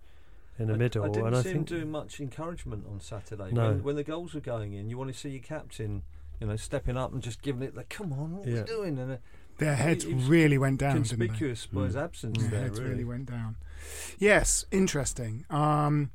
in 0.60 0.68
the 0.68 0.74
I, 0.74 0.76
middle, 0.76 1.04
I 1.04 1.08
didn't 1.08 1.26
and 1.26 1.36
I 1.36 1.42
see 1.42 1.52
think 1.52 1.56
him 1.70 1.78
doing 1.78 1.90
much 1.90 2.20
encouragement 2.20 2.84
on 2.88 3.00
Saturday. 3.00 3.50
No. 3.52 3.68
When, 3.70 3.82
when 3.82 3.96
the 3.96 4.04
goals 4.04 4.34
were 4.34 4.40
going 4.40 4.72
in, 4.74 4.88
you 4.90 4.96
want 4.98 5.12
to 5.12 5.18
see 5.18 5.30
your 5.30 5.40
captain, 5.42 6.02
you 6.40 6.46
know, 6.46 6.56
stepping 6.56 6.96
up 6.96 7.12
and 7.12 7.22
just 7.22 7.42
giving 7.42 7.62
it 7.62 7.74
the 7.74 7.84
come 7.84 8.12
on, 8.12 8.36
what 8.36 8.46
are 8.46 8.50
Yeah. 8.50 8.60
we 8.60 8.66
doing? 8.66 8.98
And 8.98 9.12
uh, 9.12 9.16
Their 9.58 9.74
heads 9.74 10.04
he 10.04 10.14
was 10.14 10.24
really 10.24 10.58
went 10.58 10.78
down. 10.80 10.94
didn't 11.02 11.18
they? 11.18 11.26
conspicuous 11.26 11.66
by 11.66 11.84
his 11.84 11.94
Mm. 11.96 12.02
absence 12.04 12.38
Their 12.38 12.50
there. 12.50 12.60
heads 12.60 12.78
Really. 12.78 12.90
really 12.90 13.04
went 13.04 13.26
down. 13.26 13.56
Yes, 14.18 14.64
interesting. 14.70 15.44
Um, 15.50 16.10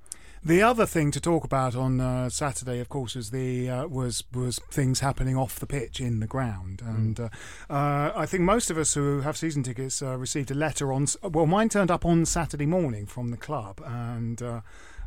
the 0.45 0.61
other 0.61 0.85
thing 0.85 1.09
to 1.11 1.19
talk 1.19 1.43
about 1.43 1.75
on 1.75 1.99
uh, 1.99 2.29
Saturday, 2.29 2.79
of 2.79 2.87
course, 2.87 3.15
was 3.15 3.31
the 3.31 3.67
uh, 3.69 3.87
was 3.87 4.23
was 4.31 4.59
things 4.69 4.99
happening 4.99 5.35
off 5.35 5.59
the 5.59 5.65
pitch 5.65 5.99
in 5.99 6.19
the 6.19 6.27
ground, 6.27 6.81
and 6.85 7.19
uh, 7.19 7.29
uh, 7.69 8.11
I 8.15 8.27
think 8.27 8.43
most 8.43 8.69
of 8.69 8.77
us 8.77 8.93
who 8.93 9.21
have 9.21 9.35
season 9.35 9.63
tickets 9.63 10.01
uh, 10.01 10.15
received 10.15 10.51
a 10.51 10.55
letter 10.55 10.93
on. 10.93 11.07
Well, 11.23 11.47
mine 11.47 11.69
turned 11.69 11.89
up 11.89 12.05
on 12.05 12.25
Saturday 12.25 12.67
morning 12.67 13.05
from 13.05 13.29
the 13.29 13.37
club, 13.37 13.81
and. 13.83 14.41
Uh, 14.41 14.61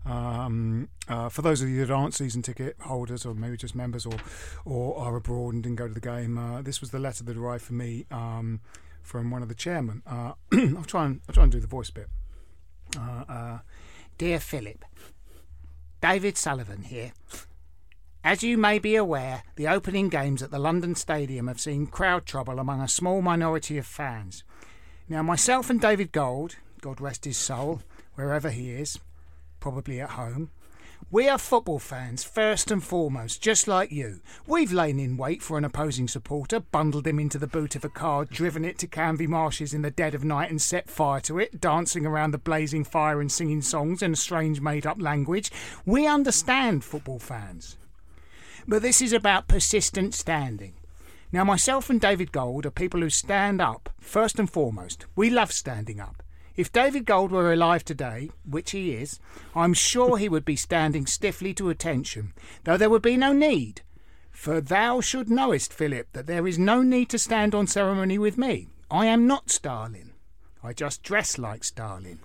um, 0.07 0.89
uh, 1.09 1.29
for 1.29 1.43
those 1.43 1.61
of 1.61 1.69
you 1.69 1.85
that 1.85 1.93
aren't 1.93 2.15
season 2.15 2.41
ticket 2.41 2.77
holders, 2.81 3.27
or 3.27 3.35
maybe 3.35 3.59
just 3.59 3.75
members, 3.75 4.07
or 4.07 4.15
or 4.65 4.97
are 4.97 5.17
abroad 5.17 5.55
and 5.55 5.63
didn't 5.63 5.77
go 5.77 5.87
to 5.87 5.93
the 5.93 6.01
game, 6.01 6.39
uh, 6.39 6.63
this 6.63 6.81
was 6.81 6.93
the 6.93 6.99
letter 6.99 7.25
that 7.25 7.37
arrived 7.37 7.65
for 7.65 7.75
me 7.75 8.07
um, 8.11 8.61
from 9.03 9.31
one 9.31 9.43
of 9.43 9.49
the 9.49 9.55
chairmen. 9.55 10.03
Uh, 10.07 10.33
I'll 10.53 10.85
try 10.85 11.05
and 11.05 11.21
I'll 11.29 11.35
try 11.35 11.43
and 11.43 11.53
do 11.53 11.61
the 11.61 11.67
voice 11.67 11.91
bit. 11.91 12.09
Uh, 12.97 13.25
uh, 13.29 13.59
Dear 14.17 14.41
Philip, 14.41 14.85
David 16.01 16.37
Sullivan 16.37 16.83
here. 16.83 17.13
As 18.23 18.45
you 18.45 18.57
may 18.57 18.79
be 18.79 18.95
aware, 18.95 19.43
the 19.57 19.67
opening 19.67 20.09
games 20.09 20.43
at 20.43 20.53
the 20.53 20.59
London 20.59 20.95
Stadium 20.95 21.49
have 21.49 21.61
seen 21.61 21.87
crowd 21.89 22.25
trouble 22.25 22.61
among 22.61 22.81
a 22.81 22.89
small 22.89 23.21
minority 23.21 23.79
of 23.79 23.87
fans. 23.87 24.45
Now, 25.09 25.23
myself 25.23 25.71
and 25.71 25.81
David 25.81 26.13
Gold, 26.13 26.57
God 26.81 27.01
rest 27.01 27.25
his 27.25 27.37
soul, 27.37 27.83
wherever 28.15 28.51
he 28.51 28.71
is, 28.71 29.01
probably 29.59 30.01
at 30.01 30.11
home, 30.11 30.51
we 31.11 31.27
are 31.29 31.39
football 31.39 31.79
fans 31.79 32.23
first 32.23 32.71
and 32.71 32.85
foremost, 32.85 33.41
just 33.41 33.67
like 33.67 33.91
you. 33.91 34.21
We've 34.47 34.73
lain 34.73 35.01
in 35.01 35.17
wait 35.17 35.43
for 35.43 35.57
an 35.57 35.65
opposing 35.65 36.07
supporter, 36.07 36.61
bundled 36.61 37.07
him 37.07 37.19
into 37.19 37.39
the 37.39 37.47
boot 37.47 37.75
of 37.77 37.85
a 37.85 37.89
car, 37.89 38.27
driven 38.27 38.65
it 38.65 38.79
to 38.81 38.87
Canvey 38.87 39.27
Marshes 39.27 39.73
in 39.73 39.83
the 39.83 39.91
dead 39.91 40.15
of 40.15 40.23
night 40.23 40.51
and 40.51 40.61
set 40.61 40.91
fire 40.91 41.21
to 41.21 41.39
it, 41.39 41.61
dancing 41.61 42.05
around 42.05 42.33
the 42.33 42.39
blazing 42.39 42.85
fire 42.85 43.21
and 43.21 43.33
singing 43.33 43.63
songs 43.63 44.03
in 44.03 44.13
a 44.13 44.17
strange 44.17 44.61
made 44.61 44.87
up 44.87 45.01
language. 45.01 45.51
We 45.87 46.07
understand 46.07 46.85
football 46.85 47.19
fans. 47.19 47.79
But 48.67 48.83
this 48.83 49.01
is 49.01 49.15
about 49.15 49.49
persistent 49.49 50.15
standing. 50.15 50.75
Now, 51.33 51.45
myself 51.45 51.89
and 51.89 52.01
David 52.01 52.33
Gold 52.33 52.67
are 52.67 52.71
people 52.71 53.01
who 53.01 53.11
stand 53.11 53.63
up, 53.63 53.89
first 53.99 54.39
and 54.39 54.51
foremost. 54.51 55.07
We 55.17 55.31
love 55.31 55.53
standing 55.53 56.01
up. 56.01 56.23
If 56.59 56.73
David 56.73 57.07
Gold 57.07 57.31
were 57.31 57.53
alive 57.53 57.85
today, 57.85 58.31
which 58.45 58.73
he 58.73 58.93
is, 58.93 59.21
I'm 59.55 59.73
sure 59.73 60.19
he 60.19 60.29
would 60.29 60.45
be 60.45 60.57
standing 60.57 61.07
stiffly 61.07 61.55
to 61.55 61.71
attention, 61.71 62.33
though 62.65 62.77
there 62.77 62.91
would 62.91 63.01
be 63.01 63.17
no 63.17 63.33
need. 63.33 63.83
For 64.33 64.61
thou 64.61 65.01
should 65.01 65.31
knowest, 65.31 65.73
Philip, 65.73 66.09
that 66.15 66.27
there 66.27 66.49
is 66.49 66.59
no 66.59 66.83
need 66.83 67.11
to 67.11 67.19
stand 67.19 67.55
on 67.55 67.69
ceremony 67.69 68.19
with 68.19 68.37
me. 68.37 68.67
I 68.91 69.07
am 69.07 69.29
not 69.29 69.51
Stalin. 69.51 70.15
I 70.61 70.73
just 70.73 71.05
dress 71.05 71.39
like 71.39 71.63
Stalin. 71.63 72.19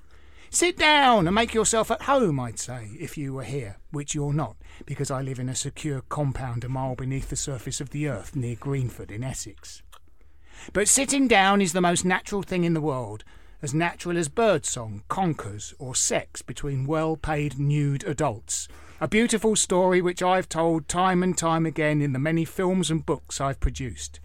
Sit 0.50 0.80
down 0.80 1.28
and 1.28 1.36
make 1.36 1.54
yourself 1.54 1.91
at 1.91 2.02
home, 2.02 2.39
I'd 2.39 2.58
say, 2.58 2.89
if 3.00 3.15
you 3.15 3.36
were 3.36 3.43
here, 3.43 3.78
which 3.91 4.15
you're 4.15 4.34
not, 4.34 4.56
because 4.88 5.12
I 5.12 5.22
live 5.22 5.38
in 5.38 5.50
a 5.50 5.54
secure 5.54 6.02
compound 6.10 6.63
a 6.63 6.69
mile 6.69 6.96
beneath 6.96 7.30
the 7.30 7.36
surface 7.36 7.80
of 7.80 7.91
the 7.91 8.08
earth 8.08 8.36
near 8.36 8.56
Greenford 8.56 9.12
in 9.12 9.24
Essex. 9.24 9.84
But 10.72 10.88
sitting 10.88 11.28
down 11.28 11.62
is 11.62 11.74
the 11.74 11.82
most 11.82 12.04
natural 12.04 12.41
thing 12.41 12.63
in 12.63 12.74
the 12.74 12.82
world, 12.82 13.24
as 13.63 13.73
natural 13.73 14.17
as 14.17 14.28
birdsong, 14.28 15.04
conkers, 15.08 15.73
or 15.80 15.95
sex 15.95 16.41
between 16.41 16.86
well 16.86 17.15
paid 17.15 17.58
nude 17.58 18.04
adults. 18.04 18.67
A 18.99 19.08
beautiful 19.08 19.56
story 19.56 20.02
which 20.02 20.21
I've 20.21 20.49
told 20.49 20.89
time 20.89 21.23
and 21.23 21.38
time 21.38 21.65
again 21.65 22.02
in 22.02 22.12
the 22.12 22.19
many 22.19 22.43
films 22.43 22.91
and 22.91 23.06
books 23.06 23.39
I've 23.39 23.62
produced. 23.62 24.19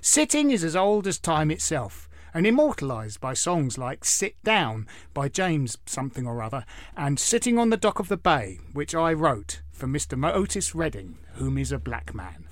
Sitting 0.00 0.52
is 0.52 0.62
as 0.62 0.76
old 0.76 1.08
as 1.08 1.18
time 1.18 1.50
itself, 1.50 2.08
and 2.32 2.46
immortalised 2.46 3.20
by 3.20 3.34
songs 3.34 3.78
like 3.78 4.04
Sit 4.04 4.42
Down 4.44 4.86
by 5.12 5.28
James 5.28 5.76
something 5.84 6.26
or 6.26 6.40
other, 6.40 6.64
and 6.96 7.18
Sitting 7.18 7.58
on 7.58 7.70
the 7.70 7.76
Dock 7.76 7.98
of 7.98 8.08
the 8.08 8.16
Bay, 8.16 8.60
which 8.72 8.94
I 8.94 9.12
wrote 9.12 9.60
for 9.72 9.88
Mr. 9.88 10.32
Otis 10.32 10.74
Redding, 10.74 11.18
whom 11.34 11.58
is 11.58 11.72
a 11.72 11.78
black 11.78 12.14
man. 12.14 12.47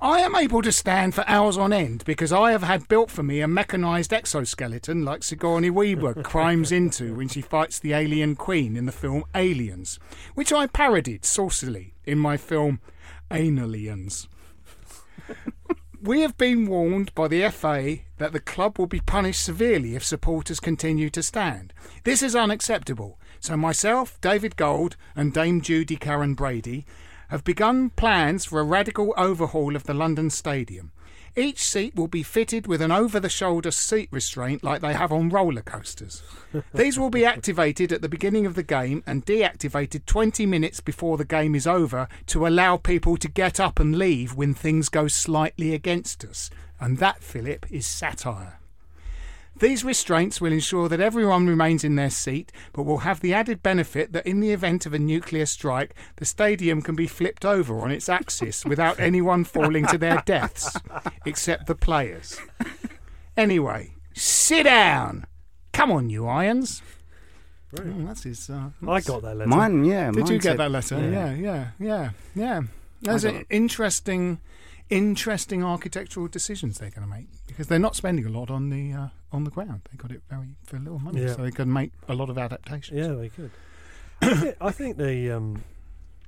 I 0.00 0.20
am 0.20 0.36
able 0.36 0.62
to 0.62 0.70
stand 0.70 1.16
for 1.16 1.24
hours 1.26 1.58
on 1.58 1.72
end 1.72 2.04
because 2.04 2.32
I 2.32 2.52
have 2.52 2.62
had 2.62 2.86
built 2.86 3.10
for 3.10 3.24
me 3.24 3.40
a 3.40 3.48
mechanised 3.48 4.12
exoskeleton 4.12 5.04
like 5.04 5.24
Sigourney 5.24 5.70
Weaver 5.70 6.14
climbs 6.22 6.70
into 6.70 7.16
when 7.16 7.26
she 7.26 7.40
fights 7.40 7.80
the 7.80 7.94
alien 7.94 8.36
queen 8.36 8.76
in 8.76 8.86
the 8.86 8.92
film 8.92 9.24
Aliens, 9.34 9.98
which 10.34 10.52
I 10.52 10.68
parodied 10.68 11.22
saucily 11.22 11.94
in 12.04 12.16
my 12.16 12.36
film 12.36 12.80
Analiens. 13.28 14.28
We 16.00 16.20
have 16.20 16.38
been 16.38 16.68
warned 16.68 17.12
by 17.16 17.26
the 17.26 17.48
FA 17.50 17.96
that 18.18 18.32
the 18.32 18.38
club 18.38 18.78
will 18.78 18.86
be 18.86 19.00
punished 19.00 19.42
severely 19.42 19.96
if 19.96 20.04
supporters 20.04 20.60
continue 20.60 21.10
to 21.10 21.24
stand. 21.24 21.74
This 22.04 22.22
is 22.22 22.36
unacceptable. 22.36 23.18
So 23.40 23.56
myself, 23.56 24.20
David 24.20 24.56
Gold, 24.56 24.96
and 25.16 25.34
Dame 25.34 25.60
Judy 25.60 25.96
Karren 25.96 26.36
Brady 26.36 26.86
have 27.28 27.44
begun 27.44 27.90
plans 27.90 28.44
for 28.44 28.60
a 28.60 28.64
radical 28.64 29.14
overhaul 29.16 29.76
of 29.76 29.84
the 29.84 29.94
London 29.94 30.30
Stadium. 30.30 30.90
Each 31.36 31.62
seat 31.62 31.94
will 31.94 32.08
be 32.08 32.24
fitted 32.24 32.66
with 32.66 32.82
an 32.82 32.90
over 32.90 33.20
the 33.20 33.28
shoulder 33.28 33.70
seat 33.70 34.08
restraint 34.10 34.64
like 34.64 34.80
they 34.80 34.94
have 34.94 35.12
on 35.12 35.28
roller 35.28 35.62
coasters. 35.62 36.22
These 36.74 36.98
will 36.98 37.10
be 37.10 37.24
activated 37.24 37.92
at 37.92 38.02
the 38.02 38.08
beginning 38.08 38.44
of 38.44 38.56
the 38.56 38.64
game 38.64 39.04
and 39.06 39.24
deactivated 39.24 40.04
20 40.06 40.46
minutes 40.46 40.80
before 40.80 41.16
the 41.16 41.24
game 41.24 41.54
is 41.54 41.66
over 41.66 42.08
to 42.26 42.46
allow 42.46 42.76
people 42.76 43.16
to 43.18 43.28
get 43.28 43.60
up 43.60 43.78
and 43.78 43.96
leave 43.96 44.34
when 44.34 44.52
things 44.52 44.88
go 44.88 45.06
slightly 45.06 45.74
against 45.74 46.24
us. 46.24 46.50
And 46.80 46.98
that, 46.98 47.22
Philip, 47.22 47.66
is 47.70 47.86
satire. 47.86 48.57
These 49.58 49.84
restraints 49.84 50.40
will 50.40 50.52
ensure 50.52 50.88
that 50.88 51.00
everyone 51.00 51.46
remains 51.48 51.82
in 51.82 51.96
their 51.96 52.10
seat, 52.10 52.52
but 52.72 52.84
will 52.84 52.98
have 52.98 53.20
the 53.20 53.34
added 53.34 53.62
benefit 53.62 54.12
that 54.12 54.26
in 54.26 54.40
the 54.40 54.52
event 54.52 54.86
of 54.86 54.94
a 54.94 54.98
nuclear 54.98 55.46
strike, 55.46 55.94
the 56.16 56.24
stadium 56.24 56.80
can 56.80 56.94
be 56.94 57.06
flipped 57.08 57.44
over 57.44 57.80
on 57.80 57.90
its 57.90 58.08
axis 58.08 58.64
without 58.64 59.00
anyone 59.08 59.44
falling 59.44 59.86
to 59.86 59.98
their 59.98 60.22
deaths, 60.26 60.76
except 61.26 61.66
the 61.66 61.74
players. 61.74 62.38
Anyway, 63.36 63.94
sit 64.14 64.62
down. 64.64 65.26
Come 65.72 65.90
on, 65.90 66.08
you 66.08 66.26
irons. 66.26 66.82
Mm, 67.74 68.06
that's 68.06 68.22
his. 68.22 68.48
Uh, 68.48 68.70
I 68.86 69.00
got 69.00 69.22
that 69.22 69.36
letter. 69.36 69.48
Mine, 69.48 69.84
yeah. 69.84 70.10
Did 70.10 70.24
mine 70.24 70.32
you 70.32 70.38
get 70.38 70.42
said- 70.42 70.58
that 70.58 70.70
letter? 70.70 70.98
Yeah. 70.98 71.10
Yeah, 71.10 71.34
yeah, 71.34 71.68
yeah, 71.78 72.10
yeah. 72.34 72.60
Those 73.02 73.24
I 73.24 73.44
interesting, 73.50 74.40
interesting 74.88 75.62
architectural 75.62 76.28
decisions 76.28 76.78
they're 76.78 76.90
going 76.90 77.02
to 77.02 77.08
make 77.08 77.28
because 77.58 77.66
they're 77.66 77.78
not 77.80 77.96
spending 77.96 78.24
a 78.24 78.28
lot 78.28 78.52
on 78.52 78.70
the 78.70 78.92
uh, 78.92 79.08
on 79.32 79.42
the 79.42 79.50
ground. 79.50 79.80
They 79.90 79.96
got 79.96 80.12
it 80.12 80.22
very 80.30 80.54
for 80.62 80.78
little 80.78 81.00
money, 81.00 81.22
Yeah. 81.22 81.34
so 81.34 81.42
they 81.42 81.50
can 81.50 81.72
make 81.72 81.90
a 82.08 82.14
lot 82.14 82.30
of 82.30 82.38
adaptations. 82.38 82.96
Yeah, 82.96 83.14
they 83.14 83.30
could. 83.30 83.50
I, 84.22 84.34
thi- 84.36 84.54
I 84.60 84.70
think 84.70 84.96
the 84.96 85.32
um, 85.32 85.64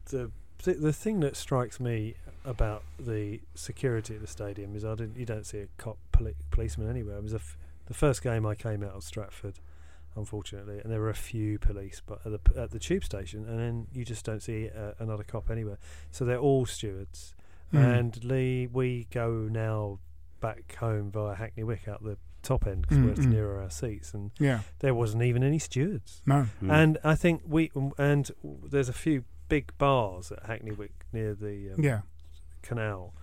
the 0.07 0.33
the 0.64 0.93
thing 0.93 1.21
that 1.21 1.37
strikes 1.37 1.79
me 1.79 2.14
about 2.45 2.83
the 2.99 3.40
security 3.55 4.16
at 4.16 4.21
the 4.23 4.27
stadium 4.27 4.75
is 4.75 4.85
I 4.85 4.97
didn't 4.97 5.16
you 5.16 5.25
don't 5.25 5.47
see 5.47 5.59
a 5.61 5.69
cop 5.79 5.99
poli- 6.11 6.35
policeman 6.51 6.90
anywhere. 6.90 7.19
It 7.19 7.23
was 7.23 7.35
f- 7.35 7.57
the 7.87 7.95
first 7.95 8.25
game 8.25 8.45
I 8.45 8.57
came 8.57 8.83
out 8.83 8.95
of 8.95 9.05
Stratford. 9.05 9.61
unfortunately, 10.16 10.81
and 10.83 10.90
there 10.90 10.99
were 11.01 11.11
a 11.11 11.14
few 11.14 11.61
police, 11.61 12.03
but 12.05 12.19
at 12.27 12.33
the 12.45 12.61
at 12.61 12.73
the 12.73 12.81
tube 12.81 13.05
station, 13.05 13.45
and 13.49 13.57
then 13.61 13.87
you 13.93 14.05
just 14.05 14.25
don't 14.25 14.43
see 14.43 14.69
uh, 14.69 14.95
another 14.99 15.23
cop 15.23 15.49
anywhere. 15.49 15.79
So 16.11 16.25
they're 16.25 16.38
all 16.40 16.66
stewards. 16.66 17.35
Mm. 17.73 17.99
And 17.99 18.25
Lee, 18.25 18.66
we 18.66 19.07
go 19.12 19.31
now 19.49 20.01
back 20.40 20.74
home 20.76 21.11
via 21.11 21.35
Hackney 21.35 21.62
Wick 21.64 21.87
out 21.88 22.03
the 22.03 22.16
top 22.42 22.66
end 22.66 22.83
because 22.83 22.98
Mm, 22.98 23.05
we're 23.07 23.14
mm. 23.14 23.26
nearer 23.26 23.61
our 23.62 23.70
seats, 23.70 24.14
and 24.14 24.31
Yeah. 24.38 24.61
there 24.81 24.94
wasn't 24.94 25.22
even 25.22 25.42
any 25.42 25.59
stewards. 25.59 26.22
No. 26.26 26.46
Mm. 26.62 26.72
And 26.72 26.98
I 27.05 27.14
think 27.14 27.42
we 27.46 27.70
um, 27.76 27.92
and 27.98 28.31
there's 28.44 28.88
a 28.88 28.94
few 28.94 29.24
big 29.48 29.76
bars 29.79 30.33
at 30.33 30.46
Hackney 30.46 30.70
Wick 30.72 31.05
near 31.12 31.35
the 31.35 31.72
um, 31.74 31.83
Yeah. 31.85 32.00
canal, 32.62 33.14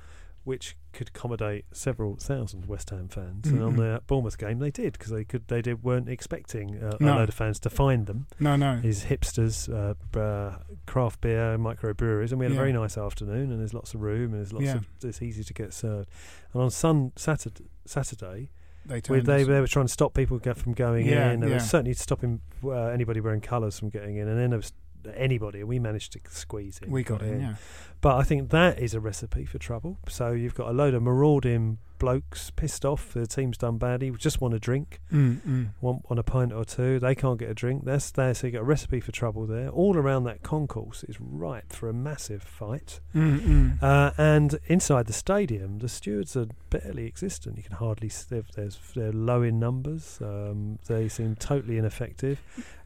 which 0.48 0.78
could 0.94 1.10
accommodate 1.10 1.66
several 1.74 2.16
thousand 2.16 2.66
West 2.68 2.90
Ham 2.90 3.10
fans. 3.10 3.48
And 3.48 3.62
on 3.62 3.76
the 3.76 4.02
Bournemouth 4.08 4.38
game, 4.38 4.60
they 4.60 4.72
did 4.72 4.94
because 4.94 5.12
they 5.12 5.26
could 5.26 5.46
they 5.50 5.62
did 5.62 5.84
weren't 5.84 6.08
expecting 6.08 6.82
uh, 6.82 6.96
No. 7.02 7.14
a 7.14 7.20
load 7.20 7.30
of 7.30 7.36
fans 7.36 7.60
to 7.60 7.70
find 7.70 8.08
them. 8.08 8.28
No. 8.40 8.56
No. 8.56 8.80
These 8.80 9.06
hipsters, 9.06 9.68
uh, 9.70 10.18
uh, 10.18 10.60
craft 10.86 11.20
beer, 11.22 11.58
microbreweries, 11.58 12.32
and 12.32 12.40
we 12.40 12.46
had 12.46 12.54
Yeah. 12.54 12.60
a 12.60 12.62
very 12.62 12.74
nice 12.74 12.98
afternoon. 12.98 13.52
And 13.52 13.60
there's 13.60 13.74
lots 13.74 13.94
of 13.94 14.02
room, 14.02 14.32
and 14.34 14.36
there's 14.36 14.54
lots 14.54 14.66
Yeah. 14.66 14.78
of 14.78 14.88
it's 15.04 15.22
easy 15.22 15.44
to 15.44 15.54
get 15.54 15.74
served. 15.74 16.10
And 16.54 16.62
on 16.64 16.72
Sun 16.72 17.12
Saturday, 17.18 17.66
Saturday 17.86 18.50
They 18.86 19.02
we, 19.10 19.20
they, 19.20 19.44
they 19.44 19.60
were 19.60 19.68
trying 19.68 19.88
to 19.88 19.92
stop 19.92 20.14
people 20.14 20.40
from 20.40 20.74
going 20.74 21.06
Yeah, 21.08 21.32
in. 21.32 21.42
They 21.42 21.48
yeah. 21.50 21.56
were 21.56 21.60
certainly 21.60 21.94
stopping 21.94 22.40
uh, 22.64 22.72
anybody 22.86 23.20
wearing 23.20 23.42
colours 23.42 23.78
from 23.78 23.90
getting 23.90 24.16
in, 24.16 24.30
and 24.30 24.40
then 24.40 24.52
there 24.52 24.60
was 24.60 24.72
anybody. 25.16 25.60
And 25.60 25.68
we 25.68 25.80
managed 25.80 26.14
to 26.14 26.20
squeeze 26.30 26.80
in. 26.84 26.92
we 26.92 27.04
got 27.04 27.22
in. 27.22 27.42
Yeah. 27.42 27.56
But 28.02 28.18
I 28.18 28.24
think 28.24 28.50
that 28.52 28.80
is 28.80 28.94
a 28.94 29.00
recipe 29.00 29.46
for 29.46 29.58
trouble. 29.58 30.00
So 30.08 30.32
you've 30.32 30.56
got 30.56 30.70
a 30.70 30.74
load 30.74 30.94
of 30.94 31.04
marauding 31.04 31.80
blokes 32.00 32.52
pissed 32.52 32.86
off. 32.86 33.14
The 33.14 33.28
team's 33.28 33.58
done 33.58 33.78
badly. 33.78 34.12
Just 34.12 34.42
want 34.42 34.54
a 34.54 34.60
drink, 34.60 35.00
Mm, 35.12 35.42
mm. 35.42 35.68
want, 35.82 36.10
want 36.10 36.20
a 36.20 36.24
pint 36.24 36.54
or 36.54 36.66
two. 36.66 37.00
They 37.00 37.16
can't 37.16 37.40
get 37.40 37.50
a 37.50 37.54
drink. 37.54 37.86
That's 37.86 38.12
there. 38.12 38.34
So 38.34 38.48
you 38.48 38.54
got 38.54 38.62
a 38.62 38.64
recipe 38.64 39.00
for 39.00 39.12
trouble 39.12 39.46
there. 39.46 39.70
All 39.70 39.98
around 39.98 40.24
that 40.26 40.44
concourse 40.44 41.04
is 41.04 41.20
ripe 41.20 41.72
for 41.74 41.90
a 41.90 41.94
massive 41.94 42.44
fight. 42.44 43.00
Mm. 43.16 43.82
Uh, 43.82 44.12
and 44.18 44.60
inside 44.68 45.08
the 45.08 45.14
stadium, 45.14 45.80
the 45.80 45.90
stewards 45.90 46.36
are 46.36 46.48
barely 46.70 47.06
existent. 47.06 47.58
You 47.58 47.64
can 47.64 47.74
hardly 47.78 48.12
there's 48.30 48.78
they're 48.96 49.12
low 49.12 49.42
in 49.42 49.60
numbers. 49.60 50.20
Um, 50.22 50.80
they 50.88 51.08
seem 51.10 51.36
totally 51.36 51.78
ineffective, 51.78 52.40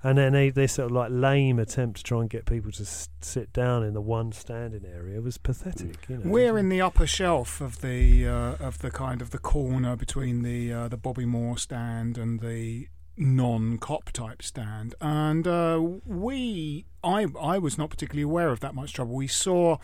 and 0.04 0.18
then 0.18 0.34
they, 0.34 0.50
they 0.50 0.68
sort 0.68 0.88
of 0.88 0.92
like 0.92 1.10
lame 1.12 1.60
attempt 1.60 1.98
to 1.98 2.04
try 2.04 2.22
and 2.22 2.30
get 2.30 2.46
people 2.46 2.72
to 2.74 2.84
s- 2.84 3.10
sit 3.22 3.52
down 3.54 3.84
in 3.84 3.94
the 3.94 4.02
one 4.02 4.32
standing 4.32 4.86
area 4.86 5.22
was 5.22 5.38
pathetic. 5.38 5.98
You 6.10 6.18
know, 6.18 6.30
We're 6.30 6.58
in 6.58 6.70
the 6.70 6.82
upper 6.82 7.08
shelf 7.08 7.62
of 7.62 7.82
the 7.82 8.28
uh, 8.28 8.56
of 8.60 8.80
the 8.80 8.92
kind 9.02 9.22
of 9.22 9.32
the 9.32 9.40
corner 9.40 9.96
between 9.96 10.44
the 10.44 10.72
uh, 10.72 10.88
the 10.88 10.98
Bobby 10.98 11.26
Moore 11.26 11.58
stand 11.58 12.18
and 12.20 12.40
the 12.40 12.88
non-cop 13.18 14.12
type 14.12 14.42
stand, 14.44 14.94
and 15.02 15.48
uh, 15.48 15.82
we 16.06 16.86
I 17.04 17.26
I 17.40 17.58
was 17.58 17.78
not 17.80 17.90
particularly 17.90 18.22
aware 18.24 18.50
of 18.50 18.60
that 18.60 18.76
much 18.76 18.94
trouble. 18.94 19.16
We 19.16 19.28
saw 19.28 19.78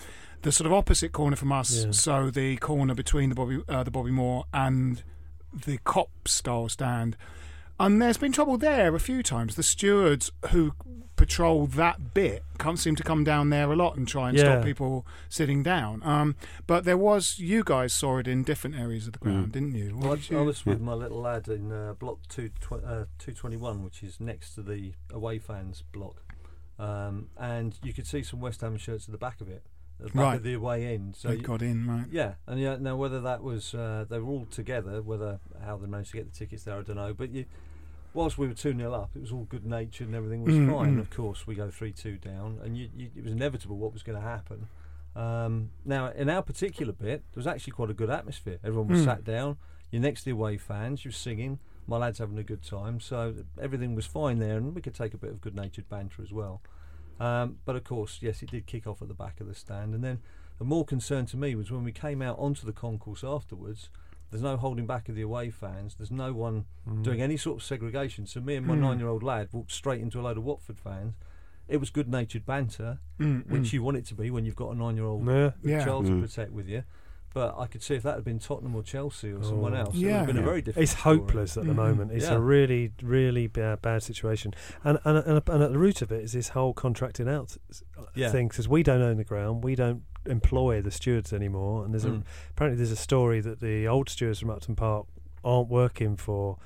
the 0.43 0.51
sort 0.51 0.67
of 0.67 0.73
opposite 0.73 1.11
corner 1.13 1.35
from 1.35 1.51
us, 1.51 1.85
Yeah. 1.85 1.91
so 1.91 2.29
the 2.29 2.57
corner 2.57 2.93
between 2.93 3.29
the 3.29 3.35
Bobby 3.35 3.61
uh, 3.67 3.83
the 3.83 3.91
Bobby 3.91 4.11
Moore 4.11 4.45
and 4.53 5.03
the 5.65 5.77
cop 5.83 6.11
style 6.27 6.69
stand. 6.69 7.17
And 7.79 8.01
there's 8.01 8.17
been 8.17 8.31
trouble 8.31 8.57
there 8.57 8.95
a 8.95 8.99
few 8.99 9.21
times. 9.23 9.55
The 9.55 9.63
stewards 9.63 10.31
who 10.51 10.73
patrol 11.17 11.67
that 11.67 12.13
bit 12.13 12.43
can't 12.57 12.79
seem 12.79 12.95
to 12.95 13.03
come 13.03 13.23
down 13.25 13.49
there 13.49 13.69
a 13.71 13.75
lot 13.75 13.97
and 13.97 14.07
try 14.07 14.29
and 14.29 14.37
Yeah. 14.37 14.43
stop 14.45 14.63
people 14.63 15.05
sitting 15.27 15.61
down. 15.63 16.01
Um, 16.03 16.35
but 16.65 16.85
there 16.85 16.97
was 16.97 17.37
you 17.39 17.63
guys 17.65 17.91
saw 17.91 18.17
it 18.19 18.27
in 18.27 18.43
different 18.43 18.75
areas 18.77 19.07
of 19.07 19.13
the 19.13 19.19
ground, 19.19 19.47
Mm. 19.49 19.51
didn't 19.51 19.75
you? 19.75 19.97
Well, 19.97 20.09
What 20.11 20.21
did 20.21 20.37
I, 20.37 20.39
I 20.39 20.43
was 20.43 20.65
with 20.65 20.79
my 20.79 20.93
little 20.93 21.19
lad 21.21 21.47
in 21.49 21.71
uh, 21.71 21.93
block 21.99 22.19
two 22.29 22.49
tw- 22.61 22.83
uh, 22.85 23.05
221, 23.19 23.83
which 23.83 24.01
is 24.03 24.19
next 24.21 24.55
to 24.55 24.61
the 24.61 24.93
away 25.11 25.37
fans 25.39 25.83
block. 25.91 26.21
Um, 26.79 27.29
and 27.37 27.77
you 27.83 27.93
could 27.93 28.05
see 28.07 28.21
some 28.23 28.39
West 28.39 28.61
Ham 28.61 28.77
shirts 28.77 29.05
at 29.07 29.11
the 29.11 29.17
back 29.17 29.41
of 29.41 29.49
it, 29.49 29.63
at 29.99 30.07
the 30.07 30.11
back 30.13 30.15
Right. 30.23 30.35
of 30.35 30.43
the 30.43 30.53
away 30.53 30.85
end. 30.93 31.15
So 31.15 31.29
they 31.29 31.37
got 31.37 31.61
in 31.63 31.87
right. 31.87 32.05
yeah, 32.11 32.35
and 32.45 32.59
yeah, 32.59 32.77
now 32.79 32.95
whether 32.95 33.19
that 33.21 33.41
was 33.41 33.73
uh, 33.73 34.05
they 34.07 34.19
were 34.19 34.29
all 34.31 34.45
together, 34.45 35.01
whether 35.01 35.39
how 35.65 35.77
they 35.77 35.87
managed 35.87 36.11
to 36.11 36.17
get 36.17 36.31
the 36.31 36.37
tickets 36.37 36.63
there, 36.65 36.77
I 36.77 36.83
don't 36.83 36.95
know. 36.97 37.13
But 37.15 37.31
you, 37.31 37.45
whilst 38.13 38.37
we 38.37 38.47
were 38.47 38.53
two 38.53 38.75
0 38.75 38.93
up, 38.93 39.11
it 39.15 39.21
was 39.21 39.31
all 39.31 39.43
good 39.45 39.65
natured 39.65 40.07
and 40.07 40.15
everything 40.15 40.43
was 40.43 40.55
Mm, 40.55 40.71
fine. 40.71 40.97
mm. 40.97 40.99
Of 40.99 41.09
course, 41.09 41.45
we 41.47 41.55
go 41.55 41.69
three 41.69 41.91
two 41.91 42.17
down, 42.17 42.59
and 42.63 42.77
you, 42.77 42.89
you, 42.95 43.09
it 43.15 43.23
was 43.23 43.31
inevitable 43.33 43.77
what 43.77 43.93
was 43.93 44.03
going 44.03 44.19
to 44.19 44.25
happen. 44.27 44.67
Um, 45.15 45.71
now, 45.85 46.07
in 46.11 46.29
our 46.29 46.41
particular 46.43 46.93
bit, 46.93 47.23
there 47.31 47.37
was 47.39 47.47
actually 47.47 47.71
quite 47.71 47.89
a 47.89 47.93
good 47.93 48.09
atmosphere. 48.09 48.59
Everyone 48.63 48.87
was 48.89 49.01
Mm. 49.01 49.05
sat 49.05 49.23
down. 49.23 49.57
You're 49.91 50.01
next 50.01 50.21
to 50.21 50.25
the 50.25 50.31
away 50.31 50.57
fans. 50.57 51.05
You're 51.05 51.11
singing. 51.11 51.59
My 51.87 51.97
lad's 51.97 52.19
having 52.19 52.37
a 52.37 52.43
good 52.43 52.63
time, 52.63 52.99
so 52.99 53.33
everything 53.61 53.95
was 53.95 54.05
fine 54.05 54.39
there, 54.39 54.57
and 54.57 54.75
we 54.75 54.81
could 54.81 54.93
take 54.93 55.13
a 55.13 55.17
bit 55.17 55.29
of 55.31 55.39
good-natured 55.39 55.87
banter 55.87 56.21
as 56.21 56.33
well. 56.33 56.61
Um, 57.19 57.59
but 57.63 57.75
of 57.77 57.83
course, 57.85 58.19
yes, 58.21 58.43
it 58.43 58.51
did 58.51 58.65
kick 58.67 58.85
off 58.85 59.01
at 59.01 59.07
the 59.07 59.13
back 59.13 59.39
of 59.39 59.47
the 59.47 59.55
stand, 59.55 59.95
and 59.95 60.03
then 60.03 60.19
the 60.59 60.65
more 60.65 60.83
concern 60.85 61.25
to 61.27 61.37
me 61.37 61.55
was 61.55 61.71
when 61.71 61.83
we 61.85 61.93
came 61.93 62.21
out 62.21 62.37
onto 62.37 62.65
the 62.65 62.73
concourse 62.73 63.23
afterwards. 63.23 63.89
There's 64.29 64.43
no 64.43 64.57
holding 64.57 64.85
back 64.85 65.07
of 65.09 65.15
the 65.15 65.21
away 65.21 65.49
fans. 65.49 65.95
There's 65.95 66.11
no 66.11 66.33
one 66.33 66.65
Mm. 66.87 67.03
doing 67.03 67.21
any 67.21 67.37
sort 67.37 67.57
of 67.57 67.63
segregation. 67.63 68.25
So 68.25 68.41
me 68.41 68.55
and 68.55 68.65
my 68.65 68.75
Mm. 68.75 68.79
nine-year-old 68.81 69.23
lad 69.23 69.49
walked 69.51 69.71
straight 69.71 70.01
into 70.01 70.19
a 70.19 70.21
load 70.23 70.37
of 70.37 70.43
Watford 70.43 70.79
fans. 70.79 71.15
It 71.67 71.77
was 71.77 71.89
good-natured 71.89 72.45
banter, 72.45 72.99
Mm, 73.19 73.49
which 73.49 73.63
mm. 73.69 73.73
you 73.73 73.83
want 73.83 73.97
it 73.97 74.05
to 74.07 74.15
be 74.15 74.29
when 74.31 74.45
you've 74.45 74.55
got 74.55 74.71
a 74.71 74.75
nine-year-old 74.75 75.25
Yeah. 75.27 75.51
Yeah. 75.63 75.85
child 75.85 76.05
Mm. 76.05 76.21
to 76.21 76.27
protect 76.27 76.51
with 76.51 76.67
you. 76.67 76.83
But 77.33 77.55
I 77.57 77.67
could 77.67 77.83
see 77.83 77.93
if 77.93 78.03
that 78.03 78.15
had 78.15 78.23
been 78.23 78.39
Tottenham 78.39 78.73
or 78.73 78.81
Chelsea 78.81 79.31
or 79.31 79.43
someone 79.43 79.73
Oh. 79.75 79.81
else, 79.81 79.95
it 79.95 80.01
would 80.05 80.11
have 80.11 80.27
been 80.27 80.37
a 80.37 80.41
very 80.41 80.61
different. 80.61 80.83
It's 80.83 80.93
hopeless 80.93 81.55
at 81.57 81.65
the 81.65 81.73
Mhm. 81.73 81.75
moment. 81.75 82.11
It's 82.11 82.25
Yeah. 82.25 82.35
a 82.35 82.39
really, 82.39 82.93
really 83.03 83.47
bad, 83.47 83.81
bad 83.81 84.01
situation, 84.01 84.53
and 84.83 84.97
and, 85.03 85.17
and 85.19 85.41
and 85.47 85.61
at 85.63 85.71
the 85.71 85.77
root 85.77 86.01
of 86.01 86.11
it 86.11 86.23
is 86.23 86.31
this 86.33 86.49
whole 86.49 86.73
contracting 86.73 87.27
out 87.29 87.55
Yeah. 88.15 88.29
thing. 88.31 88.47
Because 88.47 88.67
we 88.67 88.81
don't 88.81 89.01
own 89.01 89.17
the 89.17 89.23
ground, 89.23 89.63
we 89.63 89.75
don't 89.75 90.03
employ 90.27 90.81
the 90.81 90.91
stewards 90.91 91.33
anymore, 91.33 91.83
and 91.85 91.93
there's 91.93 92.05
a 92.05 92.09
Mm. 92.09 92.23
apparently 92.51 92.77
there's 92.77 92.91
a 92.91 92.95
story 92.95 93.41
that 93.41 93.59
the 93.59 93.87
old 93.87 94.09
stewards 94.09 94.39
from 94.39 94.49
Upton 94.49 94.75
Park 94.75 95.05
aren't 95.43 95.69
working 95.69 96.15
for 96.17 96.57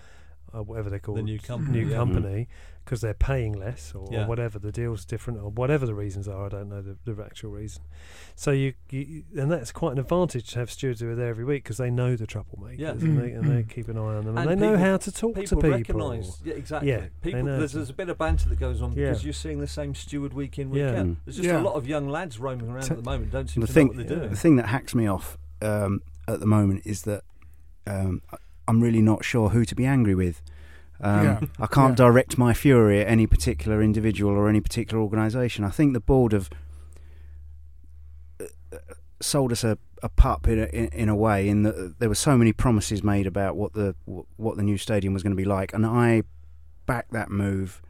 uh, 0.54 0.62
whatever 0.64 0.90
they're 0.90 1.00
called, 1.00 1.24
new 1.24 1.40
company, 1.40 1.80
new 1.82 1.88
yeah. 1.90 1.96
company, 1.96 2.48
because 2.92 3.00
they're 3.00 3.14
paying 3.14 3.54
less 3.54 3.94
or, 3.96 4.06
Yeah. 4.12 4.26
or 4.26 4.28
whatever 4.28 4.60
the 4.60 4.70
deal's 4.70 5.06
different 5.06 5.40
or 5.40 5.50
whatever 5.50 5.86
the 5.86 5.94
reasons 5.96 6.28
are. 6.28 6.48
I 6.48 6.50
don't 6.50 6.68
know 6.68 6.82
the, 6.82 6.98
the 7.06 7.24
actual 7.24 7.52
reason. 7.52 7.84
So 8.36 8.52
you, 8.52 8.74
you 8.90 9.24
and 9.38 9.50
that's 9.50 9.72
quite 9.72 9.94
an 9.94 9.98
advantage 10.00 10.50
to 10.52 10.60
have 10.60 10.70
stewards 10.70 11.00
who 11.00 11.10
are 11.10 11.16
there 11.16 11.30
every 11.30 11.46
week 11.46 11.64
because 11.64 11.78
they 11.78 11.90
know 11.90 12.18
the 12.18 12.28
troublemakers 12.28 12.80
Yeah. 12.80 12.90
and, 12.90 13.18
they, 13.18 13.32
and 13.32 13.50
they 13.50 13.64
mm. 13.64 13.70
keep 13.70 13.88
an 13.88 13.98
eye 13.98 14.02
on 14.02 14.26
them 14.26 14.38
and, 14.38 14.50
And 14.50 14.62
they 14.62 14.68
know 14.68 14.78
how 14.78 14.98
to 14.98 15.10
talk 15.10 15.36
to 15.36 15.42
People 15.42 15.62
people. 15.62 15.78
recognise, 15.78 16.42
yeah, 16.44 16.54
exactly. 16.56 16.90
Yeah, 16.90 17.06
people, 17.22 17.46
there's, 17.46 17.72
there's 17.72 17.90
a 17.90 17.94
bit 17.94 18.10
of 18.10 18.18
banter 18.18 18.50
that 18.50 18.60
goes 18.60 18.82
on 18.82 18.92
Yeah. 18.92 19.06
because 19.06 19.24
you're 19.24 19.32
seeing 19.32 19.60
the 19.62 19.68
same 19.68 19.96
steward 19.96 20.34
week 20.34 20.60
in, 20.60 20.70
week 20.70 20.80
Yeah. 20.82 20.90
out. 21.00 21.06
Mm. 21.06 21.16
There's 21.24 21.38
just 21.38 21.48
Yeah. 21.48 21.62
a 21.62 21.64
lot 21.64 21.76
of 21.76 21.88
young 21.88 22.10
lads 22.10 22.40
roaming 22.40 22.70
around 22.70 22.84
T- 22.84 22.92
at 22.92 22.98
the 22.98 23.10
moment. 23.10 23.32
Don't 23.32 23.50
seem 23.50 23.62
the 23.62 23.68
to 23.68 23.74
thing, 23.74 23.88
know 23.88 23.94
what 24.00 24.08
they're 24.10 24.18
doing. 24.18 24.30
the 24.32 24.36
thing 24.36 24.58
that 24.58 24.66
hacks 24.66 24.94
me 24.94 25.08
off 25.08 25.38
um, 25.62 26.02
at 26.28 26.42
the 26.42 26.46
moment 26.46 26.82
is 26.84 27.04
that 27.04 27.24
um, 27.88 28.22
I'm 28.68 28.82
really 28.82 29.02
not 29.02 29.24
sure 29.24 29.48
who 29.48 29.64
to 29.64 29.76
be 29.76 29.86
angry 29.86 30.14
with. 30.14 30.42
Um, 31.02 31.24
Yeah. 31.26 31.40
I 31.60 31.68
can't 31.68 31.92
Yeah. 31.98 32.06
direct 32.08 32.38
my 32.38 32.54
fury 32.54 33.02
at 33.02 33.08
any 33.08 33.26
particular 33.28 33.82
individual 33.82 34.34
or 34.34 34.48
any 34.48 34.62
particular 34.62 35.02
organisation. 35.02 35.64
I 35.66 35.70
think 35.72 35.94
the 35.94 36.00
board 36.00 36.32
have 36.32 36.50
uh, 38.40 38.46
uh, 38.72 38.78
sold 39.20 39.52
us 39.52 39.64
a, 39.64 39.78
a 40.04 40.10
pup 40.10 40.48
in 40.48 40.60
a, 40.60 40.66
in, 40.66 40.86
in 40.88 41.10
a 41.10 41.16
way, 41.16 41.48
in 41.48 41.64
that 41.64 41.96
there 42.00 42.10
were 42.10 42.16
so 42.16 42.38
many 42.38 42.54
promises 42.54 43.04
made 43.04 43.28
about 43.28 43.56
what 43.56 43.74
the 43.74 43.96
what 44.38 44.58
the 44.58 44.64
new 44.64 44.78
stadium 44.78 45.14
was 45.14 45.24
going 45.24 45.32
to 45.36 45.42
be 45.42 45.46
like, 45.46 45.74
and 45.74 45.86
I 45.86 46.24
backed 46.86 47.12
that 47.14 47.30
move. 47.30 47.82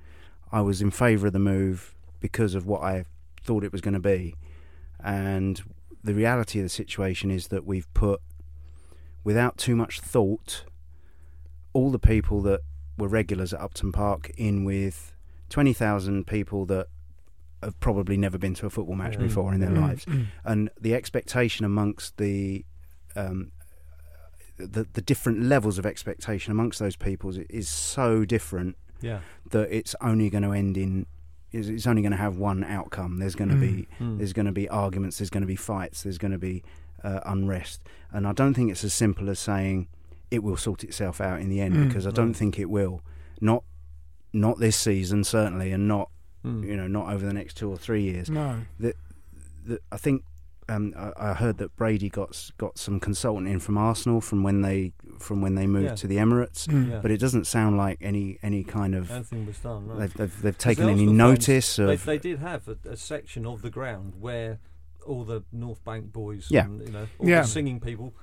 I 0.52 0.62
was 0.62 0.82
in 0.82 0.91
favour 0.91 1.28
of 1.28 1.34
the 1.34 1.39
move 1.39 1.95
because 2.19 2.56
of 2.56 2.65
what 2.65 2.82
I 2.82 3.06
thought 3.43 3.63
it 3.63 3.71
was 3.71 3.82
going 3.82 3.93
to 3.93 4.00
be, 4.00 4.36
and 5.04 5.62
the 6.04 6.13
reality 6.13 6.60
of 6.60 6.63
the 6.65 6.69
situation 6.69 7.32
is 7.32 7.47
that 7.47 7.65
we've 7.65 7.91
put, 7.93 8.21
without 9.24 9.58
too 9.58 9.76
much 9.76 10.00
thought, 10.02 10.65
all 11.74 11.91
the 11.91 12.00
people 12.00 12.41
that 12.41 12.62
were 12.97 13.08
regulars 13.08 13.54
at 13.54 13.62
Upton 13.62 13.91
Park 13.91 14.32
in 14.38 14.63
with 14.63 15.13
20,000 15.49 16.25
people 16.27 16.65
that 16.67 16.88
have 17.63 17.80
probably 17.80 18.17
never 18.17 18.38
been 18.38 18.54
to 18.56 18.65
a 18.65 18.69
football 18.69 18.95
match 18.95 19.13
Yeah. 19.13 19.19
before 19.23 19.54
in 19.54 19.60
their 19.60 19.69
Mm, 19.69 19.82
lives. 19.82 20.06
mm. 20.06 20.25
And 20.43 20.69
the 20.80 20.93
expectation 20.95 21.65
amongst 21.65 22.17
the. 22.17 22.65
Um, 23.15 23.51
the, 24.58 24.86
the 24.93 25.01
different 25.01 25.41
levels 25.41 25.80
of 25.80 25.86
expectation 25.88 26.51
amongst 26.51 26.77
those 26.80 26.95
people 26.95 27.32
is, 27.49 27.67
so 27.67 28.25
different 28.25 28.77
yeah. 29.01 29.21
that 29.49 29.75
it's 29.75 29.95
only 30.01 30.30
going 30.30 30.43
to 30.43 30.51
end 30.51 30.77
in 30.77 31.08
it's 31.51 31.86
only 31.88 32.01
going 32.04 32.12
to 32.13 32.17
have 32.17 32.38
one 32.38 32.63
outcome. 32.63 33.17
There's 33.17 33.36
going 33.36 33.49
to 33.49 33.56
be 33.58 33.88
Mm. 33.99 34.19
there's 34.19 34.32
going 34.34 34.45
to 34.45 34.51
be 34.54 34.69
arguments. 34.69 35.17
There's 35.17 35.30
going 35.32 35.41
to 35.41 35.47
be 35.47 35.56
fights. 35.58 36.04
There's 36.04 36.17
going 36.19 36.32
to 36.32 36.38
be 36.38 36.63
uh, 37.04 37.19
unrest. 37.25 37.82
And 38.13 38.25
I 38.27 38.32
don't 38.34 38.54
think 38.54 38.71
it's 38.71 38.84
as 38.86 38.93
simple 38.93 39.30
as 39.30 39.39
saying 39.39 39.88
it 40.32 40.41
will 40.44 40.58
sort 40.58 40.84
itself 40.84 41.20
out 41.22 41.39
in 41.41 41.50
the 41.50 41.62
end 41.62 41.76
Mm, 41.76 41.88
because 41.88 42.08
I 42.08 42.12
don't 42.12 42.30
no. 42.30 42.34
think 42.34 42.58
it 42.58 42.70
will. 42.70 43.02
Not 43.39 43.63
not 44.34 44.60
this 44.60 44.78
season 44.78 45.24
certainly, 45.24 45.72
and 45.72 45.88
not 45.88 46.10
Mm. 46.46 46.66
you 46.66 46.76
know 46.76 46.88
not 46.88 47.14
over 47.14 47.24
the 47.26 47.34
next 47.34 47.55
two 47.58 47.70
or 47.70 47.78
three 47.78 48.01
years. 48.03 48.30
No. 48.30 48.62
The, 48.80 48.93
I 49.91 49.97
think 49.97 50.24
um, 50.70 50.93
I, 50.97 51.12
I 51.18 51.34
heard 51.34 51.58
that 51.60 51.76
Brady 51.76 52.10
got 52.10 52.49
got 52.58 52.78
some 52.80 52.99
consultant 52.99 53.47
in 53.47 53.60
from 53.60 53.78
Arsenal 53.78 54.22
from 54.22 54.41
when 54.41 54.62
they 54.62 54.93
from 55.20 55.41
when 55.41 55.53
they 55.55 55.68
moved 55.68 55.86
Yeah. 55.89 55.95
to 55.95 56.08
the 56.08 56.16
Emirates, 56.16 56.66
Mm. 56.68 56.89
Yeah. 56.89 56.99
but 57.01 57.12
it 57.12 57.18
doesn't 57.20 57.45
sound 57.45 57.78
like 57.78 57.97
any 58.01 58.39
any 58.41 58.64
kind 58.64 58.95
of 58.95 59.12
Anything 59.12 59.45
was 59.45 59.60
done. 59.60 59.86
Right. 59.88 59.99
they've, 59.99 60.14
they've 60.16 60.41
they've 60.41 60.58
'Cause 60.58 60.64
taken 60.64 60.86
the 60.86 60.91
any 60.91 61.01
Arsenal 61.03 61.28
fans, 61.28 61.47
notice 61.47 61.76
They, 61.76 61.93
of 61.93 62.05
they 62.05 62.18
did 62.18 62.39
have 62.39 62.68
a, 62.68 62.78
a 62.89 62.95
section 62.97 63.45
of 63.45 63.62
the 63.62 63.70
ground 63.70 64.14
where 64.20 64.60
all 65.05 65.24
the 65.26 65.43
North 65.51 65.84
Bank 65.84 66.12
boys, 66.14 66.47
Yeah. 66.49 66.66
and, 66.66 66.82
you 66.82 66.91
know, 66.91 67.08
all 67.20 67.28
Yeah. 67.30 67.41
the 67.41 67.47
singing 67.47 67.80
people 67.80 68.14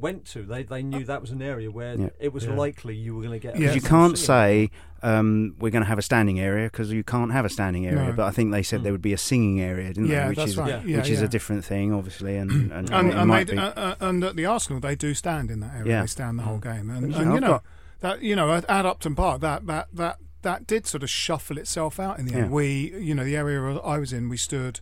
went 0.00 0.24
to. 0.26 0.42
They 0.42 0.62
they 0.62 0.82
knew 0.82 1.04
that 1.04 1.20
was 1.20 1.30
an 1.30 1.42
area 1.42 1.70
where 1.70 1.94
Yeah. 1.98 2.08
it 2.18 2.32
was 2.32 2.44
Yeah. 2.44 2.54
likely 2.54 2.94
you 2.94 3.14
were 3.16 3.22
going 3.22 3.38
to 3.40 3.46
get. 3.46 3.58
Yeah. 3.58 3.72
you 3.74 3.80
can't 3.80 4.16
say 4.18 4.70
um, 5.02 5.54
we're 5.60 5.70
going 5.70 5.82
to 5.84 5.88
have 5.88 5.98
a 5.98 6.02
standing 6.02 6.40
area 6.40 6.66
because 6.66 6.90
you 6.90 7.04
can't 7.04 7.30
have 7.32 7.44
a 7.44 7.48
standing 7.48 7.86
area. 7.86 8.06
No. 8.06 8.12
But 8.12 8.26
I 8.26 8.30
think 8.32 8.50
they 8.50 8.62
said 8.64 8.80
Mm. 8.80 8.82
there 8.84 8.92
would 8.92 9.02
be 9.02 9.12
a 9.12 9.18
singing 9.18 9.60
area, 9.60 9.88
didn't 9.88 10.06
Yeah, 10.08 10.22
they? 10.24 10.28
Which 10.30 10.38
that's 10.38 10.50
is 10.50 10.56
right. 10.56 10.68
Yeah. 10.70 10.82
Yeah, 10.84 10.96
which 10.98 11.10
is 11.10 11.22
a 11.22 11.28
different 11.28 11.64
thing, 11.64 11.92
obviously, 11.92 12.36
and 12.36 12.50
and, 12.72 12.90
and, 12.90 13.08
it 13.10 13.14
and, 13.16 13.28
might 13.28 13.46
they, 13.46 13.52
be. 13.54 13.58
uh, 13.58 13.70
uh, 13.76 13.94
and 14.00 14.24
at 14.24 14.34
the 14.36 14.46
Arsenal, 14.46 14.80
they 14.80 14.96
do 14.96 15.14
stand 15.14 15.50
in 15.50 15.60
that 15.60 15.74
area. 15.74 15.92
Yeah. 15.92 16.00
They 16.00 16.06
stand 16.08 16.38
the 16.38 16.42
whole 16.44 16.58
game, 16.58 16.90
and, 16.90 17.12
Yeah, 17.12 17.20
and 17.22 17.32
you 17.34 17.40
know 17.40 17.46
got- 17.48 17.64
that 18.00 18.22
you 18.22 18.34
know 18.36 18.52
at, 18.52 18.64
at 18.68 18.84
Upton 18.86 19.14
Park, 19.14 19.40
that 19.42 19.66
that 19.66 19.86
that 19.94 20.18
that 20.42 20.66
did 20.66 20.86
sort 20.86 21.02
of 21.04 21.10
shuffle 21.10 21.58
itself 21.58 21.98
out 22.00 22.18
in 22.18 22.26
the 22.26 22.34
end. 22.34 22.46
Yeah. 22.46 22.50
We, 22.52 22.94
you 22.98 23.12
know, 23.14 23.24
the 23.24 23.36
area 23.36 23.60
I 23.78 23.98
was 23.98 24.12
in, 24.12 24.28
we 24.28 24.36
stood 24.36 24.78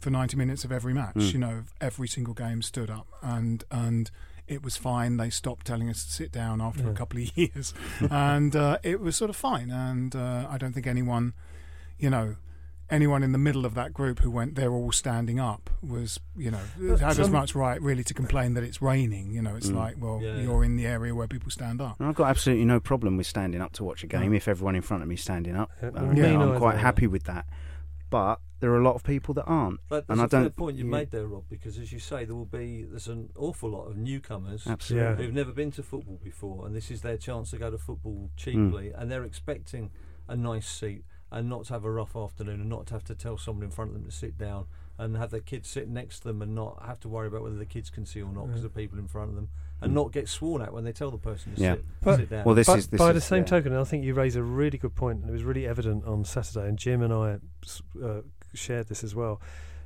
for 0.00 0.10
ninety 0.10 0.36
minutes 0.36 0.64
of 0.64 0.72
every 0.72 0.94
match. 0.94 1.14
Mm. 1.16 1.32
You 1.32 1.38
know, 1.38 1.62
every 1.80 2.08
single 2.08 2.34
game 2.34 2.62
stood 2.62 2.90
up, 2.90 3.06
and 3.22 3.62
and 3.70 4.10
it 4.50 4.62
was 4.62 4.76
fine. 4.76 5.16
They 5.16 5.30
stopped 5.30 5.66
telling 5.66 5.88
us 5.88 6.04
to 6.04 6.10
sit 6.12 6.32
down 6.32 6.60
after 6.60 6.88
a 6.90 6.92
couple 6.92 7.20
of 7.22 7.30
years, 7.38 7.72
and 8.10 8.54
uh, 8.56 8.78
it 8.82 9.00
was 9.00 9.16
sort 9.16 9.30
of 9.30 9.36
fine. 9.36 9.70
And 9.70 10.14
uh, 10.14 10.46
I 10.50 10.58
don't 10.58 10.72
think 10.72 10.86
anyone, 10.86 11.32
you 11.98 12.10
know. 12.10 12.36
Anyone 12.92 13.22
in 13.22 13.30
the 13.30 13.38
middle 13.38 13.64
of 13.64 13.74
that 13.74 13.94
group 13.94 14.18
who 14.18 14.32
went, 14.32 14.56
they're 14.56 14.72
all 14.72 14.90
standing 14.90 15.38
up, 15.38 15.70
was, 15.80 16.18
you 16.36 16.50
know, 16.50 16.58
But 16.76 16.98
had 16.98 17.20
as 17.20 17.30
much 17.30 17.54
right 17.54 17.80
really 17.80 18.02
to 18.02 18.12
complain 18.12 18.54
that 18.54 18.64
it's 18.64 18.82
raining. 18.82 19.30
You 19.30 19.42
know, 19.42 19.54
it's 19.54 19.68
Mm. 19.70 19.76
like, 19.76 19.94
well, 20.00 20.18
Yeah, 20.20 20.34
yeah. 20.34 20.42
you're 20.42 20.64
in 20.64 20.74
the 20.74 20.88
area 20.88 21.14
where 21.14 21.28
people 21.28 21.52
stand 21.52 21.80
up. 21.80 21.98
I've 22.00 22.16
got 22.16 22.28
absolutely 22.30 22.64
no 22.64 22.80
problem 22.80 23.16
with 23.16 23.28
standing 23.28 23.60
up 23.60 23.70
to 23.74 23.84
watch 23.84 24.02
a 24.02 24.08
game 24.08 24.32
if 24.34 24.48
everyone 24.48 24.74
in 24.74 24.82
front 24.82 25.04
of 25.04 25.08
me 25.08 25.14
is 25.14 25.20
standing 25.20 25.54
up. 25.54 25.70
Yeah, 25.80 25.90
Um, 25.94 26.14
me 26.16 26.20
I'm 26.34 26.58
quite 26.58 26.78
happy 26.78 27.06
with 27.06 27.22
that. 27.30 27.46
But 28.10 28.40
there 28.60 28.70
are 28.72 28.78
a 28.80 28.82
lot 28.84 28.94
of 28.94 29.02
people 29.02 29.34
that 29.34 29.44
aren't. 29.44 29.80
But 29.88 30.04
And 30.08 30.20
that's 30.20 30.34
I 30.34 30.38
a 30.38 30.40
fair 30.40 30.48
don't- 30.50 30.56
point 30.56 30.76
you 30.78 30.84
yeah. 30.84 30.90
made 30.90 31.10
there, 31.10 31.26
Rob, 31.26 31.44
because 31.48 31.78
as 31.78 31.92
you 31.92 31.98
say, 31.98 32.24
there 32.24 32.36
will 32.36 32.44
be 32.44 32.84
there's 32.84 33.08
an 33.08 33.30
awful 33.36 33.70
lot 33.70 33.86
of 33.88 33.96
newcomers 33.96 34.66
Absolutely. 34.66 35.08
Yeah. 35.08 35.14
who've 35.16 35.34
never 35.34 35.52
been 35.52 35.70
to 35.72 35.82
football 35.82 36.20
before, 36.22 36.66
and 36.66 36.74
this 36.76 36.90
is 36.90 37.02
their 37.02 37.16
chance 37.16 37.50
to 37.50 37.58
go 37.58 37.70
to 37.70 37.78
football 37.78 38.30
Mm. 38.32 38.36
cheaply, 38.36 38.92
and 38.92 39.10
they're 39.10 39.24
expecting 39.24 39.90
a 40.28 40.36
nice 40.36 40.68
seat 40.68 41.04
and 41.32 41.48
not 41.48 41.64
to 41.64 41.72
have 41.72 41.84
a 41.84 41.90
rough 41.90 42.16
afternoon, 42.16 42.60
and 42.60 42.68
not 42.68 42.86
to 42.88 42.94
have 42.94 43.04
to 43.04 43.14
tell 43.14 43.38
someone 43.38 43.64
in 43.64 43.70
front 43.70 43.90
of 43.90 43.94
them 43.94 44.04
to 44.04 44.10
sit 44.10 44.36
down, 44.36 44.66
and 44.98 45.16
have 45.16 45.30
their 45.30 45.40
kids 45.40 45.68
sit 45.68 45.88
next 45.88 46.18
to 46.20 46.24
them, 46.28 46.42
and 46.42 46.54
not 46.54 46.82
have 46.84 46.98
to 47.00 47.08
worry 47.08 47.28
about 47.28 47.42
whether 47.42 47.56
the 47.56 47.64
kids 47.64 47.88
can 47.88 48.04
see 48.04 48.20
or 48.20 48.30
not 48.32 48.46
because 48.48 48.62
Yeah. 48.62 48.66
of 48.66 48.74
people 48.74 48.98
in 48.98 49.06
front 49.06 49.30
of 49.30 49.36
them, 49.36 49.48
and 49.80 49.92
Mm. 49.92 49.94
not 49.94 50.12
get 50.12 50.28
sworn 50.28 50.60
at 50.60 50.74
when 50.74 50.82
they 50.84 50.92
tell 50.92 51.10
the 51.12 51.18
person 51.18 51.54
to 51.54 51.60
Yeah. 51.62 51.74
sit, 51.76 51.84
But- 52.02 52.16
sit 52.16 52.30
down. 52.30 52.44
Well, 52.44 52.54
this 52.56 52.66
But 52.66 52.78
is 52.80 52.88
this 52.88 52.98
by 52.98 53.10
is, 53.10 53.14
the 53.14 53.20
same 53.20 53.42
yeah. 53.44 53.46
token, 53.46 53.72
I 53.74 53.84
think 53.84 54.04
you 54.04 54.12
raise 54.12 54.34
a 54.36 54.42
really 54.42 54.76
good 54.76 54.94
point, 54.96 55.20
and 55.20 55.30
it 55.30 55.32
was 55.32 55.44
really 55.44 55.66
evident 55.68 56.04
on 56.04 56.24
Saturday. 56.24 56.68
And 56.68 56.76
Jim 56.76 57.00
and 57.00 57.12
I 57.14 57.38
s- 57.62 57.80
uh, 58.02 58.22
shared 58.58 58.88
this 58.88 59.02
as 59.04 59.14
well. 59.14 59.40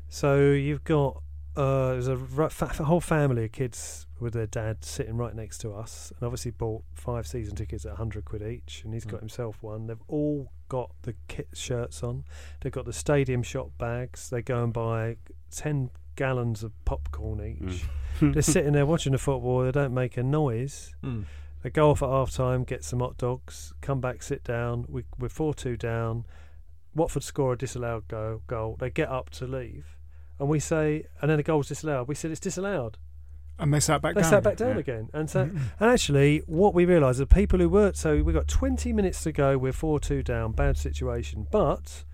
So 0.09 0.51
you've 0.51 0.85
got 0.85 1.23
uh, 1.57 1.91
there's 1.93 2.09
a 2.09 2.17
fa- 2.51 2.83
whole 2.85 3.01
family 3.01 3.45
of 3.45 3.53
kids 3.53 4.07
with 4.19 4.33
their 4.33 4.47
dad 4.47 4.85
sitting 4.85 5.17
right 5.17 5.35
next 5.37 5.59
to 5.59 5.73
us, 5.73 6.13
and 6.17 6.25
obviously 6.27 6.51
bought 6.51 6.83
five 6.95 7.27
season 7.29 7.55
tickets 7.55 7.85
at 7.87 7.95
hundred 7.97 8.25
quid 8.25 8.43
each, 8.43 8.83
and 8.85 8.93
he's 8.93 9.05
got 9.05 9.19
Mm. 9.19 9.21
himself 9.21 9.59
one. 9.63 9.87
They've 9.87 10.03
all 10.09 10.51
got 10.69 10.91
the 11.03 11.15
kit 11.29 11.49
shirts 11.55 12.03
on. 12.03 12.25
They've 12.61 12.73
got 12.73 12.87
the 12.87 12.93
stadium 12.93 13.43
shop 13.45 13.71
bags. 13.79 14.31
They 14.31 14.43
go 14.43 14.65
and 14.65 14.73
buy 14.73 15.17
ten 15.53 15.91
gallons 16.17 16.65
of 16.65 16.73
popcorn 16.85 17.41
each. 17.41 17.85
Mm. 18.21 18.33
They're 18.35 18.43
sitting 18.43 18.73
there 18.73 18.87
watching 18.87 19.13
the 19.13 19.19
football. 19.19 19.63
They 19.65 19.71
don't 19.73 19.95
make 19.95 20.17
a 20.17 20.23
noise. 20.25 20.95
Mm. 21.05 21.25
They 21.63 21.71
go 21.71 21.91
off 21.91 22.03
at 22.03 22.09
half 22.09 22.31
time, 22.33 22.65
get 22.65 22.83
some 22.85 22.99
hot 23.01 23.17
dogs, 23.17 23.73
come 23.81 24.01
back, 24.01 24.23
sit 24.23 24.43
down. 24.45 24.85
We, 24.89 25.05
we're 25.19 25.29
4 25.31 25.55
2 25.55 25.77
down. 25.77 26.27
Watford 26.95 27.23
score 27.23 27.53
a 27.55 27.59
disallowed 27.59 28.09
go, 28.09 28.43
goal. 28.47 28.77
They 28.79 28.91
get 28.91 29.09
up 29.09 29.31
to 29.31 29.47
leave. 29.47 29.97
And 30.39 30.49
we 30.49 30.59
say, 30.61 31.05
and 31.21 31.31
then 31.31 31.37
the 31.39 31.43
goal's 31.43 31.69
disallowed. 31.69 32.09
We 32.09 32.15
said 32.15 32.31
it's 32.31 32.41
disallowed. 32.41 32.99
And 33.59 33.73
they 33.73 33.79
sat 33.81 34.03
back 34.03 34.15
down. 34.15 34.23
They 34.23 34.23
down. 34.23 34.31
sat 34.31 34.43
back 34.43 34.57
down 34.57 34.71
Yeah. 34.75 34.79
again. 34.81 35.11
And 35.13 35.31
so, 35.31 35.47
Mhm. 35.47 35.61
and 35.79 35.91
actually, 35.91 36.39
what 36.47 36.75
we 36.75 36.85
realised, 36.85 37.21
the 37.21 37.27
people 37.27 37.61
who 37.61 37.69
were, 37.69 37.93
so 37.95 38.21
we've 38.23 38.35
got 38.35 38.49
20 38.49 38.93
minutes 38.93 39.23
to 39.23 39.33
go. 39.33 39.57
We're 39.57 39.73
4 39.73 40.01
2 40.01 40.23
down, 40.25 40.53
bad 40.53 40.77
situation. 40.77 41.47
But 41.53 42.05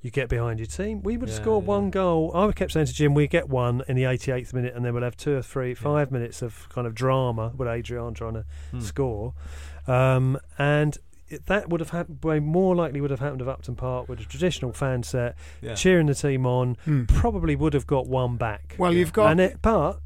you 0.00 0.10
get 0.10 0.28
behind 0.30 0.58
your 0.58 0.66
team. 0.66 1.02
We 1.02 1.16
would 1.18 1.28
Yeah, 1.28 1.34
score 1.34 1.60
yeah. 1.60 1.66
one 1.68 1.90
goal. 1.90 2.30
I 2.34 2.50
kept 2.52 2.72
saying 2.72 2.86
to 2.86 2.94
Jim, 2.94 3.12
we 3.14 3.26
get 3.26 3.48
one 3.50 3.82
in 3.88 3.96
the 3.96 4.04
88th 4.04 4.54
minute, 4.54 4.74
and 4.74 4.84
then 4.84 4.94
we'll 4.94 5.02
have 5.02 5.16
two 5.18 5.36
or 5.36 5.42
three, 5.42 5.74
five 5.74 6.10
minutes 6.10 6.40
of 6.40 6.66
kind 6.70 6.86
of 6.86 6.94
drama 6.94 7.52
with 7.56 7.68
Adrian 7.68 8.14
trying 8.14 8.34
to 8.34 8.44
Mm. 8.72 8.82
score. 8.82 9.34
Um, 9.86 10.38
and 10.58 10.96
it, 11.28 11.46
that 11.46 11.68
would 11.68 11.80
have 11.80 11.90
happened 11.90 12.18
way 12.22 12.38
more 12.40 12.74
likely 12.76 13.00
would 13.00 13.10
have 13.10 13.20
happened 13.20 13.42
at 13.42 13.48
Upton 13.48 13.74
Park 13.76 14.08
with 14.08 14.20
a 14.20 14.24
traditional 14.24 14.72
fan 14.72 15.02
set, 15.02 15.36
Yeah. 15.62 15.74
cheering 15.74 16.06
the 16.06 16.14
team 16.14 16.46
on. 16.46 16.76
Hmm. 16.84 17.04
Probably 17.06 17.56
would 17.56 17.74
have 17.74 17.86
got 17.86 18.06
one 18.06 18.36
back. 18.36 18.76
Well, 18.78 18.92
Yeah. 18.92 18.98
you've 19.00 19.12
got, 19.12 19.30
and 19.32 19.40
it, 19.40 19.58
but 19.62 20.00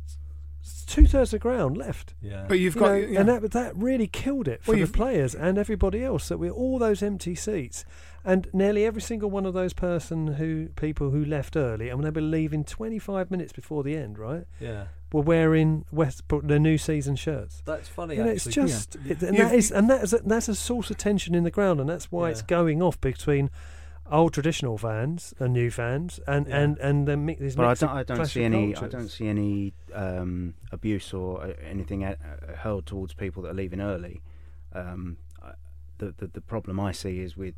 two 1.02 1.06
thirds 1.06 1.32
of 1.32 1.40
the 1.40 1.42
ground 1.42 1.76
left. 1.76 2.14
Yeah. 2.20 2.44
but 2.48 2.58
you've 2.58 2.74
You 2.74 2.80
got, 2.80 2.88
know, 2.90 2.96
yeah. 2.96 3.20
and 3.20 3.28
that 3.28 3.50
that 3.52 3.76
really 3.76 4.06
killed 4.06 4.48
it 4.48 4.62
for 4.62 4.72
Well, 4.74 4.86
the 4.86 4.92
players 4.92 5.34
and 5.34 5.58
everybody 5.58 6.02
else. 6.04 6.28
That 6.28 6.38
we're 6.38 6.50
all 6.50 6.78
those 6.78 7.02
empty 7.02 7.34
seats, 7.34 7.84
and 8.24 8.48
nearly 8.52 8.84
every 8.84 9.02
single 9.02 9.30
one 9.30 9.46
of 9.46 9.54
those 9.54 9.72
person 9.72 10.34
who 10.34 10.68
people 10.76 11.10
who 11.10 11.24
left 11.24 11.56
early, 11.56 11.88
and 11.88 12.02
they 12.04 12.10
were 12.10 12.20
leaving 12.20 12.64
25 12.64 13.30
minutes 13.30 13.52
before 13.52 13.82
the 13.82 13.96
end, 13.96 14.18
right? 14.18 14.44
yeah. 14.60 14.86
Were 15.10 15.22
wearing 15.22 15.86
West 15.90 16.24
their 16.42 16.58
new 16.58 16.76
season 16.76 17.16
shirts. 17.16 17.62
That's 17.64 17.88
funny. 17.88 18.16
You 18.16 18.24
know, 18.24 18.28
it's 18.30 18.46
actually. 18.46 18.66
just, 18.68 18.96
it, 19.06 19.22
and 19.22 19.38
You've- 19.38 19.38
that 19.38 19.54
is, 19.54 19.70
and 19.72 19.88
that 19.88 20.02
is, 20.04 20.12
a, 20.12 20.18
that's 20.18 20.48
a 20.48 20.54
source 20.54 20.90
of 20.90 20.98
tension 20.98 21.34
in 21.34 21.44
the 21.44 21.50
ground, 21.50 21.80
and 21.80 21.88
that's 21.88 22.12
why 22.12 22.28
it's 22.28 22.42
going 22.42 22.82
off 22.82 23.00
between 23.00 23.48
old 24.10 24.32
traditional 24.32 24.78
fans 24.78 25.34
and 25.38 25.52
new 25.52 25.70
fans, 25.70 26.20
and 26.26 26.46
Yeah. 26.46 26.60
and 26.60 26.78
and 26.78 27.08
then 27.08 27.26
these. 27.26 27.56
But 27.56 27.66
I 27.66 27.74
don't, 27.74 27.96
I 27.96 28.02
don't 28.02 28.26
see 28.26 28.44
any. 28.44 28.74
I 28.76 28.88
don't 28.88 29.08
see 29.08 29.28
any 29.28 29.72
um, 29.92 30.54
abuse 30.72 31.12
or 31.12 31.42
uh, 31.42 31.52
anything 31.62 32.04
uh, 32.04 32.16
hurled 32.58 32.86
towards 32.86 33.14
people 33.14 33.42
that 33.42 33.50
are 33.50 33.54
leaving 33.54 33.80
early. 33.80 34.22
Um, 34.72 35.18
I, 35.42 35.52
the, 35.98 36.14
the 36.16 36.26
the 36.28 36.40
problem 36.40 36.80
I 36.80 36.92
see 36.92 37.20
is 37.20 37.36
with. 37.36 37.54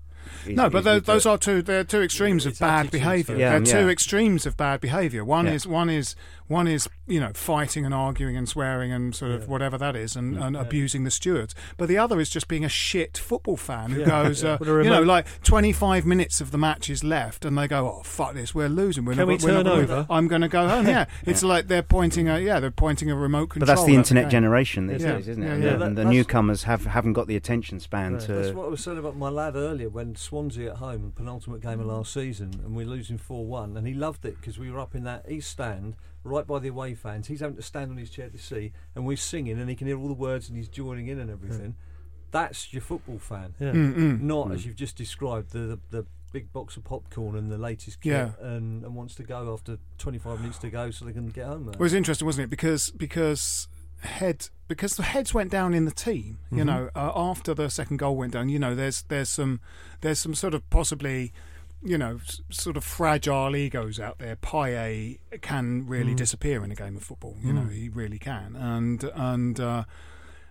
Is, 0.47 0.57
no, 0.57 0.71
but 0.71 0.85
those, 0.85 1.03
those 1.03 1.27
are 1.27 1.37
two. 1.39 1.61
They're 1.63 1.85
two 1.85 2.01
extremes 2.03 2.47
of 2.47 2.59
bad 2.59 2.91
behaviour. 2.91 3.37
Yeah, 3.37 3.59
they're 3.59 3.83
two 3.83 3.89
extremes 3.91 4.47
of 4.47 4.57
bad 4.57 4.81
behaviour. 4.81 5.25
One 5.25 5.47
Yeah. 5.47 5.53
is 5.53 5.67
one 5.67 5.91
is 5.91 6.17
one 6.47 6.67
is 6.67 6.89
you 7.07 7.21
know 7.21 7.31
fighting 7.35 7.85
and 7.85 7.93
arguing 7.95 8.37
and 8.37 8.49
swearing 8.49 8.91
and 8.91 9.15
sort 9.15 9.31
of 9.33 9.43
Yeah. 9.43 9.47
whatever 9.49 9.79
that 9.79 9.95
is 9.97 10.17
and, 10.17 10.37
and 10.39 10.57
Yeah. 10.57 10.63
abusing 10.63 11.05
the 11.05 11.11
stewards. 11.11 11.55
But 11.77 11.89
the 11.89 11.99
other 11.99 12.19
is 12.21 12.31
just 12.31 12.49
being 12.49 12.65
a 12.65 12.69
shit 12.69 13.19
football 13.19 13.57
fan 13.57 13.91
who 13.91 14.01
Yeah. 14.01 14.07
goes, 14.07 14.43
Yeah. 14.45 14.55
uh, 14.55 14.57
With 14.59 14.69
you 14.69 14.91
know, 14.91 15.03
like 15.03 15.27
twenty 15.43 15.73
five 15.73 16.07
minutes 16.07 16.41
of 16.41 16.51
the 16.51 16.59
match 16.59 16.89
is 16.89 17.05
left 17.05 17.45
and 17.45 17.57
they 17.59 17.69
go, 17.69 17.99
oh 17.99 18.03
fuck 18.03 18.33
this, 18.35 18.55
we're 18.55 18.69
losing. 18.69 19.05
We're 19.05 19.13
Can 19.15 19.29
not, 19.29 19.29
we 19.29 19.35
we're 19.47 19.53
not 19.63 19.63
turn 19.71 19.87
gonna- 19.87 20.01
over? 20.01 20.07
I'm 20.09 20.27
going 20.27 20.43
to 20.43 20.49
go 20.49 20.67
home. 20.69 20.87
Yeah, 20.87 21.05
it's 21.27 21.43
like 21.43 21.69
they're 21.69 21.83
pointing 21.83 22.29
a 22.29 22.39
yeah, 22.41 22.59
they're 22.61 22.71
pointing 22.71 23.11
a 23.11 23.15
remote 23.15 23.51
control. 23.51 23.67
But 23.67 23.75
that's 23.75 23.85
the 23.87 23.95
internet 23.95 24.25
game. 24.25 24.31
generation 24.31 24.87
these 24.87 25.03
Yeah. 25.03 25.13
days, 25.17 25.29
isn't 25.29 25.43
it? 25.43 25.47
Yeah, 25.47 25.53
and 25.53 25.63
yeah. 25.63 25.71
the, 25.73 25.79
That- 25.79 25.87
and 25.89 25.97
the 25.99 26.05
newcomers 26.07 26.63
have 26.65 26.87
haven't 26.87 27.13
got 27.13 27.27
the 27.27 27.37
attention 27.37 27.79
span 27.81 28.15
Right. 28.15 28.23
to. 28.23 28.33
That's 28.33 28.55
what 28.55 28.67
I 28.67 28.69
was 28.71 28.81
saying 28.83 28.99
about 28.99 29.17
my 29.17 29.29
lad 29.29 29.55
earlier 29.57 29.89
when 29.89 30.10
Swansea 30.17 30.71
at 30.73 30.77
home, 30.79 31.05
the 31.05 31.11
penultimate 31.11 31.61
game 31.61 31.81
of 31.81 31.87
last 31.87 32.13
season, 32.13 32.53
and 32.65 32.75
we're 32.77 32.87
losing 32.87 33.19
4 33.19 33.45
1. 33.47 33.77
And 33.77 33.87
he 33.87 33.95
loved 33.95 34.25
it 34.25 34.37
because 34.41 34.59
we 34.59 34.71
were 34.71 34.81
up 34.81 34.95
in 34.95 35.05
that 35.05 35.27
east 35.31 35.51
stand, 35.51 35.97
right 36.25 36.47
by 36.47 36.59
the 36.59 36.69
away 36.69 36.95
fans. 36.95 37.27
He's 37.29 37.41
having 37.41 37.57
to 37.57 37.63
stand 37.63 37.91
on 37.91 37.97
his 37.97 38.11
chair 38.11 38.29
to 38.29 38.39
see, 38.39 38.73
and 38.95 39.07
we're 39.07 39.17
singing, 39.17 39.59
and 39.59 39.69
he 39.69 39.77
can 39.77 39.87
hear 39.87 39.99
all 39.99 40.09
the 40.09 40.15
words, 40.15 40.49
and 40.49 40.57
he's 40.57 40.69
joining 40.69 41.09
in 41.09 41.19
and 41.19 41.31
everything. 41.31 41.77
That's 42.31 42.73
your 42.73 42.83
football 42.83 43.19
fan. 43.19 43.55
Yeah. 43.59 43.73
Mm, 43.73 43.95
mm. 43.97 44.21
Not, 44.21 44.49
Mm. 44.49 44.55
as 44.55 44.65
you've 44.67 44.77
just 44.77 44.97
described, 44.97 45.51
the, 45.53 45.59
the, 45.59 45.79
the 45.91 46.07
big 46.33 46.53
box 46.53 46.77
of 46.77 46.85
popcorn 46.85 47.35
and 47.37 47.51
the 47.51 47.59
latest 47.59 48.01
kit, 48.01 48.13
Yeah. 48.13 48.31
and, 48.41 48.85
and 48.85 48.95
wants 48.95 49.17
to 49.17 49.25
go 49.25 49.53
after 49.53 49.79
25 49.99 50.41
minutes 50.41 50.59
to 50.59 50.71
go 50.71 50.93
so 50.93 51.05
they 51.05 51.13
can 51.13 51.29
get 51.31 51.47
home. 51.47 51.67
Mate. 51.67 51.75
It 51.75 51.81
was 51.81 51.93
interesting, 51.93 52.25
wasn't 52.27 52.45
it? 52.45 52.51
Because 52.51 52.91
because 52.91 53.67
head 54.03 54.49
because 54.69 54.97
the 54.97 55.03
heads 55.03 55.33
went 55.35 55.51
down 55.51 55.75
in 55.75 55.85
the 55.85 55.91
team. 55.91 56.39
You 56.51 56.63
Mhm. 56.63 56.67
know, 56.67 56.91
uh, 56.95 57.13
after 57.15 57.55
the 57.55 57.69
second 57.71 57.97
goal 57.99 58.17
went 58.17 58.33
down, 58.33 58.49
you 58.49 58.59
know, 58.59 58.75
there's 58.75 59.03
there's 59.09 59.29
some 59.29 59.61
there's 60.01 60.19
some 60.19 60.35
sort 60.35 60.55
of 60.55 60.69
possibly. 60.71 61.33
You 61.83 61.97
know, 61.97 62.17
s- 62.23 62.43
sort 62.51 62.77
of 62.77 62.85
fragile 62.85 63.57
egos 63.57 63.99
out 63.99 64.19
there. 64.19 64.37
Payet 64.37 65.19
can 65.41 65.87
really 65.87 66.13
Mm. 66.13 66.17
disappear 66.19 66.63
in 66.63 66.71
a 66.71 66.75
game 66.75 66.95
of 66.95 67.03
football. 67.03 67.39
You 67.43 67.55
know, 67.55 67.63
Mm. 67.63 67.73
he 67.73 67.89
really 67.89 68.19
can. 68.19 68.55
And 68.55 69.03
and 69.15 69.59
uh, 69.59 69.85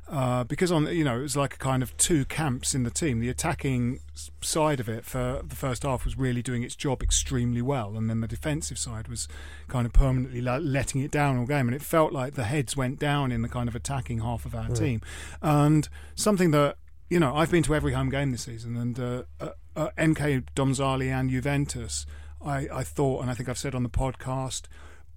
uh, 0.09 0.43
because 0.43 0.71
on 0.71 0.87
you 0.87 1.03
know 1.03 1.19
it 1.19 1.21
was 1.21 1.37
like 1.37 1.53
a 1.55 1.57
kind 1.57 1.83
of 1.83 1.95
two 1.97 2.25
camps 2.25 2.73
in 2.73 2.83
the 2.83 2.89
team. 2.89 3.19
The 3.19 3.29
attacking 3.29 3.99
side 4.41 4.79
of 4.79 4.89
it 4.89 5.05
for 5.05 5.41
the 5.47 5.55
first 5.55 5.83
half 5.83 6.03
was 6.05 6.17
really 6.17 6.41
doing 6.41 6.63
its 6.63 6.75
job 6.75 7.01
extremely 7.03 7.61
well, 7.61 7.95
and 7.95 8.09
then 8.09 8.19
the 8.21 8.27
defensive 8.27 8.77
side 8.77 9.07
was 9.07 9.27
kind 9.67 9.85
of 9.85 9.93
permanently 9.93 10.41
letting 10.41 11.01
it 11.01 11.11
down 11.11 11.37
all 11.37 11.45
game. 11.45 11.67
And 11.67 11.75
it 11.75 11.81
felt 11.83 12.11
like 12.11 12.33
the 12.33 12.45
heads 12.45 12.75
went 12.75 12.99
down 12.99 13.31
in 13.31 13.41
the 13.43 13.49
kind 13.49 13.69
of 13.69 13.75
attacking 13.75 14.19
half 14.19 14.45
of 14.45 14.55
our 14.55 14.67
Yeah. 14.69 14.75
team, 14.75 15.01
and 15.41 15.87
something 16.15 16.51
that 16.51 16.77
you 17.09 17.19
know 17.19 17.35
I've 17.35 17.51
been 17.51 17.63
to 17.63 17.75
every 17.75 17.93
home 17.93 18.09
game 18.09 18.31
this 18.31 18.43
season, 18.43 18.75
and 18.77 18.99
uh, 18.99 19.23
uh, 19.39 19.49
uh, 19.75 19.89
NK 20.01 20.45
Domžale 20.55 21.11
and 21.11 21.29
Juventus. 21.29 22.05
I, 22.41 22.69
I 22.73 22.83
thought, 22.85 23.21
and 23.21 23.29
I 23.29 23.33
think 23.33 23.49
I've 23.49 23.57
said 23.57 23.75
on 23.75 23.83
the 23.83 23.89
podcast, 23.89 24.61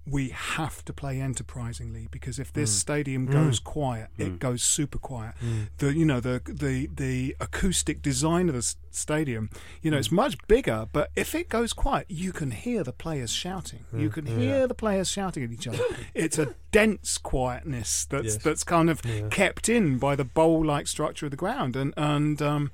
we 0.05 0.29
have 0.29 0.83
to 0.83 0.91
play 0.91 1.21
enterprisingly 1.21 2.09
because 2.11 2.37
if 2.37 2.51
this 2.51 2.69
Mm. 2.75 2.79
stadium 2.79 3.27
Mm. 3.27 3.31
goes 3.31 3.59
quiet, 3.59 4.09
Mm. 4.19 4.25
it 4.25 4.39
goes 4.39 4.61
super 4.61 4.97
quiet. 4.97 5.33
Mm. 5.41 5.69
The 5.77 5.93
you 5.95 6.03
know 6.05 6.19
the 6.19 6.41
the 6.45 6.87
the 6.93 7.35
acoustic 7.39 8.01
design 8.01 8.49
of 8.49 8.55
the 8.55 8.75
stadium, 8.91 9.49
you 9.81 9.89
know, 9.91 9.97
it's 9.97 10.09
Mm. 10.09 10.13
much 10.23 10.37
bigger, 10.47 10.87
but 10.91 11.09
if 11.15 11.33
it 11.33 11.47
goes 11.47 11.71
quiet, 11.71 12.05
you 12.09 12.33
can 12.33 12.51
hear 12.51 12.83
the 12.83 12.91
players 12.91 13.31
shouting. 13.31 13.85
You 13.93 14.09
Mm. 14.09 14.13
can 14.13 14.27
Yeah. 14.27 14.35
hear 14.37 14.67
the 14.67 14.73
players 14.75 15.09
shouting 15.09 15.43
at 15.43 15.51
each 15.51 15.67
other. 15.67 15.79
it's 16.13 16.37
a 16.37 16.53
dense 16.71 17.17
quietness 17.17 18.05
that's 18.05 18.25
Yes. 18.35 18.37
that's 18.43 18.63
kind 18.65 18.89
of 18.89 19.01
Yeah. 19.05 19.29
kept 19.29 19.69
in 19.69 19.99
by 19.99 20.15
the 20.17 20.25
bowl-like 20.25 20.87
structure 20.87 21.27
of 21.27 21.31
the 21.31 21.37
ground, 21.37 21.75
and 21.77 21.93
and 21.95 22.41
um, 22.41 22.71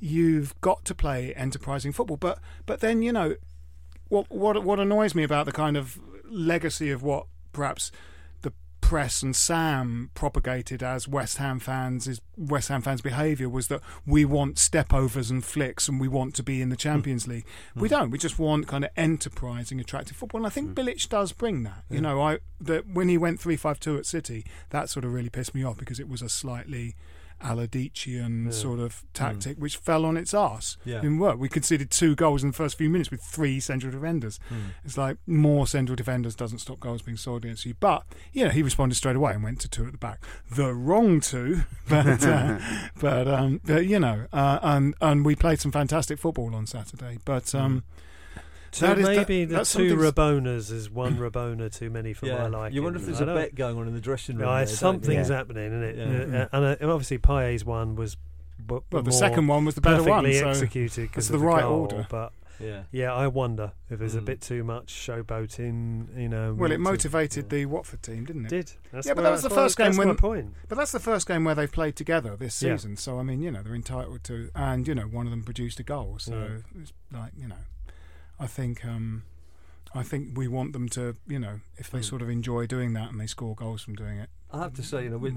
you've 0.00 0.60
got 0.60 0.84
to 0.86 0.94
play 0.94 1.32
enterprising 1.34 1.92
football. 1.92 2.16
But 2.16 2.40
but 2.66 2.80
then 2.80 3.00
you 3.02 3.12
know 3.12 3.36
what 4.08 4.30
what 4.30 4.62
what 4.64 4.80
annoys 4.80 5.14
me 5.14 5.22
about 5.22 5.46
the 5.46 5.52
kind 5.52 5.76
of 5.76 5.98
legacy 6.34 6.90
of 6.90 7.02
what 7.02 7.26
perhaps 7.52 7.90
the 8.42 8.52
press 8.80 9.22
and 9.22 9.34
Sam 9.34 10.10
propagated 10.14 10.82
as 10.82 11.08
West 11.08 11.38
Ham 11.38 11.58
fans 11.58 12.06
is 12.06 12.20
West 12.36 12.68
Ham 12.68 12.82
fans' 12.82 13.00
behaviour 13.00 13.48
was 13.48 13.68
that 13.68 13.80
we 14.06 14.24
want 14.24 14.56
stepovers 14.56 15.30
and 15.30 15.44
flicks 15.44 15.88
and 15.88 16.00
we 16.00 16.08
want 16.08 16.34
to 16.34 16.42
be 16.42 16.60
in 16.60 16.68
the 16.68 16.76
Champions 16.76 17.24
hmm. 17.24 17.32
League. 17.32 17.46
Hmm. 17.74 17.80
We 17.80 17.88
don't. 17.88 18.10
We 18.10 18.18
just 18.18 18.38
want 18.38 18.66
kind 18.66 18.84
of 18.84 18.90
enterprising, 18.96 19.80
attractive 19.80 20.16
football. 20.16 20.40
And 20.40 20.46
I 20.46 20.50
think 20.50 20.68
hmm. 20.68 20.74
Bilic 20.74 21.08
does 21.08 21.32
bring 21.32 21.62
that. 21.62 21.84
You 21.88 22.00
know, 22.00 22.20
I 22.20 22.38
that 22.60 22.86
when 22.88 23.08
he 23.08 23.16
went 23.16 23.40
three 23.40 23.56
five 23.56 23.80
two 23.80 23.96
at 23.96 24.06
City, 24.06 24.44
that 24.70 24.90
sort 24.90 25.04
of 25.04 25.12
really 25.12 25.30
pissed 25.30 25.54
me 25.54 25.64
off 25.64 25.78
because 25.78 26.00
it 26.00 26.08
was 26.08 26.22
a 26.22 26.28
slightly 26.28 26.96
Aladician 27.44 28.46
Yeah. 28.46 28.50
sort 28.50 28.80
of 28.80 29.04
tactic 29.12 29.58
which 29.58 29.76
fell 29.76 30.04
on 30.04 30.16
its 30.16 30.32
ass. 30.34 30.76
Yeah. 30.84 31.00
Didn't 31.00 31.18
work. 31.18 31.38
We 31.38 31.48
conceded 31.48 31.90
two 31.90 32.14
goals 32.14 32.42
in 32.42 32.50
the 32.50 32.56
first 32.56 32.76
few 32.78 32.88
minutes 32.90 33.10
with 33.10 33.20
three 33.22 33.60
central 33.60 33.92
defenders. 33.92 34.40
Mm. 34.50 34.70
It's 34.84 34.96
like 34.98 35.18
more 35.26 35.66
central 35.66 35.96
defenders 35.96 36.34
doesn't 36.34 36.58
stop 36.58 36.80
goals 36.80 37.02
being 37.02 37.16
scored 37.16 37.44
against 37.44 37.66
you. 37.66 37.74
But 37.78 38.04
you 38.32 38.44
know, 38.44 38.50
he 38.50 38.62
responded 38.62 38.94
straight 38.94 39.16
away 39.16 39.32
and 39.34 39.42
went 39.44 39.60
to 39.60 39.68
two 39.68 39.84
at 39.86 39.92
the 39.92 39.98
back. 39.98 40.20
The 40.50 40.72
wrong 40.74 41.20
two, 41.20 41.62
but 41.88 42.24
uh, 42.24 42.58
but 43.00 43.28
um, 43.28 43.60
but 43.64 43.86
you 43.86 43.98
know, 44.00 44.26
uh, 44.32 44.58
and 44.62 44.94
and 45.00 45.24
we 45.24 45.36
played 45.36 45.60
some 45.60 45.72
fantastic 45.72 46.18
football 46.18 46.54
on 46.54 46.66
Saturday. 46.66 47.18
But 47.24 47.54
um, 47.54 47.84
So 48.74 48.86
That 48.88 48.98
is- 48.98 49.06
that- 49.06 49.16
maybe 49.16 49.44
the 49.44 49.54
that's 49.56 49.72
two 49.72 49.90
something- 49.90 50.12
Rabonas 50.12 50.72
is 50.72 50.90
one 50.90 51.16
Rabona 51.16 51.72
too 51.72 51.90
many 51.90 52.12
for 52.12 52.26
yeah. 52.26 52.38
my 52.38 52.46
liking. 52.48 52.74
you 52.74 52.82
wonder 52.82 52.98
if 52.98 53.06
there's 53.06 53.20
I 53.20 53.24
a 53.30 53.34
bet 53.34 53.54
going 53.54 53.78
on 53.78 53.86
in 53.86 53.94
the 53.94 54.00
dressing 54.00 54.36
room. 54.36 54.48
Yeah, 54.48 54.56
there, 54.64 54.66
something's 54.66 55.30
Yeah. 55.30 55.36
happening, 55.36 55.66
isn't 55.66 55.82
it? 55.84 55.96
Yeah. 55.96 56.48
And, 56.52 56.64
uh, 56.64 56.76
and 56.80 56.90
obviously, 56.90 57.18
Payet's 57.18 57.64
one 57.64 57.94
was. 57.94 58.16
b- 58.66 58.78
well, 58.90 59.02
the 59.02 59.12
second 59.12 59.46
one 59.46 59.64
was 59.64 59.74
the 59.74 59.80
better 59.80 60.02
one. 60.02 60.24
So 60.32 60.48
executed 60.48 60.90
that's 61.04 61.08
because 61.10 61.28
the 61.28 61.38
right 61.38 61.62
goal, 61.62 61.82
order. 61.82 62.06
But 62.10 62.32
Yeah. 62.58 62.84
yeah, 62.92 63.12
I 63.12 63.26
wonder 63.26 63.72
if 63.90 63.98
there's 63.98 64.14
a 64.14 64.20
Mm. 64.20 64.24
bit 64.24 64.40
too 64.40 64.64
much 64.64 64.86
showboating. 64.92 66.16
You 66.18 66.28
know, 66.28 66.54
well, 66.54 66.70
it 66.72 66.80
want 66.80 66.84
to- 67.00 67.08
motivated 67.08 67.44
yeah. 67.44 67.48
the 67.58 67.66
Watford 67.66 68.02
team, 68.02 68.24
didn't 68.24 68.46
it? 68.46 68.48
Did 68.50 68.72
that's 68.92 69.06
Yeah, 69.06 69.14
but 69.14 69.22
that 69.22 69.30
was 69.32 69.42
the 69.42 69.50
first 69.50 69.76
game 69.76 69.96
when- 69.96 70.16
point. 70.16 70.54
But 70.68 70.78
that's 70.78 70.92
the 70.92 71.00
first 71.00 71.26
game 71.28 71.44
where 71.44 71.54
they've 71.54 71.70
played 71.70 71.96
together 71.96 72.36
this 72.36 72.60
Yeah. 72.62 72.76
season. 72.76 72.96
So 72.96 73.18
I 73.18 73.22
mean, 73.22 73.40
you 73.42 73.50
know, 73.50 73.62
they're 73.62 73.74
entitled 73.74 74.24
to, 74.24 74.50
and 74.54 74.86
you 74.88 74.94
know, 74.94 75.02
one 75.06 75.26
of 75.26 75.30
them 75.30 75.42
produced 75.42 75.78
a 75.80 75.82
goal. 75.82 76.16
So 76.18 76.32
Yeah. 76.32 76.80
it's 76.82 76.92
like, 77.12 77.32
you 77.36 77.48
know, 77.48 77.56
I 78.38 78.46
think, 78.46 78.84
um, 78.84 79.22
I 79.94 80.02
think 80.02 80.36
we 80.36 80.48
want 80.48 80.72
them 80.72 80.88
to, 80.90 81.16
you 81.26 81.38
know, 81.38 81.60
if 81.76 81.90
they 81.90 82.00
Mm. 82.00 82.04
sort 82.04 82.22
of 82.22 82.28
enjoy 82.28 82.66
doing 82.66 82.92
that 82.94 83.10
and 83.10 83.20
they 83.20 83.26
score 83.26 83.54
goals 83.54 83.82
from 83.82 83.94
doing 83.94 84.18
it. 84.18 84.28
I 84.50 84.58
have 84.58 84.74
to 84.74 84.82
say, 84.82 85.04
you 85.04 85.10
know, 85.10 85.18
with, 85.18 85.34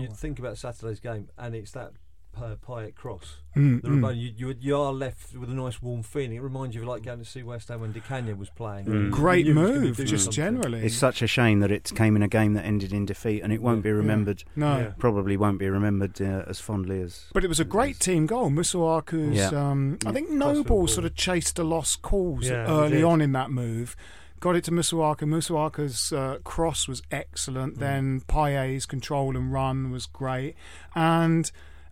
you 0.00 0.08
think 0.08 0.38
about 0.38 0.58
Saturday's 0.58 1.00
game, 1.00 1.28
and 1.36 1.54
it's 1.54 1.72
that 1.72 1.92
uh, 2.36 2.54
Payet 2.66 2.94
cross. 2.94 3.38
Mm, 3.56 3.82
The 3.82 3.88
mm. 3.88 4.00
Rabona, 4.00 4.16
you, 4.16 4.32
you 4.36 4.54
you 4.60 4.76
are 4.78 4.92
left 4.92 5.34
with 5.36 5.50
a 5.50 5.54
nice 5.54 5.82
warm 5.82 6.02
feeling. 6.02 6.34
It 6.34 6.42
reminds 6.42 6.76
you 6.76 6.82
of 6.82 6.88
like 6.88 7.02
going 7.02 7.18
to 7.18 7.24
see 7.24 7.42
West 7.42 7.68
Ham 7.68 7.80
when 7.80 7.92
Di 7.92 8.00
Canio 8.00 8.34
was 8.36 8.50
playing. 8.50 8.86
Mm. 8.86 9.10
Great 9.10 9.46
knew 9.46 9.52
he 9.54 9.58
was 9.60 9.70
gonna 9.72 9.80
move, 9.86 9.96
do 9.96 10.04
just 10.04 10.24
something. 10.26 10.36
generally. 10.36 10.80
It's 10.82 10.94
such 10.94 11.22
a 11.22 11.26
shame 11.26 11.60
that 11.60 11.70
it 11.72 11.90
came 11.94 12.14
in 12.14 12.22
a 12.22 12.28
game 12.28 12.54
that 12.54 12.64
ended 12.64 12.92
in 12.92 13.06
defeat, 13.06 13.42
and 13.42 13.52
it 13.52 13.60
won't 13.60 13.82
be 13.82 13.88
Yeah. 13.88 13.94
remembered. 13.96 14.44
No. 14.54 14.78
Yeah. 14.78 14.92
Probably 14.98 15.36
won't 15.36 15.58
be 15.58 15.68
remembered 15.68 16.20
uh, 16.22 16.44
as 16.46 16.60
fondly 16.60 17.00
as. 17.00 17.26
But 17.32 17.44
it 17.44 17.48
was 17.48 17.58
a 17.60 17.64
great 17.64 17.98
team 17.98 18.26
goal. 18.26 18.50
Masuaku's, 18.50 19.36
Yeah. 19.36 19.48
um, 19.70 19.98
I 20.06 20.12
think 20.12 20.30
Noble 20.30 20.86
sort 20.86 21.04
of 21.04 21.14
chased 21.16 21.58
a 21.58 21.64
lost 21.64 22.02
cause 22.02 22.48
Yeah, 22.48 22.66
early 22.68 23.02
on 23.02 23.20
in 23.20 23.32
that 23.32 23.50
move. 23.50 23.96
Got 24.40 24.54
it 24.54 24.62
to 24.64 24.70
Masuaku. 24.70 25.22
Masuaku's 25.22 26.12
uh, 26.12 26.38
cross 26.44 26.86
was 26.86 27.02
excellent. 27.10 27.74
Mm. 27.74 27.78
Then 27.80 28.20
Payet's 28.28 28.86
control 28.86 29.36
and 29.36 29.52
run 29.52 29.90
was 29.90 30.06
great. 30.06 30.54
And 30.94 31.50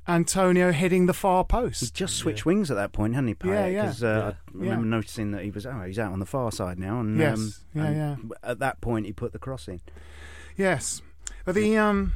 Antonio 0.09 0.70
hitting 0.72 1.07
the 1.07 1.12
far 1.14 1.44
post. 1.44 1.80
He 1.80 1.86
post. 1.86 1.94
just 1.94 2.16
switched 2.16 2.46
wings 2.46 2.70
at 2.70 2.74
that 2.76 2.92
point, 2.92 3.14
hadn't 3.14 3.28
he? 3.28 3.34
Payet? 3.34 3.48
Yeah, 3.50 3.66
yeah. 3.66 3.86
'Cause, 3.86 4.02
uh, 4.04 4.34
I 4.36 4.50
Yeah. 4.52 4.61
remember 4.70 4.86
noticing 4.86 5.32
that 5.32 5.42
he 5.44 5.50
was 5.50 5.66
oh 5.66 5.80
he's 5.86 5.98
out 5.98 6.12
on 6.12 6.18
the 6.20 6.26
far 6.26 6.52
side 6.52 6.78
now, 6.78 7.00
and 7.00 7.18
Yes. 7.18 7.38
um, 7.38 7.52
Yeah, 7.74 7.84
and 7.86 7.96
yeah. 7.96 8.16
At 8.42 8.59
that 8.61 8.80
point, 8.80 9.07
he 9.07 9.12
put 9.12 9.32
the 9.32 9.38
cross 9.38 9.66
in. 9.68 9.80
Yes, 10.57 11.02
but 11.44 11.54
the 11.54 11.76
um, 11.76 12.12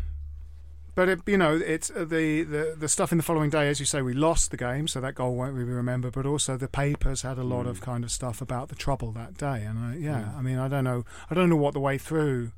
but 0.94 1.08
it, 1.08 1.20
you 1.26 1.36
know, 1.38 1.56
it's 1.56 1.90
uh, 1.90 2.04
the, 2.04 2.42
the 2.42 2.74
the 2.78 2.88
stuff 2.88 3.10
in 3.12 3.18
the 3.18 3.24
following 3.24 3.50
day. 3.50 3.68
As 3.68 3.80
you 3.80 3.86
say, 3.86 4.02
we 4.02 4.12
lost 4.14 4.50
the 4.50 4.56
game, 4.56 4.86
so 4.88 5.00
that 5.00 5.14
goal 5.14 5.34
won't 5.34 5.56
be 5.56 5.62
remembered. 5.64 6.12
But 6.12 6.26
also, 6.26 6.56
the 6.56 6.68
papers 6.68 7.22
had 7.22 7.38
a 7.38 7.44
lot 7.44 7.66
of 7.66 7.78
Mm. 7.80 7.82
kind 7.82 8.04
of 8.04 8.10
stuff 8.10 8.40
about 8.40 8.68
the 8.68 8.74
trouble 8.74 9.12
that 9.12 9.36
day, 9.36 9.62
and 9.64 9.78
I, 9.78 9.94
yeah, 9.96 10.22
Mm. 10.32 10.38
I 10.38 10.42
mean, 10.42 10.58
I 10.58 10.68
don't 10.68 10.84
know, 10.84 11.04
I 11.30 11.34
don't 11.34 11.48
know 11.48 11.56
what 11.56 11.74
the 11.74 11.80
way 11.80 11.96
through 11.98 12.52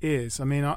is. 0.00 0.38
I 0.40 0.44
mean, 0.44 0.64
I, 0.64 0.76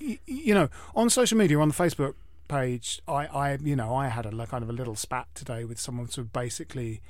y- 0.00 0.18
you 0.26 0.54
know, 0.54 0.68
on 0.94 1.10
social 1.10 1.36
media, 1.38 1.58
on 1.58 1.68
the 1.68 1.74
Facebook 1.74 2.14
page, 2.50 3.00
I, 3.08 3.26
I, 3.26 3.58
you 3.62 3.76
know, 3.76 3.94
I 3.94 4.08
had 4.08 4.26
a 4.26 4.46
kind 4.46 4.62
of 4.62 4.68
a 4.70 4.72
little 4.74 4.96
spat 4.96 5.28
today 5.34 5.64
with 5.64 5.78
someone 5.78 6.08
sort 6.08 6.26
of 6.26 6.32
basically, 6.32 7.00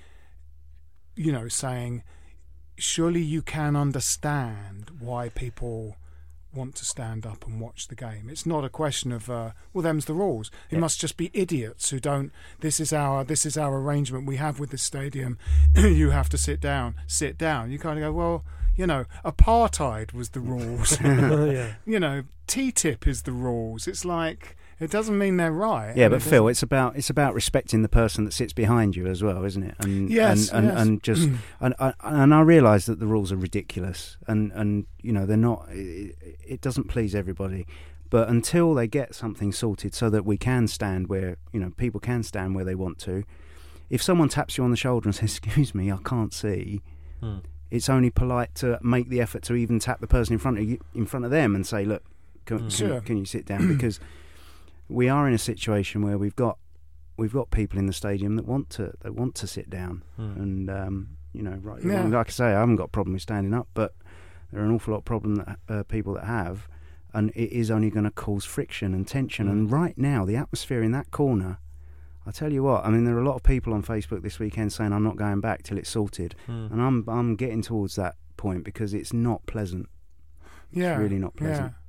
you 1.16 1.32
know, 1.32 1.48
saying, 1.48 2.02
surely 2.76 3.20
you 3.22 3.42
can 3.42 3.76
understand 3.76 4.90
why 4.98 5.28
people 5.30 5.96
want 6.52 6.74
to 6.74 6.84
stand 6.84 7.24
up 7.24 7.46
and 7.46 7.60
watch 7.60 7.86
the 7.88 7.94
game. 7.94 8.28
It's 8.28 8.44
not 8.44 8.64
a 8.64 8.68
question 8.68 9.12
of 9.12 9.30
uh, 9.30 9.50
well, 9.72 9.82
them's 9.82 10.06
the 10.06 10.14
rules. 10.14 10.50
It 10.68 10.74
Yeah. 10.74 10.80
must 10.80 11.00
just 11.00 11.16
be 11.16 11.30
idiots 11.32 11.90
who 11.90 12.00
don't. 12.00 12.32
This 12.60 12.80
is 12.80 12.92
our 12.92 13.22
this 13.24 13.46
is 13.46 13.56
our 13.56 13.78
arrangement 13.78 14.26
we 14.26 14.36
have 14.36 14.58
with 14.58 14.70
this 14.70 14.82
stadium. 14.82 15.38
you 15.76 16.10
have 16.10 16.28
to 16.30 16.38
sit 16.38 16.60
down, 16.60 16.96
sit 17.06 17.38
down. 17.38 17.70
You 17.70 17.78
kind 17.78 17.98
of 17.98 18.02
go 18.02 18.12
well. 18.12 18.44
You 18.76 18.86
know, 18.86 19.04
apartheid 19.24 20.12
was 20.12 20.30
the 20.30 20.40
rules. 20.40 21.00
yeah. 21.02 21.74
you 21.86 22.00
know, 22.00 22.24
TTIP 22.48 23.06
is 23.06 23.22
the 23.22 23.32
rules. 23.32 23.86
It's 23.86 24.04
like 24.04 24.56
it 24.80 24.90
doesn't 24.90 25.16
mean 25.18 25.36
they're 25.36 25.52
right. 25.52 25.94
Yeah, 25.96 26.08
but 26.08 26.16
it 26.16 26.22
Phil, 26.22 26.48
it's 26.48 26.62
about 26.62 26.96
it's 26.96 27.10
about 27.10 27.34
respecting 27.34 27.82
the 27.82 27.88
person 27.88 28.24
that 28.24 28.32
sits 28.32 28.52
behind 28.52 28.96
you 28.96 29.06
as 29.06 29.22
well, 29.22 29.44
isn't 29.44 29.62
it? 29.62 29.74
And 29.80 30.10
Yes, 30.10 30.48
and, 30.50 30.66
and, 30.66 30.66
yes. 30.76 30.80
and 30.86 31.02
just 31.02 31.28
and 31.60 31.74
I, 31.78 31.92
and 32.02 32.34
I 32.34 32.40
realise 32.40 32.86
that 32.86 32.98
the 32.98 33.06
rules 33.06 33.30
are 33.30 33.36
ridiculous, 33.36 34.16
and 34.26 34.50
and 34.52 34.86
you 35.02 35.12
know 35.12 35.26
they're 35.26 35.36
not. 35.36 35.66
It, 35.70 36.16
it 36.46 36.60
doesn't 36.60 36.88
please 36.88 37.14
everybody, 37.14 37.66
but 38.08 38.28
until 38.28 38.74
they 38.74 38.86
get 38.88 39.14
something 39.14 39.52
sorted 39.52 39.94
so 39.94 40.08
that 40.10 40.24
we 40.24 40.36
can 40.36 40.66
stand 40.66 41.08
where 41.08 41.36
you 41.52 41.60
know 41.60 41.70
people 41.76 42.00
can 42.00 42.22
stand 42.22 42.54
where 42.54 42.64
they 42.64 42.74
want 42.74 42.98
to. 43.00 43.24
If 43.90 44.02
someone 44.02 44.28
taps 44.28 44.56
you 44.56 44.64
on 44.64 44.70
the 44.70 44.76
shoulder 44.76 45.08
and 45.08 45.14
says, 45.20 45.36
"Excuse 45.36 45.74
me, 45.74 45.90
I 45.92 45.98
can't 46.04 46.32
see," 46.32 46.80
Hmm. 47.20 47.38
it's 47.70 47.88
only 47.90 48.08
polite 48.10 48.54
to 48.56 48.78
make 48.82 49.10
the 49.10 49.20
effort 49.20 49.42
to 49.44 49.54
even 49.54 49.78
tap 49.78 50.00
the 50.00 50.06
person 50.06 50.32
in 50.32 50.38
front 50.38 50.58
of 50.58 50.64
you 50.64 50.78
in 50.94 51.06
front 51.06 51.24
of 51.26 51.30
them 51.30 51.54
and 51.54 51.66
say, 51.66 51.84
"Look, 51.84 52.02
can, 52.46 52.56
Mm. 52.58 52.60
can, 52.60 52.70
Sure. 52.70 53.00
can 53.00 53.16
you 53.18 53.24
sit 53.26 53.44
down?" 53.44 53.68
because 53.76 54.00
we 54.90 55.08
are 55.08 55.26
in 55.28 55.34
a 55.34 55.38
situation 55.38 56.02
where 56.02 56.18
we've 56.18 56.36
got 56.36 56.58
we've 57.16 57.32
got 57.32 57.50
people 57.50 57.78
in 57.78 57.86
the 57.86 57.92
stadium 57.92 58.36
that 58.36 58.46
want 58.46 58.70
to 58.70 58.92
that 59.00 59.14
want 59.14 59.34
to 59.36 59.46
sit 59.46 59.68
down, 59.70 60.02
Hmm. 60.16 60.22
and 60.42 60.70
um, 60.70 61.08
you 61.32 61.42
know, 61.42 61.58
right, 61.62 61.82
Yeah. 61.84 62.04
like 62.06 62.28
I 62.28 62.30
say, 62.30 62.46
I 62.46 62.60
haven't 62.60 62.76
got 62.76 62.84
a 62.84 62.88
problem 62.88 63.12
with 63.12 63.22
standing 63.22 63.54
up, 63.54 63.68
but 63.74 63.94
there 64.50 64.60
are 64.62 64.64
an 64.64 64.72
awful 64.74 64.92
lot 64.92 64.98
of 64.98 65.04
problem 65.04 65.36
that 65.36 65.58
uh, 65.68 65.82
people 65.84 66.14
that 66.14 66.24
have, 66.24 66.66
and 67.14 67.30
it 67.36 67.52
is 67.52 67.70
only 67.70 67.90
going 67.90 68.04
to 68.04 68.10
cause 68.10 68.44
friction 68.44 68.94
and 68.94 69.06
tension. 69.06 69.46
Mm. 69.46 69.50
And 69.50 69.70
right 69.72 69.96
now, 69.96 70.24
the 70.24 70.36
atmosphere 70.36 70.82
in 70.82 70.92
that 70.92 71.10
corner. 71.10 71.58
I 72.26 72.32
tell 72.32 72.52
you 72.52 72.62
what, 72.62 72.84
I 72.84 72.90
mean, 72.90 73.04
there 73.04 73.16
are 73.16 73.20
a 73.22 73.24
lot 73.24 73.36
of 73.36 73.42
people 73.42 73.72
on 73.72 73.82
Facebook 73.82 74.22
this 74.22 74.38
weekend 74.38 74.72
saying 74.74 74.92
I'm 74.92 75.02
not 75.02 75.16
going 75.16 75.40
back 75.40 75.62
till 75.62 75.78
it's 75.78 75.88
sorted, 75.88 76.34
Hmm. 76.46 76.66
and 76.70 76.80
I'm 76.82 77.04
I'm 77.08 77.34
getting 77.36 77.62
towards 77.62 77.94
that 77.96 78.16
point 78.36 78.64
because 78.64 78.92
it's 78.94 79.12
not 79.12 79.44
pleasant. 79.46 79.88
yeah, 80.72 80.96
really 80.96 81.18
not 81.18 81.34
pleasant. 81.36 81.72
Yeah. 81.72 81.79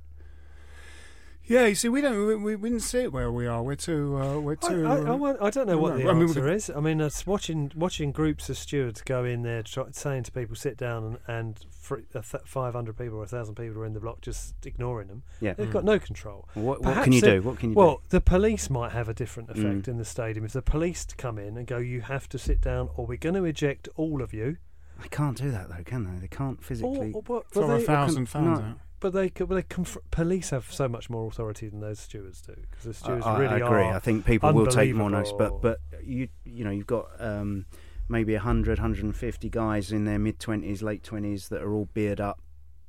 Yeah, 1.44 1.66
you 1.66 1.74
see, 1.74 1.88
we 1.88 2.00
don't, 2.00 2.24
we, 2.26 2.36
we, 2.36 2.56
we 2.56 2.68
didn't 2.70 2.84
see 2.84 3.00
it 3.00 3.12
where 3.12 3.30
we 3.30 3.46
are. 3.48 3.62
We're 3.62 3.74
too, 3.74 4.16
uh, 4.16 4.38
we're 4.38 4.56
I, 4.62 4.68
too. 4.68 4.86
I, 4.86 4.96
I, 4.98 5.10
won- 5.10 5.36
I 5.40 5.50
don't 5.50 5.66
know 5.66 5.76
what 5.76 5.96
the 5.96 6.08
I 6.08 6.12
mean, 6.12 6.28
answer 6.28 6.48
is. 6.48 6.70
I 6.70 6.78
mean, 6.80 7.00
it's 7.00 7.26
watching 7.26 7.72
watching 7.74 8.12
groups 8.12 8.48
of 8.48 8.56
stewards 8.56 9.02
go 9.02 9.24
in 9.24 9.42
there, 9.42 9.62
try, 9.64 9.84
saying 9.90 10.22
to 10.24 10.32
people, 10.32 10.54
"Sit 10.54 10.76
down," 10.76 11.04
and, 11.04 11.18
and 11.26 11.64
for 11.70 11.98
a 12.14 12.22
th- 12.22 12.44
500 12.46 12.96
people 12.96 13.16
or 13.16 13.20
1,000 13.20 13.56
people 13.56 13.82
are 13.82 13.86
in 13.86 13.92
the 13.92 14.00
block, 14.00 14.20
just 14.20 14.54
ignoring 14.64 15.08
them. 15.08 15.24
Yeah. 15.40 15.54
They've 15.54 15.66
Mm. 15.68 15.72
got 15.72 15.84
no 15.84 15.98
control. 15.98 16.48
What, 16.54 16.80
what 16.80 16.82
Perhaps 16.82 17.04
can 17.04 17.12
you 17.12 17.18
it- 17.18 17.22
do? 17.22 17.42
What 17.42 17.58
can 17.58 17.70
you 17.70 17.74
Well, 17.76 18.02
the 18.10 18.20
police 18.20 18.70
might 18.70 18.92
have 18.92 19.08
a 19.08 19.14
different 19.14 19.50
effect 19.50 19.82
Mm. 19.86 19.88
in 19.88 19.96
the 19.98 20.04
stadium. 20.04 20.44
If 20.44 20.52
the 20.52 20.62
police 20.62 21.04
come 21.18 21.38
in 21.38 21.56
and 21.56 21.66
go, 21.66 21.78
"You 21.78 22.02
have 22.02 22.28
to 22.30 22.38
sit 22.38 22.60
down, 22.60 22.88
or 22.96 23.04
we're 23.04 23.16
going 23.18 23.34
to 23.34 23.44
eject 23.44 23.88
all 23.96 24.22
of 24.22 24.32
you," 24.32 24.52
do? 24.52 24.56
They 25.02 25.08
can't 25.08 25.36
do 25.36 25.50
that 25.50 25.68
though, 25.68 25.82
can 25.84 26.04
they? 26.04 26.20
They 26.20 26.28
can't 26.28 26.60
or, 26.60 26.62
physically. 26.62 27.12
or, 27.12 27.22
but, 27.22 27.50
throw 27.50 27.66
but 27.66 27.74
a 27.74 27.78
they, 27.78 27.84
thousand 27.84 28.26
fans 28.26 28.60
no. 28.60 28.64
out. 28.64 28.78
But 29.02 29.12
they, 29.12 29.28
but 29.28 29.48
they 29.50 29.62
conf- 29.62 29.98
police 30.10 30.50
have 30.50 30.72
so 30.72 30.88
much 30.88 31.10
more 31.10 31.26
authority 31.26 31.68
than 31.68 31.80
those 31.80 31.98
stewards 31.98 32.40
do 32.40 32.54
because 32.70 32.84
the 32.84 32.94
stewards 32.94 33.26
I- 33.26 33.38
really 33.38 33.54
I 33.62 33.66
agree. 33.66 33.82
are. 33.82 33.94
I 33.94 33.98
think 33.98 34.24
people 34.24 34.52
will 34.52 34.66
take 34.66 34.94
more 34.94 35.10
notice, 35.10 35.32
but 35.36 35.60
but 35.60 35.80
you 36.02 36.28
you 36.44 36.64
know 36.64 36.70
you've 36.70 36.86
got 36.86 37.08
um, 37.18 37.66
maybe 38.08 38.32
100, 38.34 38.78
150 38.78 39.50
guys 39.50 39.92
in 39.92 40.04
their 40.04 40.18
mid 40.18 40.38
twenties, 40.38 40.82
late 40.82 41.02
twenties 41.02 41.48
that 41.48 41.60
are 41.62 41.74
all 41.74 41.88
beard 41.92 42.20
up, 42.20 42.40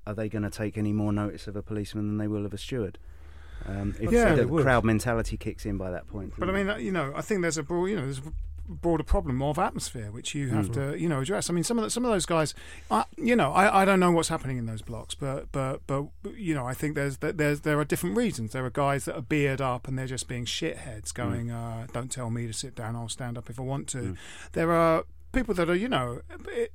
are 0.05 0.13
they 0.13 0.29
going 0.29 0.43
to 0.43 0.49
take 0.49 0.77
any 0.77 0.93
more 0.93 1.11
notice 1.11 1.47
of 1.47 1.55
a 1.55 1.61
policeman 1.63 2.07
than 2.07 2.17
they 2.17 2.27
will 2.27 2.45
of 2.45 2.53
a 2.53 2.57
steward? 2.57 2.99
Um, 3.65 3.95
if 3.99 4.11
Yeah, 4.11 4.35
the 4.35 4.45
crowd 4.45 4.83
mentality 4.83 5.37
kicks 5.37 5.65
in 5.65 5.77
by 5.77 5.91
that 5.91 6.07
point. 6.07 6.33
But 6.37 6.49
I 6.49 6.53
mean, 6.53 6.69
uh, 6.69 6.77
you 6.77 6.91
know, 6.91 7.13
I 7.15 7.21
think 7.21 7.41
there's 7.41 7.57
a 7.57 7.63
broad, 7.63 7.85
you 7.85 7.95
know, 7.95 8.01
there's 8.03 8.19
a 8.19 8.33
broader 8.67 9.03
problem 9.03 9.41
of 9.41 9.59
atmosphere 9.59 10.09
which 10.11 10.33
you 10.33 10.49
have 10.49 10.69
mm. 10.69 10.73
to, 10.73 10.99
you 10.99 11.09
know, 11.09 11.21
address. 11.21 11.49
I 11.49 11.53
mean, 11.53 11.63
some 11.63 11.77
of 11.77 11.83
the, 11.83 11.89
some 11.89 12.05
of 12.05 12.11
those 12.11 12.25
guys, 12.25 12.53
I, 12.89 13.05
you 13.17 13.35
know, 13.35 13.51
I, 13.51 13.81
I 13.81 13.85
don't 13.85 13.99
know 13.99 14.11
what's 14.11 14.29
happening 14.29 14.57
in 14.57 14.65
those 14.65 14.81
blocks, 14.81 15.15
but 15.15 15.51
but 15.51 15.81
but 15.87 16.05
you 16.35 16.53
know, 16.53 16.65
I 16.65 16.73
think 16.73 16.95
there's 16.95 17.17
there's 17.17 17.61
there 17.61 17.79
are 17.79 17.85
different 17.85 18.15
reasons. 18.15 18.53
There 18.53 18.65
are 18.65 18.69
guys 18.69 19.05
that 19.05 19.15
are 19.15 19.21
beard 19.21 19.61
up 19.61 19.87
and 19.87 19.97
they're 19.97 20.07
just 20.07 20.27
being 20.27 20.45
shitheads, 20.45 21.09
mm. 21.09 21.13
going, 21.13 21.51
uh, 21.51 21.87
"Don't 21.93 22.11
tell 22.11 22.29
me 22.29 22.47
to 22.47 22.53
sit 22.53 22.75
down. 22.75 22.95
I'll 22.95 23.09
stand 23.09 23.37
up 23.37 23.49
if 23.49 23.59
I 23.59 23.63
want 23.63 23.87
to." 23.89 23.97
Mm. 23.97 24.17
There 24.53 24.71
are 24.71 25.05
people 25.33 25.53
that 25.55 25.69
are, 25.69 25.75
you 25.75 25.89
know, 25.89 26.21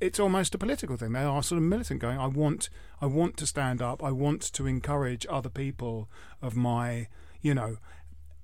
it's 0.00 0.18
almost 0.18 0.54
a 0.54 0.58
political 0.58 0.96
thing. 0.96 1.12
They 1.12 1.22
are 1.22 1.42
sort 1.42 1.58
of 1.58 1.62
militant, 1.62 2.00
going, 2.00 2.18
"I 2.18 2.26
want, 2.26 2.68
I 3.00 3.06
want 3.06 3.36
to 3.38 3.46
stand 3.46 3.80
up. 3.80 4.02
I 4.02 4.10
want 4.10 4.42
to 4.52 4.66
encourage 4.66 5.26
other 5.30 5.48
people 5.48 6.08
of 6.42 6.56
my, 6.56 7.08
you 7.40 7.54
know, 7.54 7.78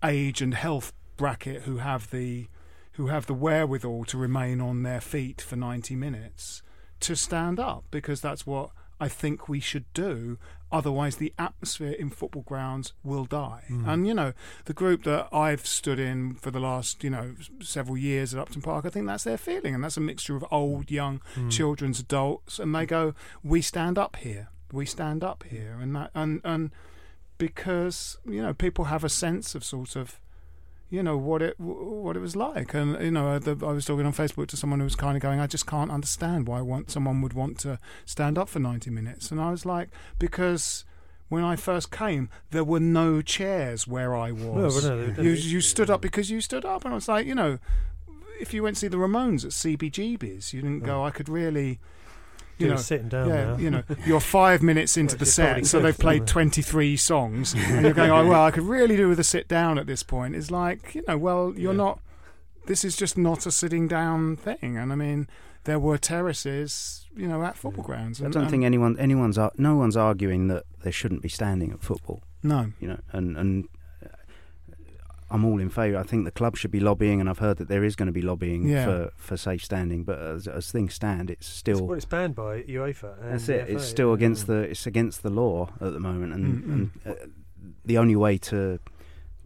age 0.02 0.40
and 0.40 0.54
health 0.54 0.92
bracket 1.16 1.62
who 1.62 1.78
have 1.78 2.10
the 2.10 2.48
who 2.94 3.08
have 3.08 3.26
the 3.26 3.34
wherewithal 3.34 4.04
to 4.06 4.18
remain 4.18 4.60
on 4.60 4.82
their 4.82 5.00
feet 5.00 5.40
for 5.40 5.56
90 5.56 5.96
minutes 5.96 6.62
to 7.00 7.14
stand 7.14 7.60
up 7.60 7.84
because 7.90 8.20
that's 8.20 8.46
what 8.46 8.70
I 9.00 9.08
think 9.08 9.48
we 9.48 9.60
should 9.60 9.84
do. 9.92 10.38
Otherwise, 10.70 11.16
the 11.16 11.32
atmosphere 11.38 11.92
in 11.92 12.10
football 12.10 12.42
grounds 12.42 12.92
will 13.02 13.24
die. 13.24 13.64
Mm. 13.70 13.88
And 13.88 14.06
you 14.06 14.14
know, 14.14 14.32
the 14.64 14.72
group 14.72 15.04
that 15.04 15.28
I've 15.32 15.66
stood 15.66 15.98
in 15.98 16.34
for 16.34 16.50
the 16.50 16.60
last 16.60 17.04
you 17.04 17.10
know 17.10 17.34
several 17.60 17.96
years 17.96 18.34
at 18.34 18.40
Upton 18.40 18.62
Park, 18.62 18.84
I 18.84 18.88
think 18.88 19.06
that's 19.06 19.24
their 19.24 19.38
feeling, 19.38 19.74
and 19.74 19.84
that's 19.84 19.96
a 19.96 20.00
mixture 20.00 20.36
of 20.36 20.44
old, 20.50 20.90
young, 20.90 21.20
mm. 21.34 21.50
children's, 21.50 22.00
adults, 22.00 22.58
and 22.58 22.74
they 22.74 22.86
go, 22.86 23.14
"We 23.42 23.60
stand 23.60 23.98
up 23.98 24.16
here. 24.16 24.48
We 24.72 24.86
stand 24.86 25.22
up 25.22 25.44
here," 25.44 25.78
and 25.80 25.94
that 25.94 26.10
and 26.14 26.40
and 26.44 26.72
because 27.38 28.16
you 28.24 28.42
know 28.42 28.54
people 28.54 28.86
have 28.86 29.04
a 29.04 29.08
sense 29.08 29.54
of 29.54 29.64
sort 29.64 29.96
of 29.96 30.20
you 30.90 31.02
know 31.02 31.16
what 31.16 31.42
it 31.42 31.58
what 31.58 32.16
it 32.16 32.20
was 32.20 32.36
like. 32.36 32.74
And 32.74 33.00
you 33.02 33.10
know 33.10 33.38
the, 33.38 33.66
I 33.66 33.72
was 33.72 33.84
talking 33.84 34.06
on 34.06 34.12
Facebook 34.12 34.46
to 34.48 34.56
someone 34.56 34.80
who 34.80 34.84
was 34.84 34.96
kind 34.96 35.16
of 35.16 35.22
going 35.22 35.40
I 35.40 35.46
just 35.46 35.66
can't 35.66 35.90
understand 35.90 36.46
why 36.46 36.60
want 36.60 36.90
someone 36.90 37.20
would 37.22 37.32
want 37.32 37.58
to 37.60 37.78
stand 38.04 38.38
up 38.38 38.48
for 38.48 38.58
90 38.58 38.90
minutes. 38.90 39.30
And 39.30 39.40
I 39.40 39.50
was 39.50 39.66
like 39.66 39.90
because 40.18 40.84
when 41.28 41.42
I 41.42 41.56
first 41.56 41.90
came 41.90 42.28
there 42.50 42.64
were 42.64 42.80
no 42.80 43.22
chairs 43.22 43.86
where 43.86 44.14
I 44.14 44.30
was. 44.30 44.84
no, 44.84 45.06
there 45.06 45.24
you 45.24 45.32
you 45.32 45.60
stood 45.60 45.90
up 45.90 46.00
because 46.00 46.30
you 46.30 46.40
stood 46.40 46.64
up. 46.64 46.84
And 46.84 46.92
I 46.92 46.96
was 46.96 47.08
like 47.08 47.26
you 47.26 47.34
know 47.34 47.58
if 48.40 48.52
you 48.52 48.62
went 48.62 48.76
to 48.76 48.80
see 48.80 48.88
the 48.88 48.96
Ramones 48.96 49.44
at 49.44 49.50
CBGB's 49.52 50.52
you 50.52 50.62
didn't 50.62 50.84
go. 50.84 51.04
I 51.04 51.10
could 51.10 51.28
really 51.28 51.80
you 52.58 52.66
You're 52.66 52.76
know 52.76 52.80
sitting 52.80 53.08
down 53.08 53.28
yeah, 53.28 53.44
now. 53.44 53.56
you 53.56 53.70
know, 53.70 53.82
you're 54.06 54.20
five 54.20 54.62
minutes 54.62 54.96
into 54.96 55.16
the 55.16 55.24
Well, 55.38 55.56
you 55.58 55.64
set, 55.64 55.66
so 55.66 55.80
they've 55.80 55.98
played 55.98 56.22
yeah. 56.22 56.26
23 56.26 56.96
songs, 56.96 57.52
and 57.56 57.84
you're 57.84 57.94
going, 57.94 58.10
oh, 58.10 58.26
well, 58.26 58.44
I 58.44 58.50
could 58.50 58.62
really 58.64 58.96
do 58.96 59.08
with 59.08 59.18
a 59.18 59.24
sit 59.24 59.48
down 59.48 59.78
at 59.78 59.86
this 59.86 60.02
point. 60.02 60.36
It's 60.36 60.50
like, 60.50 60.94
you 60.94 61.02
know, 61.08 61.18
well, 61.18 61.52
you're 61.56 61.72
Yeah. 61.72 61.76
not, 61.78 62.00
this 62.66 62.84
is 62.84 62.96
just 62.96 63.18
not 63.18 63.44
a 63.46 63.50
sitting 63.50 63.88
down 63.88 64.36
thing. 64.36 64.76
And 64.78 64.92
I 64.92 64.96
mean, 64.96 65.28
there 65.64 65.78
were 65.78 65.98
terraces, 65.98 67.06
you 67.16 67.26
know, 67.26 67.42
at 67.42 67.56
football 67.56 67.84
grounds. 67.84 68.20
And, 68.20 68.28
I 68.28 68.30
don't 68.30 68.42
and- 68.44 68.50
think 68.50 68.64
anyone, 68.64 68.98
anyone's, 68.98 69.38
no 69.58 69.74
one's 69.76 69.96
arguing 69.96 70.48
that 70.48 70.64
there 70.82 70.92
shouldn't 70.92 71.22
be 71.22 71.28
standing 71.28 71.72
at 71.72 71.82
football. 71.82 72.22
No. 72.42 72.72
You 72.80 72.88
know, 72.88 73.00
and 73.12 73.36
and 73.36 73.68
I'm 75.34 75.44
all 75.44 75.60
in 75.60 75.68
favour. 75.68 75.98
I 75.98 76.04
think 76.04 76.24
the 76.24 76.30
club 76.30 76.56
should 76.56 76.70
be 76.70 76.80
lobbying, 76.80 77.20
and 77.20 77.28
I've 77.28 77.40
heard 77.40 77.56
that 77.58 77.68
there 77.68 77.82
is 77.84 77.96
going 77.96 78.06
to 78.06 78.12
be 78.12 78.22
lobbying 78.22 78.68
Yeah. 78.68 78.84
for, 78.84 79.10
for 79.16 79.36
safe 79.36 79.64
standing. 79.64 80.04
But 80.04 80.18
as, 80.20 80.46
as 80.46 80.70
things 80.70 80.94
stand, 80.94 81.28
it's 81.30 81.46
It's, 81.48 81.56
still 81.56 81.86
well, 81.86 81.96
it's 81.96 82.04
banned 82.04 82.34
by 82.36 82.62
UEFA. 82.62 83.20
And 83.22 83.32
that's 83.32 83.46
the 83.46 83.60
it. 83.60 83.70
It's 83.70 83.84
still 83.84 84.08
yeah. 84.10 84.14
against 84.14 84.46
the 84.46 84.58
it's 84.72 84.86
against 84.86 85.22
the 85.22 85.30
law 85.30 85.70
at 85.80 85.92
the 85.92 86.00
moment, 86.00 86.32
and, 86.34 86.44
Mm, 86.64 86.72
and 86.72 86.90
uh, 87.06 87.14
the 87.84 87.98
only 87.98 88.16
way 88.16 88.38
to 88.38 88.78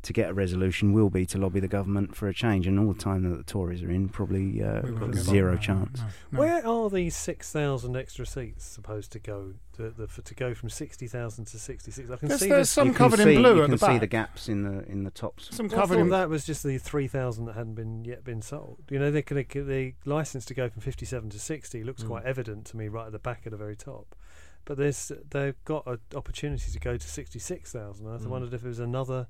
to 0.02 0.12
get 0.12 0.30
a 0.30 0.34
resolution 0.34 0.92
will 0.92 1.10
be 1.10 1.26
to 1.26 1.38
lobby 1.38 1.60
the 1.60 1.68
government 1.68 2.14
for 2.16 2.28
a 2.28 2.34
change. 2.34 2.66
And 2.66 2.78
all 2.78 2.92
the 2.92 2.98
time 3.00 3.28
that 3.28 3.36
the 3.36 3.42
Tories 3.42 3.82
are 3.82 3.90
in, 3.90 4.08
probably 4.08 4.62
uh, 4.62 4.80
We 4.82 4.90
won't 4.92 5.00
got 5.00 5.12
get 5.12 5.22
zero 5.22 5.52
on. 5.52 5.58
Chance. 5.60 6.00
no, 6.00 6.06
no. 6.32 6.38
Where 6.40 6.66
are 6.66 6.88
these 6.90 7.16
six 7.16 7.50
thousand 7.52 7.96
extra 7.96 8.24
seats 8.26 8.64
supposed 8.64 9.12
to 9.12 9.18
go? 9.18 9.54
To, 9.76 9.90
the, 9.90 10.08
for, 10.08 10.22
to 10.22 10.34
go 10.34 10.54
from 10.54 10.70
sixty 10.70 11.06
thousand 11.06 11.44
to 11.46 11.58
sixty 11.58 11.92
six. 11.92 12.10
I 12.10 12.16
can 12.16 12.26
There's- 12.28 12.40
see 12.40 12.48
there's 12.48 12.62
this. 12.62 12.70
some 12.70 12.88
you 12.88 12.94
can 12.94 12.98
covered 12.98 13.20
in 13.20 13.26
see, 13.28 13.36
blue 13.36 13.54
You 13.56 13.62
at 13.62 13.66
can 13.66 13.70
the 13.70 13.78
see 13.78 13.86
back. 13.86 14.00
the 14.00 14.06
gaps 14.08 14.48
in 14.48 14.62
the 14.64 14.84
in 14.90 15.04
the 15.04 15.10
tops. 15.12 15.54
Some 15.54 15.68
Well, 15.68 15.76
I 15.78 15.80
covered 15.82 15.94
thought 15.96 16.00
in. 16.00 16.08
that 16.10 16.28
was 16.28 16.44
just 16.44 16.64
the 16.64 16.78
three 16.78 17.06
thousand 17.06 17.44
that 17.44 17.54
hadn't 17.54 17.74
been 17.76 18.04
yet 18.04 18.24
been 18.24 18.42
sold. 18.42 18.78
You 18.90 18.98
know, 18.98 19.12
they 19.12 19.22
could 19.22 19.36
the 19.48 19.94
license 20.04 20.44
to 20.46 20.54
go 20.54 20.68
from 20.68 20.82
fifty 20.82 21.06
seven 21.06 21.30
to 21.30 21.38
sixty 21.38 21.84
looks 21.84 22.02
Mm. 22.02 22.08
quite 22.08 22.24
evident 22.24 22.64
to 22.66 22.76
me 22.76 22.88
right 22.88 23.06
at 23.06 23.12
the 23.12 23.20
back 23.20 23.42
at 23.46 23.52
the 23.52 23.56
very 23.56 23.76
top. 23.76 24.16
But 24.64 24.78
there's 24.78 25.12
they've 25.30 25.54
got 25.64 25.86
an 25.86 25.98
opportunity 26.12 26.72
to 26.72 26.78
go 26.80 26.96
to 26.96 27.08
sixty 27.08 27.38
six 27.38 27.70
thousand. 27.70 28.08
I 28.08 28.16
Mm. 28.16 28.26
wondered 28.26 28.54
if 28.54 28.64
it 28.64 28.68
was 28.68 28.80
another 28.80 29.28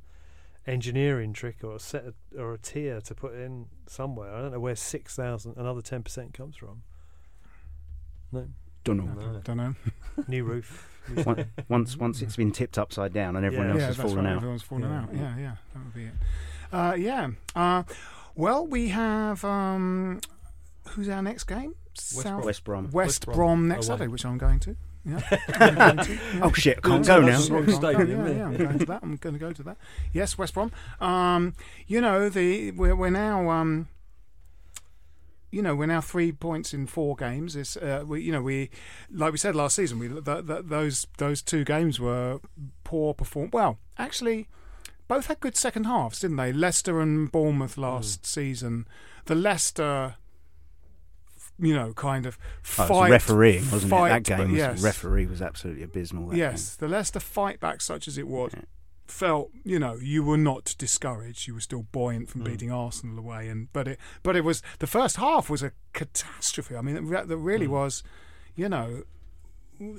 engineering 0.69 1.33
trick 1.33 1.57
or 1.65 1.75
a 1.77 1.81
set 1.81 2.05
of, 2.05 2.15
or 2.39 2.55
a 2.55 2.59
tier 2.59 3.01
to 3.01 3.15
put 3.15 3.35
in 3.35 3.67
somewhere. 3.87 4.33
I 4.35 4.41
don't 4.43 4.53
know 4.53 4.61
where 4.61 4.77
six 4.77 5.17
thousand 5.17 5.57
another 5.57 5.81
ten 5.83 6.03
percent 6.03 6.35
comes 6.35 6.57
from. 6.57 6.83
No, 8.33 8.47
Don't 8.85 8.99
know. 8.99 9.05
No. 9.33 9.41
don't 9.43 9.57
know. 9.57 9.75
new 10.29 10.45
roof. 10.45 10.89
Once- 11.25 11.45
Once 11.69 11.97
once 11.97 12.21
it's 12.23 12.37
been 12.37 12.53
tipped 12.53 12.77
upside 12.79 13.13
down 13.15 13.35
and 13.37 13.45
everyone 13.47 13.69
Yeah. 13.69 13.73
else 13.73 13.81
yeah, 13.81 13.87
has 13.87 13.97
fallen 13.97 14.25
right. 14.25 14.33
out. 14.33 14.37
Everyone's 14.37 14.63
fallen 14.63 14.85
Yeah. 14.85 15.01
out. 15.01 15.09
Yeah, 15.15 15.37
yeah, 15.39 15.57
that 15.75 15.85
would 15.85 15.95
be 15.95 16.05
it. 16.05 16.13
Uh, 16.71 16.95
yeah. 16.99 17.31
Uh, 17.57 17.83
well, 18.35 18.67
we 18.67 18.89
have. 18.89 19.43
Um, 19.45 20.21
who's 20.91 21.09
our 21.09 21.23
next 21.23 21.45
game? 21.45 21.75
South- 21.95 22.45
West 22.45 22.63
Brom. 22.65 22.85
West, 22.85 22.95
West 22.95 23.25
Brom, 23.25 23.37
Brom 23.37 23.69
next 23.69 23.89
away. 23.89 23.95
Saturday, 23.97 24.09
which 24.09 24.25
I'm 24.27 24.37
going 24.39 24.61
to. 24.61 24.77
Yeah. 25.05 25.21
I'm 25.55 25.75
going 25.75 25.97
to. 26.07 26.19
Oh 26.43 26.53
shit! 26.53 26.79
I 26.79 26.81
can't 26.81 27.07
go 27.07 27.21
now. 27.21 27.39
Yeah, 27.39 28.47
I'm 28.47 28.57
going 28.57 28.79
to 28.79 28.87
that. 28.87 29.03
I'm 29.03 29.17
going 29.17 29.35
to 29.35 29.41
go 29.41 29.53
to 29.53 29.63
that. 29.63 29.77
Yes, 30.13 30.37
West 30.37 30.55
Brom. 30.55 30.73
Um, 31.01 31.55
you 31.87 32.01
know, 32.01 32.29
the 32.29 32.73
we're, 32.73 32.95
we're 32.97 33.11
now. 33.11 33.49
Um, 33.51 33.89
you 35.51 35.63
know, 35.63 35.75
we're 35.75 35.87
now 35.87 36.01
three 36.01 36.31
points 36.33 36.75
in 36.75 36.87
four 36.87 37.17
games. 37.17 37.57
It's, 37.57 37.77
uh, 37.77 38.05
we, 38.07 38.21
you 38.21 38.33
know, 38.33 38.43
we, 38.43 38.69
like 39.11 39.33
we 39.33 39.39
said 39.39 39.57
last 39.57 39.77
season, 39.77 39.99
we 39.99 40.09
th- 40.09 40.47
th- 40.47 40.65
those 40.65 41.07
those 41.17 41.41
two 41.41 41.65
games 41.65 41.99
were 41.99 42.41
poor 42.85 43.15
perform. 43.15 43.51
Well, 43.53 43.79
actually, 43.97 44.49
both 45.07 45.27
had 45.27 45.41
good 45.41 45.57
second 45.57 45.85
halves, 45.85 46.21
didn't 46.21 46.37
they? 46.37 46.53
Leicester 46.53 47.01
and 47.01 47.33
Bournemouth 47.33 47.79
last 47.79 48.27
season. 48.27 48.87
The 49.25 49.35
Leicester, 49.35 50.17
you 51.59 51.75
know, 51.75 51.93
kind 51.95 52.25
of 52.27 52.39
Oh, 52.79 52.87
fight, 52.87 52.89
was 52.91 53.11
refereeing, 53.11 53.71
wasn't 53.71 53.91
fight, 53.91 54.09
it? 54.11 54.25
That 54.25 54.37
game 54.39 54.51
was 54.53 54.59
yes. 54.59 54.83
referee 54.83 55.27
was 55.27 55.43
absolutely 55.43 55.83
abysmal. 55.83 56.35
Yes, 56.35 56.77
the 56.77 56.89
Leicester 56.89 57.21
fight 57.21 57.59
back, 57.61 57.81
such 57.81 58.07
as 58.09 58.17
it 58.19 58.29
was, 58.29 58.53
Yeah. 58.55 58.63
felt 59.07 59.51
you 59.65 59.79
know 59.79 59.97
you 59.97 60.23
were 60.23 60.37
not 60.37 60.75
discouraged. 60.79 61.47
You 61.49 61.55
were 61.55 61.61
still 61.61 61.83
buoyant 61.93 62.29
from 62.29 62.43
Mm. 62.43 62.45
beating 62.45 62.71
Arsenal 62.71 63.19
away, 63.19 63.49
and 63.49 63.73
but 63.73 63.89
it 63.89 63.99
but 64.23 64.37
it 64.37 64.43
was 64.45 64.63
the 64.79 64.87
first 64.87 65.17
half 65.17 65.49
was 65.51 65.63
a 65.63 65.73
catastrophe. 65.95 66.77
I 66.77 66.81
mean, 66.83 66.97
it, 66.97 67.29
that 67.29 67.37
really 67.37 67.67
Mm. 67.67 67.71
was, 67.71 68.03
you 68.55 68.69
know. 68.69 69.03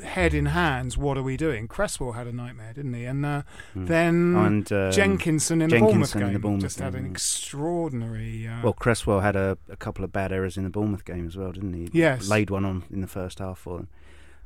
Head 0.03 0.33
in 0.33 0.47
hands, 0.47 0.97
what 0.97 1.17
are 1.17 1.23
we 1.23 1.37
doing? 1.37 1.67
Cresswell 1.67 2.11
had 2.11 2.27
a 2.27 2.33
nightmare, 2.33 2.73
didn't 2.73 2.93
he? 2.93 3.05
And 3.05 3.25
uh, 3.25 3.43
Mm. 3.75 3.87
then 3.87 4.35
And 4.35 4.71
um, 4.73 4.91
Jenkinson 4.91 5.61
in 5.61 5.69
the 5.69 5.79
Bournemouth 5.79 6.13
game 6.13 6.33
the 6.33 6.39
Bournemouth 6.39 6.63
just 6.63 6.79
had 6.79 6.95
an 6.95 7.05
extraordinary. 7.05 8.47
Uh, 8.47 8.61
Well, 8.63 8.73
Cresswell 8.73 9.21
had 9.21 9.35
a, 9.35 9.57
a 9.69 9.75
couple 9.77 10.03
of 10.03 10.11
bad 10.11 10.31
errors 10.31 10.57
in 10.57 10.63
the 10.65 10.69
Bournemouth 10.69 11.05
game 11.05 11.27
as 11.27 11.37
well, 11.37 11.51
didn't 11.51 11.73
he? 11.73 11.89
Yes. 11.93 12.27
Laid 12.29 12.49
one 12.49 12.65
on 12.65 12.83
in 12.91 13.01
the 13.01 13.07
first 13.07 13.39
half 13.39 13.59
for 13.59 13.77
them. 13.77 13.87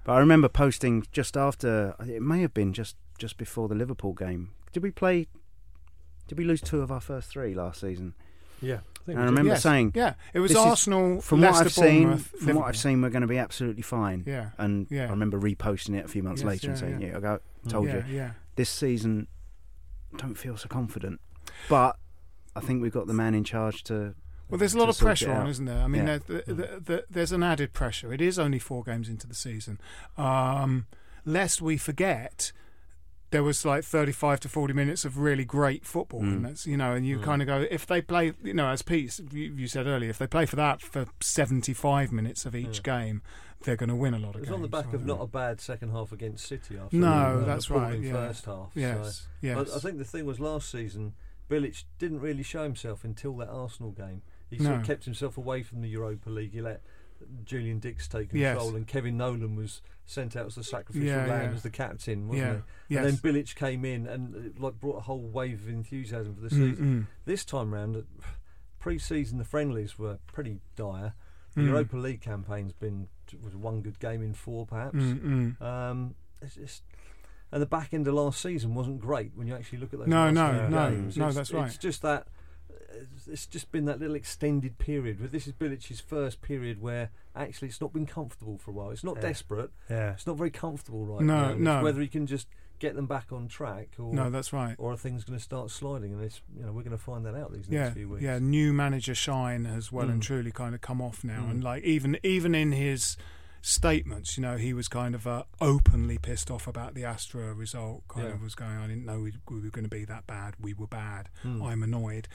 But 0.04 0.14
I 0.14 0.20
remember 0.20 0.50
posting 0.50 1.06
just 1.12 1.36
after, 1.38 1.96
it 2.00 2.22
may 2.22 2.42
have 2.42 2.54
been 2.54 2.74
just, 2.74 2.96
just 3.18 3.38
before 3.38 3.68
the 3.68 3.76
Liverpool 3.76 4.14
game. 4.14 4.52
Did 4.72 4.84
we 4.84 4.92
play, 4.92 5.28
did 6.28 6.38
we 6.38 6.44
lose 6.44 6.62
two 6.62 6.82
of 6.82 6.92
our 6.92 7.00
first 7.02 7.30
three 7.30 7.54
last 7.56 7.82
season? 7.82 8.14
Yeah, 8.62 8.80
I 9.08 9.12
I 9.12 9.24
remember 9.26 9.51
yes, 9.51 9.64
saying, 9.64 9.91
yeah, 9.95 10.14
it 10.34 10.39
was 10.39 10.51
this 10.51 10.58
is- 10.60 10.66
Arsenal, 10.66 11.22
from 11.22 11.41
what 11.41 11.54
I've 11.56 11.72
seen, 11.74 12.18
from 12.18 12.56
what 12.56 12.68
I've 12.68 12.78
seen, 12.78 13.01
we're 13.01 13.10
going 13.10 13.22
to 13.22 13.28
be 13.28 13.38
absolutely 13.38 13.82
fine. 13.84 14.24
yeah, 14.26 14.51
And 14.58 14.88
Yeah. 14.89 15.08
I 15.08 15.10
remember 15.10 15.39
reposting 15.39 15.95
it 15.97 16.06
a 16.06 16.08
few 16.08 16.24
months 16.24 16.41
Yes, 16.41 16.47
later 16.47 16.70
and 16.70 16.80
saying, 16.80 17.01
yeah. 17.01 17.08
yeah, 17.10 17.18
I 17.18 17.20
go, 17.20 17.39
told 17.68 17.88
yeah, 17.88 18.06
you. 18.08 18.16
yeah. 18.16 18.32
This 18.56 18.70
season, 18.70 19.28
don't 20.18 20.36
feel 20.36 20.56
so 20.58 20.68
confident. 20.68 21.20
But 21.70 21.97
I 22.56 22.60
think 22.62 22.82
we've 22.82 22.93
got 22.93 23.08
the 23.08 23.14
man 23.14 23.34
in 23.36 23.43
charge 23.43 23.84
to 23.86 24.16
Well, 24.49 24.58
there's 24.60 24.74
a 24.76 24.78
lot 24.80 24.89
of 24.89 24.97
pressure 24.97 25.32
on, 25.32 25.47
isn't 25.47 25.66
there? 25.66 25.82
I 25.82 25.88
mean, 25.88 26.06
Yeah. 26.08 26.20
there, 26.28 26.41
there, 26.45 26.56
there, 26.56 26.80
there- 26.80 27.04
there's 27.10 27.32
an 27.32 27.43
added 27.43 27.74
pressure. 27.74 28.14
It 28.14 28.22
is 28.22 28.38
only 28.38 28.60
four 28.60 28.84
games 28.84 29.10
into 29.10 29.26
the 29.28 29.34
season. 29.36 29.80
Um, 30.18 30.86
lest 31.26 31.62
we 31.62 31.78
forget, 31.78 32.51
there 33.34 33.44
was 33.44 33.66
like 33.66 33.84
35 33.84 34.40
to 34.42 34.48
40 34.50 34.74
minutes 34.74 35.04
of 35.04 35.18
really 35.18 35.44
great 35.44 35.86
football, 35.86 36.22
Mm. 36.22 36.34
and 36.34 36.46
that's 36.46 36.66
you 36.66 36.78
know, 36.78 36.94
and 36.94 37.06
you 37.06 37.18
Mm. 37.20 37.24
kind 37.24 37.42
of 37.42 37.48
go 37.48 37.66
if 37.70 37.86
they 37.86 38.02
play, 38.02 38.32
you 38.42 38.54
know, 38.54 38.70
as 38.70 38.82
Pete 38.82 39.20
you, 39.34 39.54
you 39.54 39.68
said 39.68 39.86
earlier, 39.88 40.10
if 40.10 40.18
they 40.18 40.28
play 40.28 40.46
for 40.46 40.56
that 40.56 40.82
for 40.82 41.06
75 41.20 42.12
minutes 42.12 42.46
of 42.46 42.56
each 42.56 42.84
game, 42.84 43.22
they're 43.64 43.76
going 43.76 43.90
to 43.90 43.96
win 43.96 44.14
a 44.14 44.20
lot 44.20 44.30
of 44.30 44.36
It 44.36 44.40
was 44.42 44.50
games. 44.50 44.56
on 44.56 44.62
the 44.62 44.68
back 44.68 44.94
of 44.94 45.06
not 45.06 45.20
a 45.22 45.28
bad 45.28 45.60
second 45.60 45.90
half 45.92 46.12
against 46.12 46.46
City. 46.46 46.78
After 46.78 46.96
No, 46.96 47.08
a- 47.12 47.38
an 47.40 47.46
that's 47.46 47.70
right, 47.70 48.00
yeah. 48.00 48.12
First 48.14 48.46
half. 48.46 48.72
Yes, 48.76 49.16
So. 49.22 49.28
yes. 49.42 49.56
But 49.58 49.76
I 49.76 49.80
think 49.80 49.98
the 49.98 50.06
thing 50.06 50.26
was 50.26 50.40
last 50.40 50.70
season, 50.70 51.14
Bilic 51.50 51.84
didn't 52.00 52.20
really 52.22 52.44
show 52.44 52.64
himself 52.64 53.04
until 53.04 53.36
that 53.38 53.50
Arsenal 53.50 53.92
game. 53.92 54.22
He 54.50 54.58
sort 54.58 54.70
No. 54.70 54.76
of 54.76 54.84
kept 54.86 55.06
himself 55.06 55.38
away 55.38 55.64
from 55.64 55.82
the 55.82 55.90
Europa 55.90 56.30
League. 56.30 56.52
He 56.54 56.62
let 56.62 56.82
Julian 57.46 57.80
Dicks 57.80 58.08
take 58.08 58.30
Yes. 58.34 58.58
control, 58.58 58.76
and 58.76 58.86
Kevin 58.88 59.18
Nolan 59.18 59.56
was 59.56 59.82
sent 60.06 60.36
out 60.36 60.45
as 60.47 60.56
the 60.56 60.64
sacrificial 60.64 61.08
Yeah, 61.08 61.26
lamb 61.26 61.49
yeah. 61.49 61.56
as 61.56 61.64
the 61.64 61.70
captain, 61.70 62.28
wasn't 62.28 62.45
Yeah. 62.47 62.56
he? 62.89 62.95
Yes. 62.95 63.06
And 63.06 63.18
then 63.18 63.34
Bilic 63.34 63.56
came 63.56 63.86
in 63.86 64.06
and 64.08 64.36
uh, 64.36 64.62
like 64.62 64.80
brought 64.80 64.97
a 64.97 65.01
whole 65.01 65.22
wave 65.22 65.64
of 65.64 65.70
enthusiasm 65.70 66.36
for 66.36 66.41
the 66.41 66.49
Mm, 66.49 66.72
season. 66.72 66.86
mm, 66.86 67.08
This 67.26 67.45
time 67.45 67.74
round, 67.74 68.04
pre-season 68.80 69.38
the 69.38 69.45
friendlies 69.45 69.97
were 69.97 70.20
pretty 70.28 70.60
dire. 70.76 71.14
The 71.56 71.62
Mm. 71.62 71.66
Europa 71.68 71.97
League 71.97 72.22
campaign's 72.22 72.74
been 72.74 73.08
was 73.41 73.56
one 73.56 73.82
good 73.82 73.99
game 73.99 74.22
in 74.22 74.34
four, 74.34 74.66
perhaps. 74.66 74.95
mm, 74.95 75.56
mm. 75.60 75.62
Um, 75.62 76.16
it's 76.41 76.56
just, 76.56 76.84
and 77.51 77.62
the 77.62 77.66
back 77.66 77.93
end 77.93 78.08
of 78.08 78.14
last 78.14 78.41
season 78.41 78.76
wasn't 78.76 78.99
great 78.99 79.32
when 79.36 79.47
you 79.47 79.56
actually 79.56 79.80
look 79.80 79.93
at 79.93 79.99
those. 79.99 80.08
No, 80.08 80.26
last 80.26 80.34
no, 80.34 80.70
no, 80.70 80.89
games. 80.89 81.18
no, 81.18 81.24
It's- 81.30 81.36
that's 81.36 81.51
right. 81.54 81.68
It's 81.68 81.78
just 81.78 82.01
that. 82.01 82.28
It's- 82.94 83.46
just 83.48 83.72
been 83.72 83.86
that 83.86 84.00
little 84.00 84.16
extended 84.16 84.78
period. 84.78 85.20
Where 85.20 85.30
this 85.30 85.48
is 85.48 85.54
Bilic's 85.54 86.00
first 86.00 86.41
period 86.41 86.82
where 86.82 87.10
actually 87.36 87.68
it's 87.70 87.82
not 87.82 87.94
been 87.94 88.06
comfortable 88.06 88.58
for 88.58 88.72
a 88.72 88.74
while. 88.74 88.91
It's 88.91 89.04
not 89.04 89.16
Yeah. 89.18 89.22
desperate. 89.22 89.72
Yeah. 89.89 90.14
It's 90.14 90.28
not 90.28 90.38
very 90.38 90.52
comfortable 90.52 91.06
right 91.06 91.22
No, 91.22 91.41
now. 91.46 91.50
It's 91.52 91.60
no. 91.60 91.84
Whether 91.84 92.02
he 92.02 92.08
can 92.08 92.26
just 92.28 92.48
get 92.80 92.96
them 92.96 93.06
back 93.06 93.32
on 93.32 93.48
track, 93.48 93.89
or 93.98 94.14
No, 94.14 94.30
that's 94.30 94.52
right. 94.52 94.76
or 94.78 94.91
are 94.91 94.98
things 94.98 95.24
going 95.24 95.38
to 95.39 95.44
start 95.44 95.70
sliding? 95.72 96.12
And 96.14 96.22
it's 96.22 96.41
you 96.56 96.64
know 96.66 96.72
we're 96.74 96.84
going 96.84 96.98
to 96.98 97.04
find 97.04 97.26
that 97.26 97.36
out 97.36 97.54
these 97.54 97.68
Yeah, 97.70 97.84
next 97.86 97.94
few 97.96 98.10
weeks. 98.10 98.24
yeah. 98.24 98.39
New 98.39 98.74
manager 98.74 99.16
shine 99.16 99.66
has 99.66 99.91
well 99.91 100.10
and 100.10 100.22
Mm. 100.22 100.26
truly 100.26 100.52
kind 100.52 100.76
of 100.76 100.82
come 100.82 101.02
off 101.02 101.24
now, 101.24 101.44
Mm. 101.44 101.52
and 101.52 101.64
like 101.64 101.84
even 101.84 102.18
even 102.24 102.54
in 102.56 102.72
his 102.74 103.16
statements, 103.62 104.36
you 104.38 104.41
know, 104.41 104.58
he 104.58 104.74
was 104.74 104.89
kind 104.89 105.16
of 105.16 105.26
uh, 105.26 105.44
openly 105.62 106.18
pissed 106.18 106.52
off 106.52 106.68
about 106.68 106.96
the 106.96 107.06
Astra 107.06 107.54
result. 107.54 108.06
Kind 108.10 108.28
Yeah. 108.28 108.34
of 108.34 108.41
was 108.41 108.56
going, 108.56 108.76
I 108.78 108.88
didn't 108.88 109.06
know 109.06 109.22
we, 109.22 109.34
we 109.50 109.62
were 109.62 109.70
going 109.70 109.86
to 109.86 109.89
be 109.89 110.04
that 110.04 110.28
bad. 110.28 110.56
We 110.60 110.74
were 110.74 110.88
bad. 110.88 111.30
Mm. 111.46 111.64
I'm 111.66 111.82
annoyed. 111.82 112.28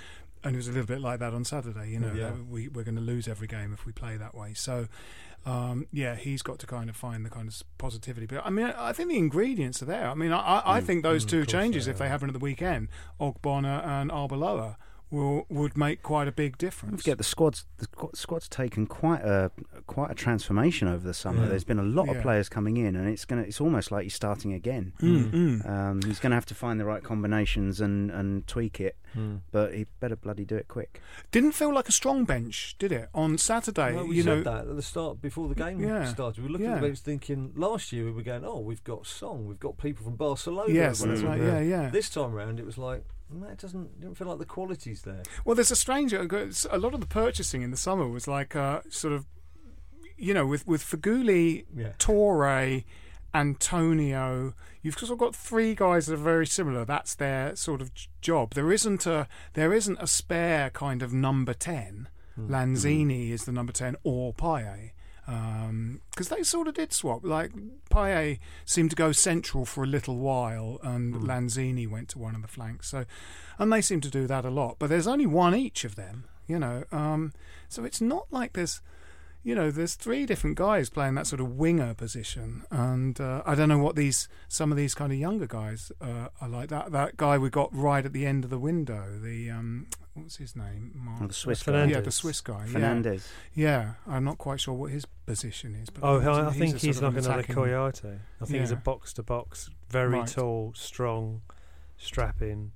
And 0.45 0.55
it 0.55 0.57
was 0.57 0.69
a 0.69 0.73
little 0.73 0.87
bit 0.87 1.01
like 1.01 1.19
that 1.21 1.35
on 1.35 1.45
Saturday. 1.45 1.91
You 1.91 1.99
know, 2.01 2.13
Yeah. 2.13 2.33
we, 2.49 2.69
we're 2.69 2.85
going 2.85 2.95
to 2.95 3.01
lose 3.01 3.27
every 3.27 3.47
game 3.49 3.73
if 3.73 3.85
we 3.85 3.93
play 3.93 4.17
that 4.17 4.35
way. 4.35 4.55
So, 4.55 4.87
um, 5.45 5.87
yeah, 5.93 6.15
he's 6.15 6.43
got 6.43 6.59
to 6.61 6.67
kind 6.67 6.89
of 6.89 6.97
find 6.97 7.25
the 7.25 7.31
kind 7.31 7.49
of 7.49 7.61
positivity. 7.79 8.27
But 8.27 8.47
I 8.47 8.51
mean, 8.51 8.67
I 8.67 8.89
I 8.89 8.93
think 8.93 9.09
the 9.09 9.19
ingredients 9.19 9.83
are 9.83 9.87
there. 9.87 10.09
I 10.09 10.15
mean, 10.15 10.33
I, 10.33 10.39
I, 10.39 10.77
I 10.77 10.81
Mm. 10.81 10.85
think 10.85 11.03
those 11.03 11.25
Mm, 11.25 11.29
two 11.31 11.47
changes, 11.47 11.87
if 11.89 11.99
they 11.99 12.09
happen 12.09 12.29
at 12.29 12.33
the 12.35 12.39
weekend, 12.39 12.89
Ogbonna 13.21 13.85
and 13.87 14.11
Arbeloa, 14.11 14.77
will 15.11 15.47
would 15.49 15.77
make 15.77 16.03
quite 16.03 16.29
a 16.29 16.33
big 16.33 16.53
Don't 16.59 16.69
difference. 16.69 17.03
forget 17.03 17.19
the 17.19 17.25
squad's 17.25 17.65
the 17.79 17.85
squad- 17.85 18.17
squad's 18.17 18.49
taken 18.49 18.87
quite 18.87 19.23
a 19.23 19.51
quite 19.87 20.11
a 20.11 20.15
transformation 20.15 20.89
over 20.89 21.07
the 21.07 21.15
summer. 21.15 21.43
Yeah. 21.43 21.49
There's 21.49 21.65
been 21.65 21.79
a 21.79 21.83
lot 21.83 22.07
Yeah. 22.07 22.13
of 22.15 22.23
players 22.23 22.49
coming 22.49 22.77
in, 22.77 22.95
and 22.97 23.09
it's 23.09 23.25
gonna 23.25 23.43
it's 23.43 23.61
almost 23.61 23.91
like 23.91 24.05
he's 24.05 24.15
starting 24.15 24.53
again. 24.53 24.93
Mm, 25.01 25.31
mm. 25.31 25.69
Um, 25.69 26.03
he's 26.03 26.19
going 26.19 26.31
to 26.31 26.37
have 26.37 26.47
to 26.47 26.55
find 26.55 26.79
the 26.79 26.85
right 26.85 27.03
combinations 27.03 27.81
and, 27.81 28.11
and 28.11 28.47
tweak 28.47 28.81
it, 28.81 28.97
Mm. 29.17 29.41
but 29.51 29.73
he 29.75 29.87
better 30.01 30.17
bloody 30.17 30.45
do 30.45 30.57
it 30.57 30.69
quick. 30.69 31.01
Didn't 31.31 31.53
feel 31.53 31.73
like 31.73 31.89
a 31.89 31.93
strong 31.93 32.25
bench, 32.25 32.77
did 32.79 32.93
it? 32.93 33.09
On 33.15 33.39
Saturday, 33.39 33.95
Well, 33.95 34.07
we 34.09 34.17
you 34.17 34.23
said 34.23 34.45
know, 34.45 34.53
that 34.53 34.69
at 34.69 34.77
the 34.77 34.83
start 34.83 35.23
before 35.23 35.49
the 35.49 35.55
game 35.55 35.81
Yeah. 35.81 36.05
started. 36.05 36.39
We 36.43 36.45
were 36.49 36.53
looking 36.53 36.67
Yeah. 36.67 36.75
at 36.75 36.81
the 36.83 36.87
bench 36.89 36.99
thinking 37.01 37.53
last 37.57 37.91
year 37.93 38.05
we 38.05 38.13
were 38.13 38.23
going, 38.23 38.45
oh, 38.45 38.61
we've 38.61 38.85
got 38.85 39.07
Song, 39.07 39.47
we've 39.47 39.59
got 39.61 39.79
people 39.79 40.05
from 40.05 40.17
Barcelona. 40.17 40.73
yes, 40.73 41.01
that's 41.01 41.23
right. 41.23 41.41
Yeah, 41.41 41.61
yeah. 41.61 41.89
This 41.91 42.11
time 42.11 42.33
round, 42.33 42.61
it 42.61 42.67
was 42.67 42.77
like, 42.77 43.05
it 43.51 43.59
doesn't. 43.59 44.01
Didn't 44.01 44.17
feel 44.17 44.29
like 44.29 44.39
the 44.39 44.45
quality's 44.47 45.03
there. 45.03 45.23
Well, 45.45 45.55
there's 45.55 45.71
a 45.71 45.77
strange. 45.77 46.13
A 46.13 46.23
lot 46.79 46.95
of 46.95 47.01
the 47.01 47.07
purchasing 47.07 47.63
in 47.63 47.71
the 47.71 47.77
summer 47.77 48.09
was 48.09 48.27
like 48.27 48.57
uh, 48.57 48.81
sort 48.89 49.13
of, 49.15 49.27
you 50.17 50.33
know, 50.35 50.47
with 50.47 50.67
with 50.67 50.83
Feghouli, 50.83 51.67
Yeah. 51.77 51.93
Töre, 51.99 52.85
Antonio. 53.35 54.55
You've 54.83 54.99
sort 54.99 55.11
of 55.13 55.19
got 55.19 55.35
three 55.35 55.75
guys 55.75 56.07
that 56.07 56.15
are 56.15 56.17
very 56.17 56.47
similar. 56.47 56.85
That's 56.85 57.15
their 57.15 57.55
sort 57.57 57.81
of 57.81 57.91
job. 58.21 58.55
There 58.55 58.73
isn't 58.73 59.07
a 59.07 59.29
there 59.55 59.73
isn't 59.73 59.99
a 60.01 60.07
spare 60.07 60.71
kind 60.71 61.03
of 61.03 61.13
number 61.13 61.55
ten. 61.55 62.09
Hmm. 62.35 62.53
Lanzini 62.53 63.31
is 63.31 63.45
the 63.45 63.53
number 63.53 63.73
ten 63.73 63.97
or 64.05 64.33
Payet. 64.33 64.93
Because 66.11 66.29
they 66.31 66.43
sort 66.43 66.69
of 66.69 66.75
did 66.75 66.93
swap. 66.93 67.21
Like 67.23 67.53
Payet 67.91 68.39
seemed 68.65 68.91
to 68.91 68.97
go 68.97 69.13
central 69.13 69.65
for 69.67 69.85
a 69.85 69.87
little 69.87 70.17
while, 70.17 70.81
and 70.83 71.15
Hmm. 71.15 71.27
Lanzini 71.29 71.87
went 71.87 72.09
to 72.11 72.19
one 72.19 72.35
of 72.35 72.41
the 72.43 72.49
flanks. 72.49 72.89
So, 72.89 73.05
and 73.59 73.71
they 73.73 73.83
seem 73.83 74.01
to 74.01 74.11
do 74.11 74.27
that 74.27 74.45
a 74.45 74.51
lot. 74.51 74.77
But 74.79 74.89
there's 74.89 75.07
only 75.07 75.27
one 75.27 75.55
each 75.55 75.85
of 75.85 75.97
them, 75.97 76.25
you 76.47 76.59
know. 76.59 76.85
Um, 76.91 77.33
so 77.69 77.85
it's 77.85 78.01
not 78.01 78.27
like 78.31 78.55
there's, 78.55 78.81
you 79.45 79.55
know, 79.55 79.71
there's 79.71 79.95
three 79.95 80.27
different 80.27 80.57
guys 80.57 80.91
playing 80.91 81.15
that 81.15 81.27
sort 81.27 81.41
of 81.41 81.57
winger 81.57 81.95
position, 81.95 82.65
and 82.71 83.19
uh, 83.21 83.43
I 83.47 83.55
don't 83.55 83.69
know 83.69 83.79
what 83.79 83.97
these 83.97 84.29
some 84.49 84.71
of 84.71 84.77
these 84.77 84.95
kind 84.95 85.13
of 85.13 85.19
younger 85.19 85.47
guys 85.47 85.91
uh, 86.01 86.29
are 86.41 86.49
like. 86.49 86.69
That 86.69 86.93
that 86.93 87.17
guy 87.17 87.39
we 87.39 87.49
got 87.51 87.75
right 87.75 88.05
at 88.05 88.13
the 88.13 88.27
end 88.27 88.45
of 88.45 88.51
the 88.51 88.59
window. 88.59 89.19
The 89.23 89.51
um, 89.51 89.87
what's 90.15 90.37
his 90.37 90.55
name? 90.57 90.93
Mark. 90.95 91.23
Oh, 91.23 91.27
the 91.29 91.35
Swiss 91.35 91.63
guy. 91.63 91.85
Yeah, 91.85 92.01
the 92.01 92.11
Swiss 92.11 92.41
guy. 92.41 92.67
yeah. 92.67 92.79
Fernandes. 92.79 93.27
Yeah, 93.55 93.93
I'm 94.07 94.25
not 94.25 94.39
quite 94.39 94.61
sure 94.61 94.75
what 94.75 94.91
his 94.91 95.05
position 95.25 95.75
is. 95.77 95.89
But 95.89 96.03
Oh, 96.07 96.19
he's- 96.21 96.37
I, 96.37 96.49
I 96.49 96.53
think 96.53 96.75
a 96.75 96.79
he's 96.79 97.01
like 97.01 97.13
another 97.17 97.43
Kouyaté. 97.45 98.19
I 98.41 98.45
think 98.45 98.61
he's 98.61 98.73
a 98.73 98.77
box 98.77 99.13
to 99.15 99.23
box, 99.23 99.71
very 99.89 100.11
Right. 100.19 100.27
tall, 100.29 100.73
strong, 100.75 101.43
strapping 101.97 102.73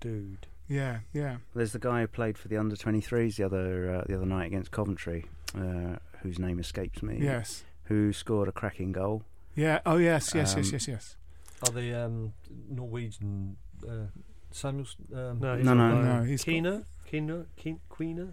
dude. 0.00 0.46
Yeah, 0.70 1.00
yeah. 1.12 1.36
There's 1.54 1.72
the 1.72 1.78
guy 1.80 2.00
who 2.02 2.06
played 2.06 2.38
for 2.38 2.46
the 2.48 2.56
under 2.56 2.76
23s 2.76 3.36
the 3.36 3.44
other 3.44 3.96
uh, 3.96 4.04
the 4.06 4.14
other 4.16 4.24
night 4.26 4.46
against 4.46 4.70
Coventry, 4.70 5.26
uh, 5.58 5.96
whose 6.22 6.38
name 6.38 6.58
escapes 6.60 7.02
me. 7.02 7.18
Yes. 7.20 7.64
Who 7.84 8.12
scored 8.12 8.46
a 8.48 8.52
cracking 8.52 8.92
goal? 8.92 9.24
Yeah. 9.56 9.80
Oh, 9.84 9.96
yes, 9.96 10.32
yes, 10.32 10.54
yes, 10.56 10.66
Um, 10.68 10.72
yes, 10.72 10.88
yes. 10.88 11.16
Are 11.66 11.72
the 11.72 11.92
um, 12.04 12.32
Norwegian 12.70 13.56
uh, 13.86 14.06
Samuels? 14.52 14.96
Um, 15.12 15.40
No, 15.40 15.56
he's 15.56 15.66
No, 15.66 15.74
no, 15.74 15.94
like- 15.96 16.04
no, 16.04 16.22
he's 16.22 16.44
got- 16.44 16.52
Keener, 16.52 16.84
Keener, 17.04 17.46
Keen- 17.56 17.80
Queener, 17.90 18.28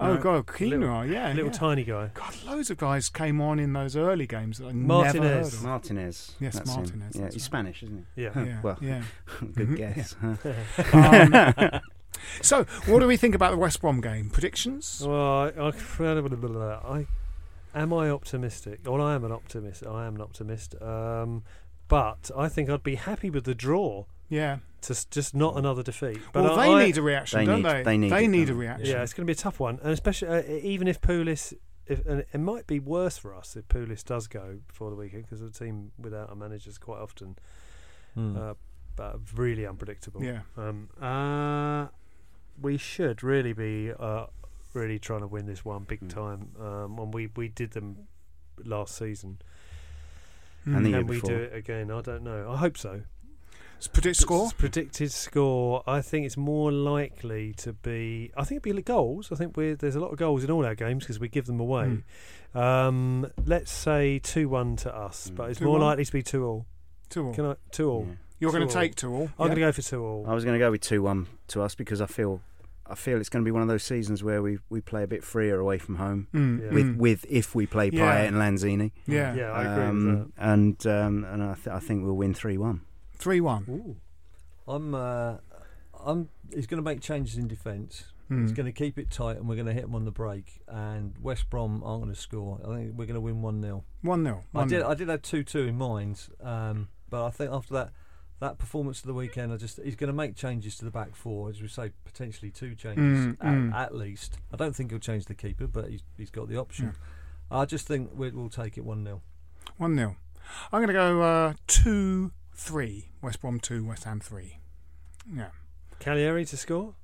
Oh, 0.00 0.14
no, 0.14 0.20
God, 0.20 0.46
Quinoa, 0.46 0.68
little- 0.70 1.06
yeah. 1.06 1.28
little 1.32 1.46
yeah. 1.46 1.50
tiny 1.52 1.84
guy. 1.84 2.10
God, 2.14 2.34
loads 2.46 2.70
of 2.70 2.76
guys 2.76 3.08
came 3.08 3.40
on 3.40 3.58
in 3.58 3.72
those 3.72 3.96
early 3.96 4.26
games 4.26 4.58
that 4.58 4.66
I 4.66 4.72
never 4.72 4.86
Martinez. 4.86 5.22
heard 5.52 5.58
of. 5.58 5.62
Martinez. 5.64 6.36
Yes, 6.38 6.54
that's 6.54 6.70
him. 6.70 6.76
Martinez, 6.82 7.16
Yeah, 7.16 7.24
he's 7.24 7.32
right. 7.34 7.40
Spanish, 7.40 7.82
isn't 7.82 8.06
Yeah. 8.14 8.30
Yeah, 8.36 8.60
well. 8.62 8.78
yeah. 8.80 9.02
he? 9.40 9.46
Good 9.54 9.68
Mhm, 9.70 9.76
guess. 9.76 10.14
huh? 10.20 11.72
Um, 11.74 11.80
so, 12.42 12.64
what 12.86 13.00
do 13.00 13.06
we 13.08 13.16
think 13.16 13.34
about 13.34 13.50
the 13.50 13.56
West 13.58 13.80
Brom 13.80 14.00
game? 14.00 14.30
Predictions? 14.30 15.02
Well, 15.04 15.20
I, 15.20 15.48
I, 15.60 15.70
I 16.84 17.06
am 17.74 17.92
I 17.92 18.08
optimistic? 18.10 18.80
Well, 18.84 19.02
I 19.02 19.14
am 19.14 19.24
an 19.24 19.32
optimist. 19.32 19.84
I 19.86 20.06
am 20.06 20.14
an 20.14 20.20
optimist. 20.22 20.80
Um, 20.80 21.42
but 21.88 22.30
I 22.36 22.48
think 22.48 22.70
I'd 22.70 22.82
be 22.82 22.94
happy 22.96 23.30
with 23.30 23.44
the 23.44 23.54
draw. 23.54 24.04
Yeah. 24.28 24.58
To 24.82 24.94
just 25.10 25.34
not 25.34 25.56
another 25.56 25.82
defeat. 25.82 26.20
But 26.32 26.44
well, 26.44 26.56
they 26.56 26.70
I- 26.72 26.84
need 26.86 26.96
a 26.98 27.02
reaction, 27.02 27.40
They 27.40 27.46
don't 27.46 27.62
need- 27.62 27.84
they? 27.84 28.08
they 28.08 28.26
need 28.28 28.48
it, 28.48 28.52
a 28.52 28.54
reaction. 28.54 28.86
Yeah, 28.86 29.02
it's 29.02 29.12
going 29.12 29.26
to 29.26 29.30
be 29.30 29.32
a 29.32 29.42
tough 29.42 29.58
one, 29.58 29.78
and 29.82 29.90
especially 29.92 30.28
uh, 30.28 30.42
even 30.62 30.86
if 30.86 31.00
Pulis, 31.00 31.52
if 31.86 32.04
and 32.06 32.24
it 32.32 32.38
might 32.38 32.66
be 32.66 32.78
worse 32.78 33.18
for 33.18 33.34
us 33.34 33.56
if 33.56 33.66
Pulis 33.68 34.04
does 34.04 34.28
go 34.28 34.58
before 34.68 34.90
the 34.90 34.96
weekend 34.96 35.22
because 35.24 35.40
the 35.40 35.50
team 35.50 35.90
without 35.98 36.30
a 36.30 36.36
manager 36.36 36.70
is 36.70 36.78
quite 36.78 37.00
often 37.00 37.36
hmm. 38.14 38.36
uh, 38.36 38.54
but 38.94 39.16
really 39.36 39.66
unpredictable. 39.66 40.22
Yeah. 40.22 40.40
Um, 40.56 40.90
uh, 41.00 41.88
we 42.60 42.76
should 42.76 43.22
really 43.22 43.52
be 43.52 43.90
uh, 43.98 44.26
really 44.74 44.98
trying 44.98 45.20
to 45.20 45.26
win 45.28 45.46
this 45.46 45.64
one 45.64 45.84
big 45.84 46.00
Mm. 46.02 46.08
time. 46.10 46.50
Um, 46.60 46.98
and 46.98 47.14
we 47.14 47.28
we 47.34 47.48
did 47.48 47.70
them 47.72 48.06
last 48.64 48.96
season. 48.96 49.38
And 50.64 50.84
the 50.84 50.90
Mm. 50.90 50.90
year 50.90 50.98
Can 51.00 51.06
we 51.06 51.16
before. 51.16 51.30
do 51.30 51.36
it 51.36 51.54
again? 51.54 51.90
I 51.90 52.00
don't 52.02 52.22
know. 52.22 52.50
I 52.50 52.56
hope 52.56 52.76
so. 52.76 53.02
Predict 53.86 54.16
score? 54.16 54.46
S- 54.46 54.52
Predicted 54.54 55.12
score. 55.12 55.82
I 55.86 56.00
think 56.00 56.26
it's 56.26 56.36
more 56.36 56.72
likely 56.72 57.52
to 57.58 57.72
be. 57.72 58.32
I 58.36 58.44
think 58.44 58.64
it'd 58.66 58.76
be 58.76 58.82
goals. 58.82 59.30
I 59.30 59.36
think 59.36 59.56
we 59.56 59.74
there's 59.74 59.94
a 59.94 60.00
lot 60.00 60.10
of 60.10 60.18
goals 60.18 60.42
in 60.42 60.50
all 60.50 60.64
our 60.66 60.74
games 60.74 61.04
because 61.04 61.20
we 61.20 61.28
give 61.28 61.46
them 61.46 61.60
away. 61.60 62.00
Hmm. 62.54 62.58
Um, 62.58 63.26
let's 63.46 63.70
say 63.70 64.18
two 64.18 64.48
one 64.48 64.76
to 64.76 64.94
us, 64.94 65.30
Mm. 65.30 65.36
but 65.36 65.50
it's 65.50 65.60
2-1? 65.60 65.62
more 65.64 65.78
likely 65.78 66.04
to 66.04 66.12
be 66.12 66.22
two 66.22 66.44
all. 66.44 66.66
Two 67.10 67.26
all. 67.26 67.34
Can 67.34 67.44
I 67.46 67.54
two 67.70 67.90
all? 67.90 68.06
Yeah. 68.08 68.14
You're 68.40 68.52
going 68.52 68.66
to 68.68 68.72
take 68.72 68.94
two 68.94 69.12
all. 69.12 69.22
I'm 69.38 69.48
yeah? 69.48 69.54
going 69.54 69.54
to 69.56 69.60
go 69.60 69.72
for 69.72 69.82
two 69.82 70.02
all. 70.04 70.24
I 70.28 70.34
was 70.34 70.44
going 70.44 70.54
to 70.54 70.58
go 70.58 70.70
with 70.70 70.80
two 70.80 71.02
one 71.02 71.26
to 71.48 71.62
us 71.62 71.74
because 71.74 72.00
I 72.00 72.06
feel 72.06 72.40
I 72.90 72.94
feel 72.94 73.18
it's 73.20 73.28
going 73.28 73.44
to 73.44 73.48
be 73.48 73.50
one 73.52 73.62
of 73.62 73.68
those 73.68 73.82
seasons 73.82 74.22
where 74.24 74.40
we, 74.40 74.58
we 74.70 74.80
play 74.80 75.02
a 75.02 75.06
bit 75.06 75.22
freer 75.22 75.58
away 75.58 75.76
from 75.78 75.96
home. 75.96 76.26
Mm, 76.32 76.62
Yeah. 76.62 76.70
With 76.72 76.86
mm. 76.86 76.96
with 76.96 77.26
if 77.28 77.54
we 77.54 77.66
play 77.66 77.90
Yeah. 77.92 78.00
Payet 78.24 78.28
and 78.28 78.36
Lanzini, 78.36 78.92
yeah, 79.06 79.34
yeah, 79.34 79.50
I 79.52 79.62
agree 79.64 79.84
um, 79.84 80.06
with 80.18 80.32
and 80.38 80.86
um, 80.86 81.24
and 81.24 81.42
I, 81.42 81.54
th- 81.54 81.68
I 81.68 81.80
think 81.80 82.04
we'll 82.04 82.14
win 82.16 82.32
three 82.34 82.56
one. 82.56 82.80
Three 83.18 83.40
one. 83.40 83.96
I'm. 84.66 84.94
Uh, 84.94 85.36
I'm. 86.04 86.28
He's 86.54 86.66
going 86.66 86.82
to 86.82 86.88
make 86.88 87.00
changes 87.00 87.36
in 87.36 87.48
defence. 87.48 88.04
He's 88.28 88.52
Mm. 88.52 88.56
going 88.56 88.66
to 88.66 88.72
keep 88.72 88.98
it 88.98 89.10
tight, 89.10 89.38
and 89.38 89.48
we're 89.48 89.54
going 89.54 89.68
to 89.68 89.72
hit 89.72 89.84
him 89.84 89.94
on 89.94 90.04
the 90.04 90.10
break. 90.10 90.60
And 90.68 91.14
West 91.22 91.48
Brom 91.48 91.82
aren't 91.82 92.02
going 92.02 92.14
to 92.14 92.20
score. 92.20 92.60
I 92.62 92.76
think 92.76 92.90
we're 92.94 93.06
going 93.06 93.14
to 93.14 93.22
win 93.22 93.40
one 93.40 93.62
0 93.62 93.84
One 94.02 94.22
0 94.22 94.44
I 94.54 94.66
did. 94.66 94.82
I 94.82 94.92
did 94.94 95.08
have 95.08 95.22
two 95.22 95.42
two 95.42 95.60
in 95.66 95.76
mind, 95.78 96.28
um, 96.42 96.88
but 97.08 97.24
I 97.24 97.30
think 97.30 97.50
after 97.52 97.72
that 97.74 97.92
that 98.40 98.58
performance 98.58 99.00
of 99.00 99.06
the 99.06 99.14
weekend, 99.14 99.50
I 99.52 99.56
just 99.56 99.80
he's 99.82 99.96
going 99.96 100.08
to 100.08 100.12
make 100.14 100.36
changes 100.36 100.76
to 100.76 100.84
the 100.84 100.90
back 100.90 101.16
four, 101.16 101.48
as 101.48 101.62
we 101.62 101.68
say, 101.68 101.90
potentially 102.04 102.50
two 102.50 102.74
changes 102.74 103.28
Mm, 103.28 103.36
at, 103.40 103.46
mm. 103.54 103.74
at 103.74 103.94
least. 103.94 104.38
I 104.52 104.56
don't 104.56 104.76
think 104.76 104.90
he'll 104.90 105.00
change 105.00 105.24
the 105.24 105.34
keeper, 105.34 105.66
but 105.66 105.88
he's 105.88 106.02
he's 106.18 106.30
got 106.30 106.48
the 106.50 106.58
option. 106.58 106.94
I 107.50 107.64
just 107.64 107.86
think 107.86 108.10
we, 108.14 108.30
we'll 108.30 108.50
take 108.50 108.76
it 108.76 108.84
one 108.84 109.04
0 109.04 109.22
One 109.78 109.96
0 109.96 110.16
I'm 110.70 110.78
going 110.80 110.88
to 110.88 110.92
go 110.92 111.22
uh, 111.22 111.54
two 111.66 112.30
three. 112.58 113.08
West 113.22 113.40
Brom 113.40 113.60
two, 113.60 113.86
West 113.86 114.04
Ham 114.04 114.20
three. 114.20 114.58
Yeah. 115.32 115.50
Calleri 116.00 116.46
to 116.50 116.56
score 116.56 116.94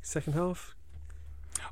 second 0.00 0.32
half. 0.34 0.74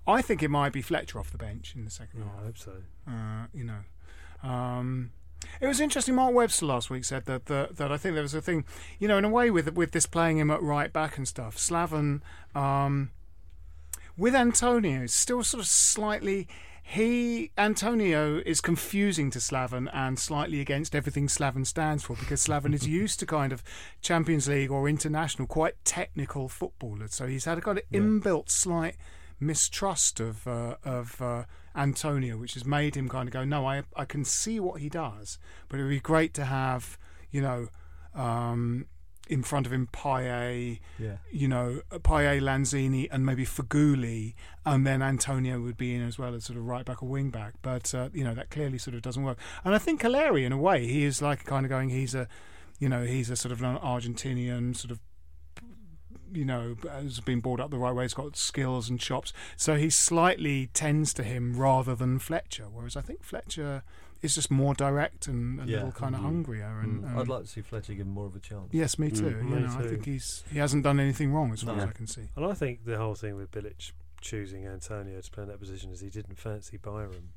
I 0.07 0.21
think 0.23 0.43
it 0.43 0.49
might 0.51 0.73
be 0.73 0.83
Fletcher 0.83 1.19
off 1.19 1.31
the 1.31 1.39
bench 1.39 1.75
in 1.75 1.85
the 1.85 1.91
second 1.91 2.21
Yeah, 2.21 2.27
I 2.27 2.35
half. 2.37 2.45
hope 2.45 2.59
so. 2.59 2.73
Uh, 3.07 3.47
you 3.55 3.65
know, 3.65 4.49
um, 4.49 5.13
it 5.61 5.67
was 5.67 5.81
interesting. 5.81 6.15
Mark 6.15 6.35
Webster 6.35 6.67
last 6.67 6.91
week 6.91 7.05
said 7.05 7.25
that, 7.27 7.47
that 7.47 7.77
that 7.77 7.91
I 7.93 7.97
think 7.97 8.15
there 8.15 8.23
was 8.23 8.35
a 8.35 8.43
thing, 8.43 8.65
you 8.99 9.09
know, 9.09 9.17
in 9.19 9.25
a 9.25 9.31
way 9.31 9.51
with 9.51 9.73
with 9.75 9.93
this 9.93 10.05
playing 10.07 10.39
him 10.39 10.51
at 10.51 10.61
right 10.63 10.93
back 10.93 11.17
and 11.17 11.27
stuff. 11.27 11.57
Slaven 11.57 12.21
um, 12.55 13.11
with 14.17 14.35
Antonio 14.35 15.03
is 15.03 15.15
still 15.15 15.43
sort 15.45 15.61
of 15.63 15.67
slightly. 15.69 16.49
He 16.91 17.53
Antonio 17.59 18.41
is 18.47 18.63
confusing 18.63 19.31
to 19.33 19.41
Slaven 19.41 19.91
and 19.93 20.19
slightly 20.19 20.63
against 20.63 20.95
everything 20.95 21.27
Slaven 21.27 21.67
stands 21.67 22.03
for 22.03 22.17
because 22.17 22.47
Slaven 22.47 22.73
is 22.73 22.89
used 23.03 23.21
to 23.21 23.27
kind 23.27 23.53
of 23.53 23.63
Champions 24.01 24.49
League 24.49 24.71
or 24.71 24.89
international, 24.89 25.47
quite 25.47 25.75
technical 25.85 26.49
footballers. 26.49 27.15
So 27.15 27.27
he's 27.27 27.45
had 27.45 27.59
a 27.59 27.61
kind 27.61 27.77
of 27.77 27.85
inbuilt 27.93 28.49
slight 28.49 28.97
mistrust 29.39 30.19
of 30.19 30.47
uh, 30.49 30.77
of 30.83 31.21
uh, 31.21 31.45
Antonio, 31.77 32.39
which 32.39 32.55
has 32.55 32.65
made 32.65 32.95
him 32.95 33.11
kind 33.11 33.29
of 33.29 33.35
go, 33.35 33.45
no, 33.45 33.69
I 33.69 33.83
I 33.95 34.07
can 34.07 34.25
see 34.25 34.59
what 34.59 34.81
he 34.81 34.89
does, 34.89 35.39
but 35.69 35.79
it 35.79 35.83
would 35.83 35.91
be 35.91 36.01
great 36.01 36.33
to 36.35 36.47
have 36.47 36.97
you 37.31 37.43
know 37.43 37.69
um, 38.15 38.87
in 39.29 39.43
front 39.43 39.67
of 39.67 39.73
him 39.73 39.89
Payet, 39.93 40.81
Yeah. 40.99 41.17
you 41.31 41.49
know 41.49 41.83
Payet, 41.91 42.41
Lanzini, 42.41 43.09
and 43.11 43.25
maybe 43.27 43.45
Feghouli, 43.45 44.35
and 44.65 44.87
then 44.87 45.03
Antonio 45.03 45.61
would 45.61 45.77
be 45.77 45.95
in 45.95 46.03
as 46.03 46.19
well 46.19 46.35
as 46.35 46.45
sort 46.45 46.59
of 46.59 46.65
right 46.67 46.85
back 46.85 47.03
or 47.03 47.09
wing 47.09 47.31
back. 47.31 47.55
But 47.63 47.95
uh, 47.95 48.09
you 48.13 48.25
know 48.25 48.35
that 48.35 48.51
clearly 48.51 48.79
sort 48.79 48.95
of 48.95 49.03
doesn't 49.03 49.23
work. 49.23 49.39
And 49.65 49.75
I 49.75 49.79
think 49.79 50.01
Calleri, 50.03 50.45
in 50.45 50.53
a 50.53 50.59
way, 50.59 50.87
he 50.87 51.05
is 51.05 51.21
like 51.23 51.45
kind 51.45 51.65
of 51.67 51.71
going, 51.71 51.91
he's 51.91 52.15
a 52.15 52.27
you 52.79 52.89
know 52.89 53.05
he's 53.05 53.29
a 53.31 53.37
sort 53.37 53.53
of 53.53 53.63
an 53.63 53.77
Argentinian 53.79 54.77
sort 54.77 54.91
of 54.93 55.01
you 56.31 56.45
know, 56.45 56.77
has 56.91 57.21
been 57.21 57.41
brought 57.41 57.59
up 57.59 57.71
the 57.71 57.79
right 57.79 57.95
way. 57.95 58.05
He's 58.05 58.13
got 58.13 58.37
skills 58.37 58.91
and 58.91 59.01
chops, 59.01 59.33
so 59.57 59.77
he 59.77 59.89
slightly 59.89 60.67
tends 60.75 61.15
to 61.15 61.23
him 61.23 61.57
rather 61.57 61.95
than 61.95 62.19
Fletcher. 62.19 62.67
Whereas 62.71 62.97
I 62.97 63.01
think 63.01 63.25
Fletcher 63.25 63.83
is 64.23 64.35
just 64.35 64.51
more 64.51 64.75
direct 64.75 65.27
and 65.29 65.61
a 65.61 65.65
Yeah. 65.67 65.77
little 65.77 65.93
kind 65.93 66.15
of 66.15 66.21
Mhm. 66.21 66.25
hungrier. 66.25 66.81
And 66.81 67.03
Mm. 67.05 67.11
um, 67.11 67.19
I'd 67.19 67.29
like 67.29 67.43
to 67.43 67.47
see 67.49 67.61
Fletcher 67.63 67.95
give 67.95 68.07
him 68.07 68.13
more 68.13 68.27
of 68.27 68.35
a 68.37 68.41
chance. 68.41 68.69
yes, 68.73 68.99
me 68.99 69.11
too. 69.11 69.23
Mm, 69.25 69.31
you 69.51 69.55
me 69.57 69.61
know, 69.63 69.77
I 69.79 69.83
think 69.89 70.05
he's 70.05 70.45
he 70.51 70.59
hasn't 70.59 70.83
done 70.85 70.99
anything 71.01 71.33
wrong 71.33 71.53
as 71.53 71.63
far 71.63 71.77
No. 71.77 71.83
as 71.85 71.89
I 71.89 71.93
can 71.93 72.07
see. 72.07 72.29
And 72.37 72.45
I 72.45 72.55
think 72.55 72.85
the 72.85 72.99
whole 72.99 73.15
thing 73.15 73.37
with 73.37 73.51
Bilic 73.51 73.93
choosing 74.21 74.67
Antonio 74.67 75.21
to 75.21 75.31
play 75.31 75.43
in 75.45 75.49
that 75.49 75.61
position 75.61 75.91
is 75.93 76.01
he 76.01 76.11
didn't 76.11 76.37
fancy 76.37 76.77
Byram 76.77 77.31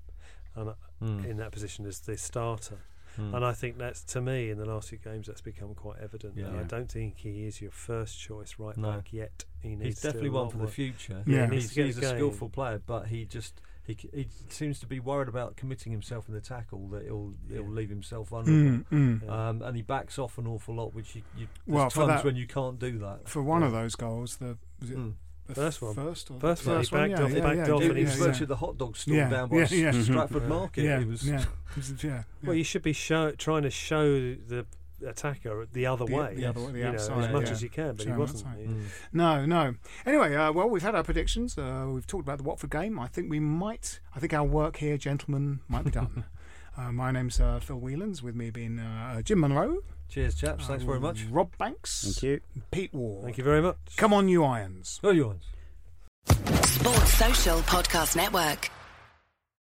and 0.55 0.69
uh, 0.69 0.73
Mm. 1.01 1.25
in 1.25 1.37
that 1.37 1.51
position 1.51 1.85
as 1.85 1.99
the 2.01 2.17
starter. 2.17 2.79
Mm. 3.17 3.35
And 3.35 3.45
I 3.45 3.53
think 3.53 3.77
that's 3.77 4.03
to 4.05 4.21
me 4.21 4.49
in 4.49 4.57
the 4.57 4.65
last 4.65 4.89
few 4.89 4.97
games 4.97 5.27
that's 5.27 5.41
become 5.41 5.75
quite 5.75 5.99
evident. 5.99 6.35
Yeah. 6.37 6.59
I 6.59 6.63
don't 6.63 6.89
think 6.91 7.17
he 7.17 7.45
is 7.45 7.61
your 7.61 7.71
first 7.71 8.17
choice 8.19 8.55
right 8.57 8.75
No. 8.77 8.91
back 8.93 9.11
yet. 9.13 9.43
He 9.59 9.75
needs 9.75 9.83
He's 9.83 10.01
definitely 10.01 10.29
one 10.29 10.43
lot 10.45 10.51
for 10.53 10.57
the 10.59 10.67
future. 10.67 11.23
Yeah. 11.27 11.45
he 11.45 11.51
needs 11.51 11.71
he's, 11.75 11.95
he's 11.95 11.97
a 11.99 12.09
skillful 12.09 12.49
player, 12.49 12.79
but 12.85 13.07
he 13.07 13.25
just 13.25 13.61
he 13.85 13.97
he 14.13 14.27
seems 14.49 14.79
to 14.79 14.85
be 14.87 14.99
worried 14.99 15.27
about 15.27 15.55
committing 15.55 15.91
himself 15.91 16.27
in 16.27 16.33
the 16.33 16.41
tackle 16.41 16.87
that 16.89 17.03
he'll 17.03 17.33
he'll 17.49 17.67
leave 17.67 17.89
himself 17.89 18.29
vulnerable. 18.29 18.83
Mm, 18.91 19.21
mm. 19.21 19.29
Um, 19.29 19.61
and 19.61 19.75
he 19.75 19.81
backs 19.81 20.17
off 20.19 20.37
an 20.37 20.47
awful 20.47 20.75
lot, 20.75 20.93
which 20.93 21.15
you, 21.15 21.21
you 21.37 21.47
there's 21.67 21.75
Well, 21.75 21.89
times 21.89 22.07
that- 22.07 22.25
when 22.25 22.35
you 22.35 22.47
can't 22.47 22.77
do 22.79 22.97
that. 22.99 23.27
For 23.27 23.41
one 23.41 23.61
Yeah. 23.61 23.67
of 23.67 23.73
those 23.73 23.95
goals, 23.95 24.37
the 24.37 24.57
was 24.79 24.91
it 24.91 24.97
Mm. 24.97 25.13
First 25.53 25.81
one. 25.81 25.93
first 25.95 26.29
First 26.39 26.65
one, 26.65 26.75
he 26.77 26.79
first 26.79 26.91
one, 26.93 27.01
backed 27.09 27.19
yeah, 27.19 27.25
off- 27.25 27.31
yeah, 27.33 27.41
backed 27.41 27.55
yeah, 27.67 27.73
off 27.73 27.81
yeah, 27.81 27.89
and 27.89 27.97
he 27.97 28.03
was 28.05 28.15
virtually 28.15 28.45
the 28.45 28.55
hot 28.55 28.77
dog 28.77 28.95
stall 28.95 29.15
down 29.29 29.49
by. 29.49 29.65
Stratford. 29.65 30.47
Market. 30.47 30.83
yeah, 30.85 30.99
It 31.01 31.07
was 31.07 31.27
yeah, 31.27 31.43
yeah, 31.75 31.83
yeah. 32.03 32.23
Well, 32.43 32.55
you 32.55 32.63
should 32.63 32.83
be 32.83 32.93
show, 32.93 33.31
trying 33.31 33.63
to 33.63 33.69
show 33.69 34.05
the 34.35 34.65
attacker 35.07 35.65
the 35.71 35.85
other 35.85 36.05
The- 36.05 36.15
way. 36.15 36.35
the 36.35 36.45
other 36.45 36.61
way, 36.61 36.71
the 36.71 36.77
you 36.79 36.83
know, 36.85 36.91
as 36.93 37.09
much 37.09 37.45
yeah. 37.45 37.51
as 37.51 37.61
you 37.63 37.69
can, 37.69 37.95
but 37.95 38.05
Show 38.05 38.11
he 38.11 38.17
wasn't. 38.17 38.57
He- 38.57 38.65
Mm. 38.67 38.83
No, 39.13 39.45
no. 39.45 39.75
Anyway, 40.05 40.35
uh, 40.35 40.51
well, 40.51 40.69
we've 40.69 40.81
had 40.81 40.95
our 40.95 41.03
predictions. 41.03 41.57
Uh, 41.57 41.87
we've 41.91 42.07
talked 42.07 42.23
about 42.23 42.37
the 42.37 42.43
Watford 42.43 42.69
game. 42.69 42.99
I 42.99 43.07
think 43.07 43.29
we 43.29 43.39
might. 43.39 43.99
I 44.15 44.19
think 44.19 44.33
our 44.33 44.43
work 44.43 44.77
here, 44.77 44.97
gentlemen, 44.97 45.59
might 45.67 45.83
be 45.85 45.91
done. 45.91 46.25
uh, 46.77 46.91
my 46.91 47.11
name's 47.11 47.39
uh, 47.39 47.59
Phil 47.59 47.79
Whelans. 47.79 48.21
With 48.21 48.35
me 48.35 48.49
being 48.49 48.79
uh, 48.79 49.21
Jim 49.21 49.39
Monroe. 49.39 49.79
Cheers, 50.09 50.35
chaps. 50.35 50.67
Thanks 50.67 50.83
very 50.83 50.99
much. 50.99 51.23
Rob 51.31 51.57
Banks. 51.57 52.03
Thank 52.03 52.23
you. 52.23 52.41
Pete 52.71 52.93
Ward. 52.93 53.23
Thank 53.23 53.37
you 53.37 53.43
very 53.43 53.61
much. 53.61 53.77
Come 53.97 54.13
on, 54.13 54.27
you 54.27 54.43
irons. 54.43 54.99
Oh, 55.03 55.11
you 55.11 55.29
on. 55.29 55.39
Sports 56.65 57.13
Social 57.13 57.59
Podcast 57.59 58.15
Network. 58.15 58.69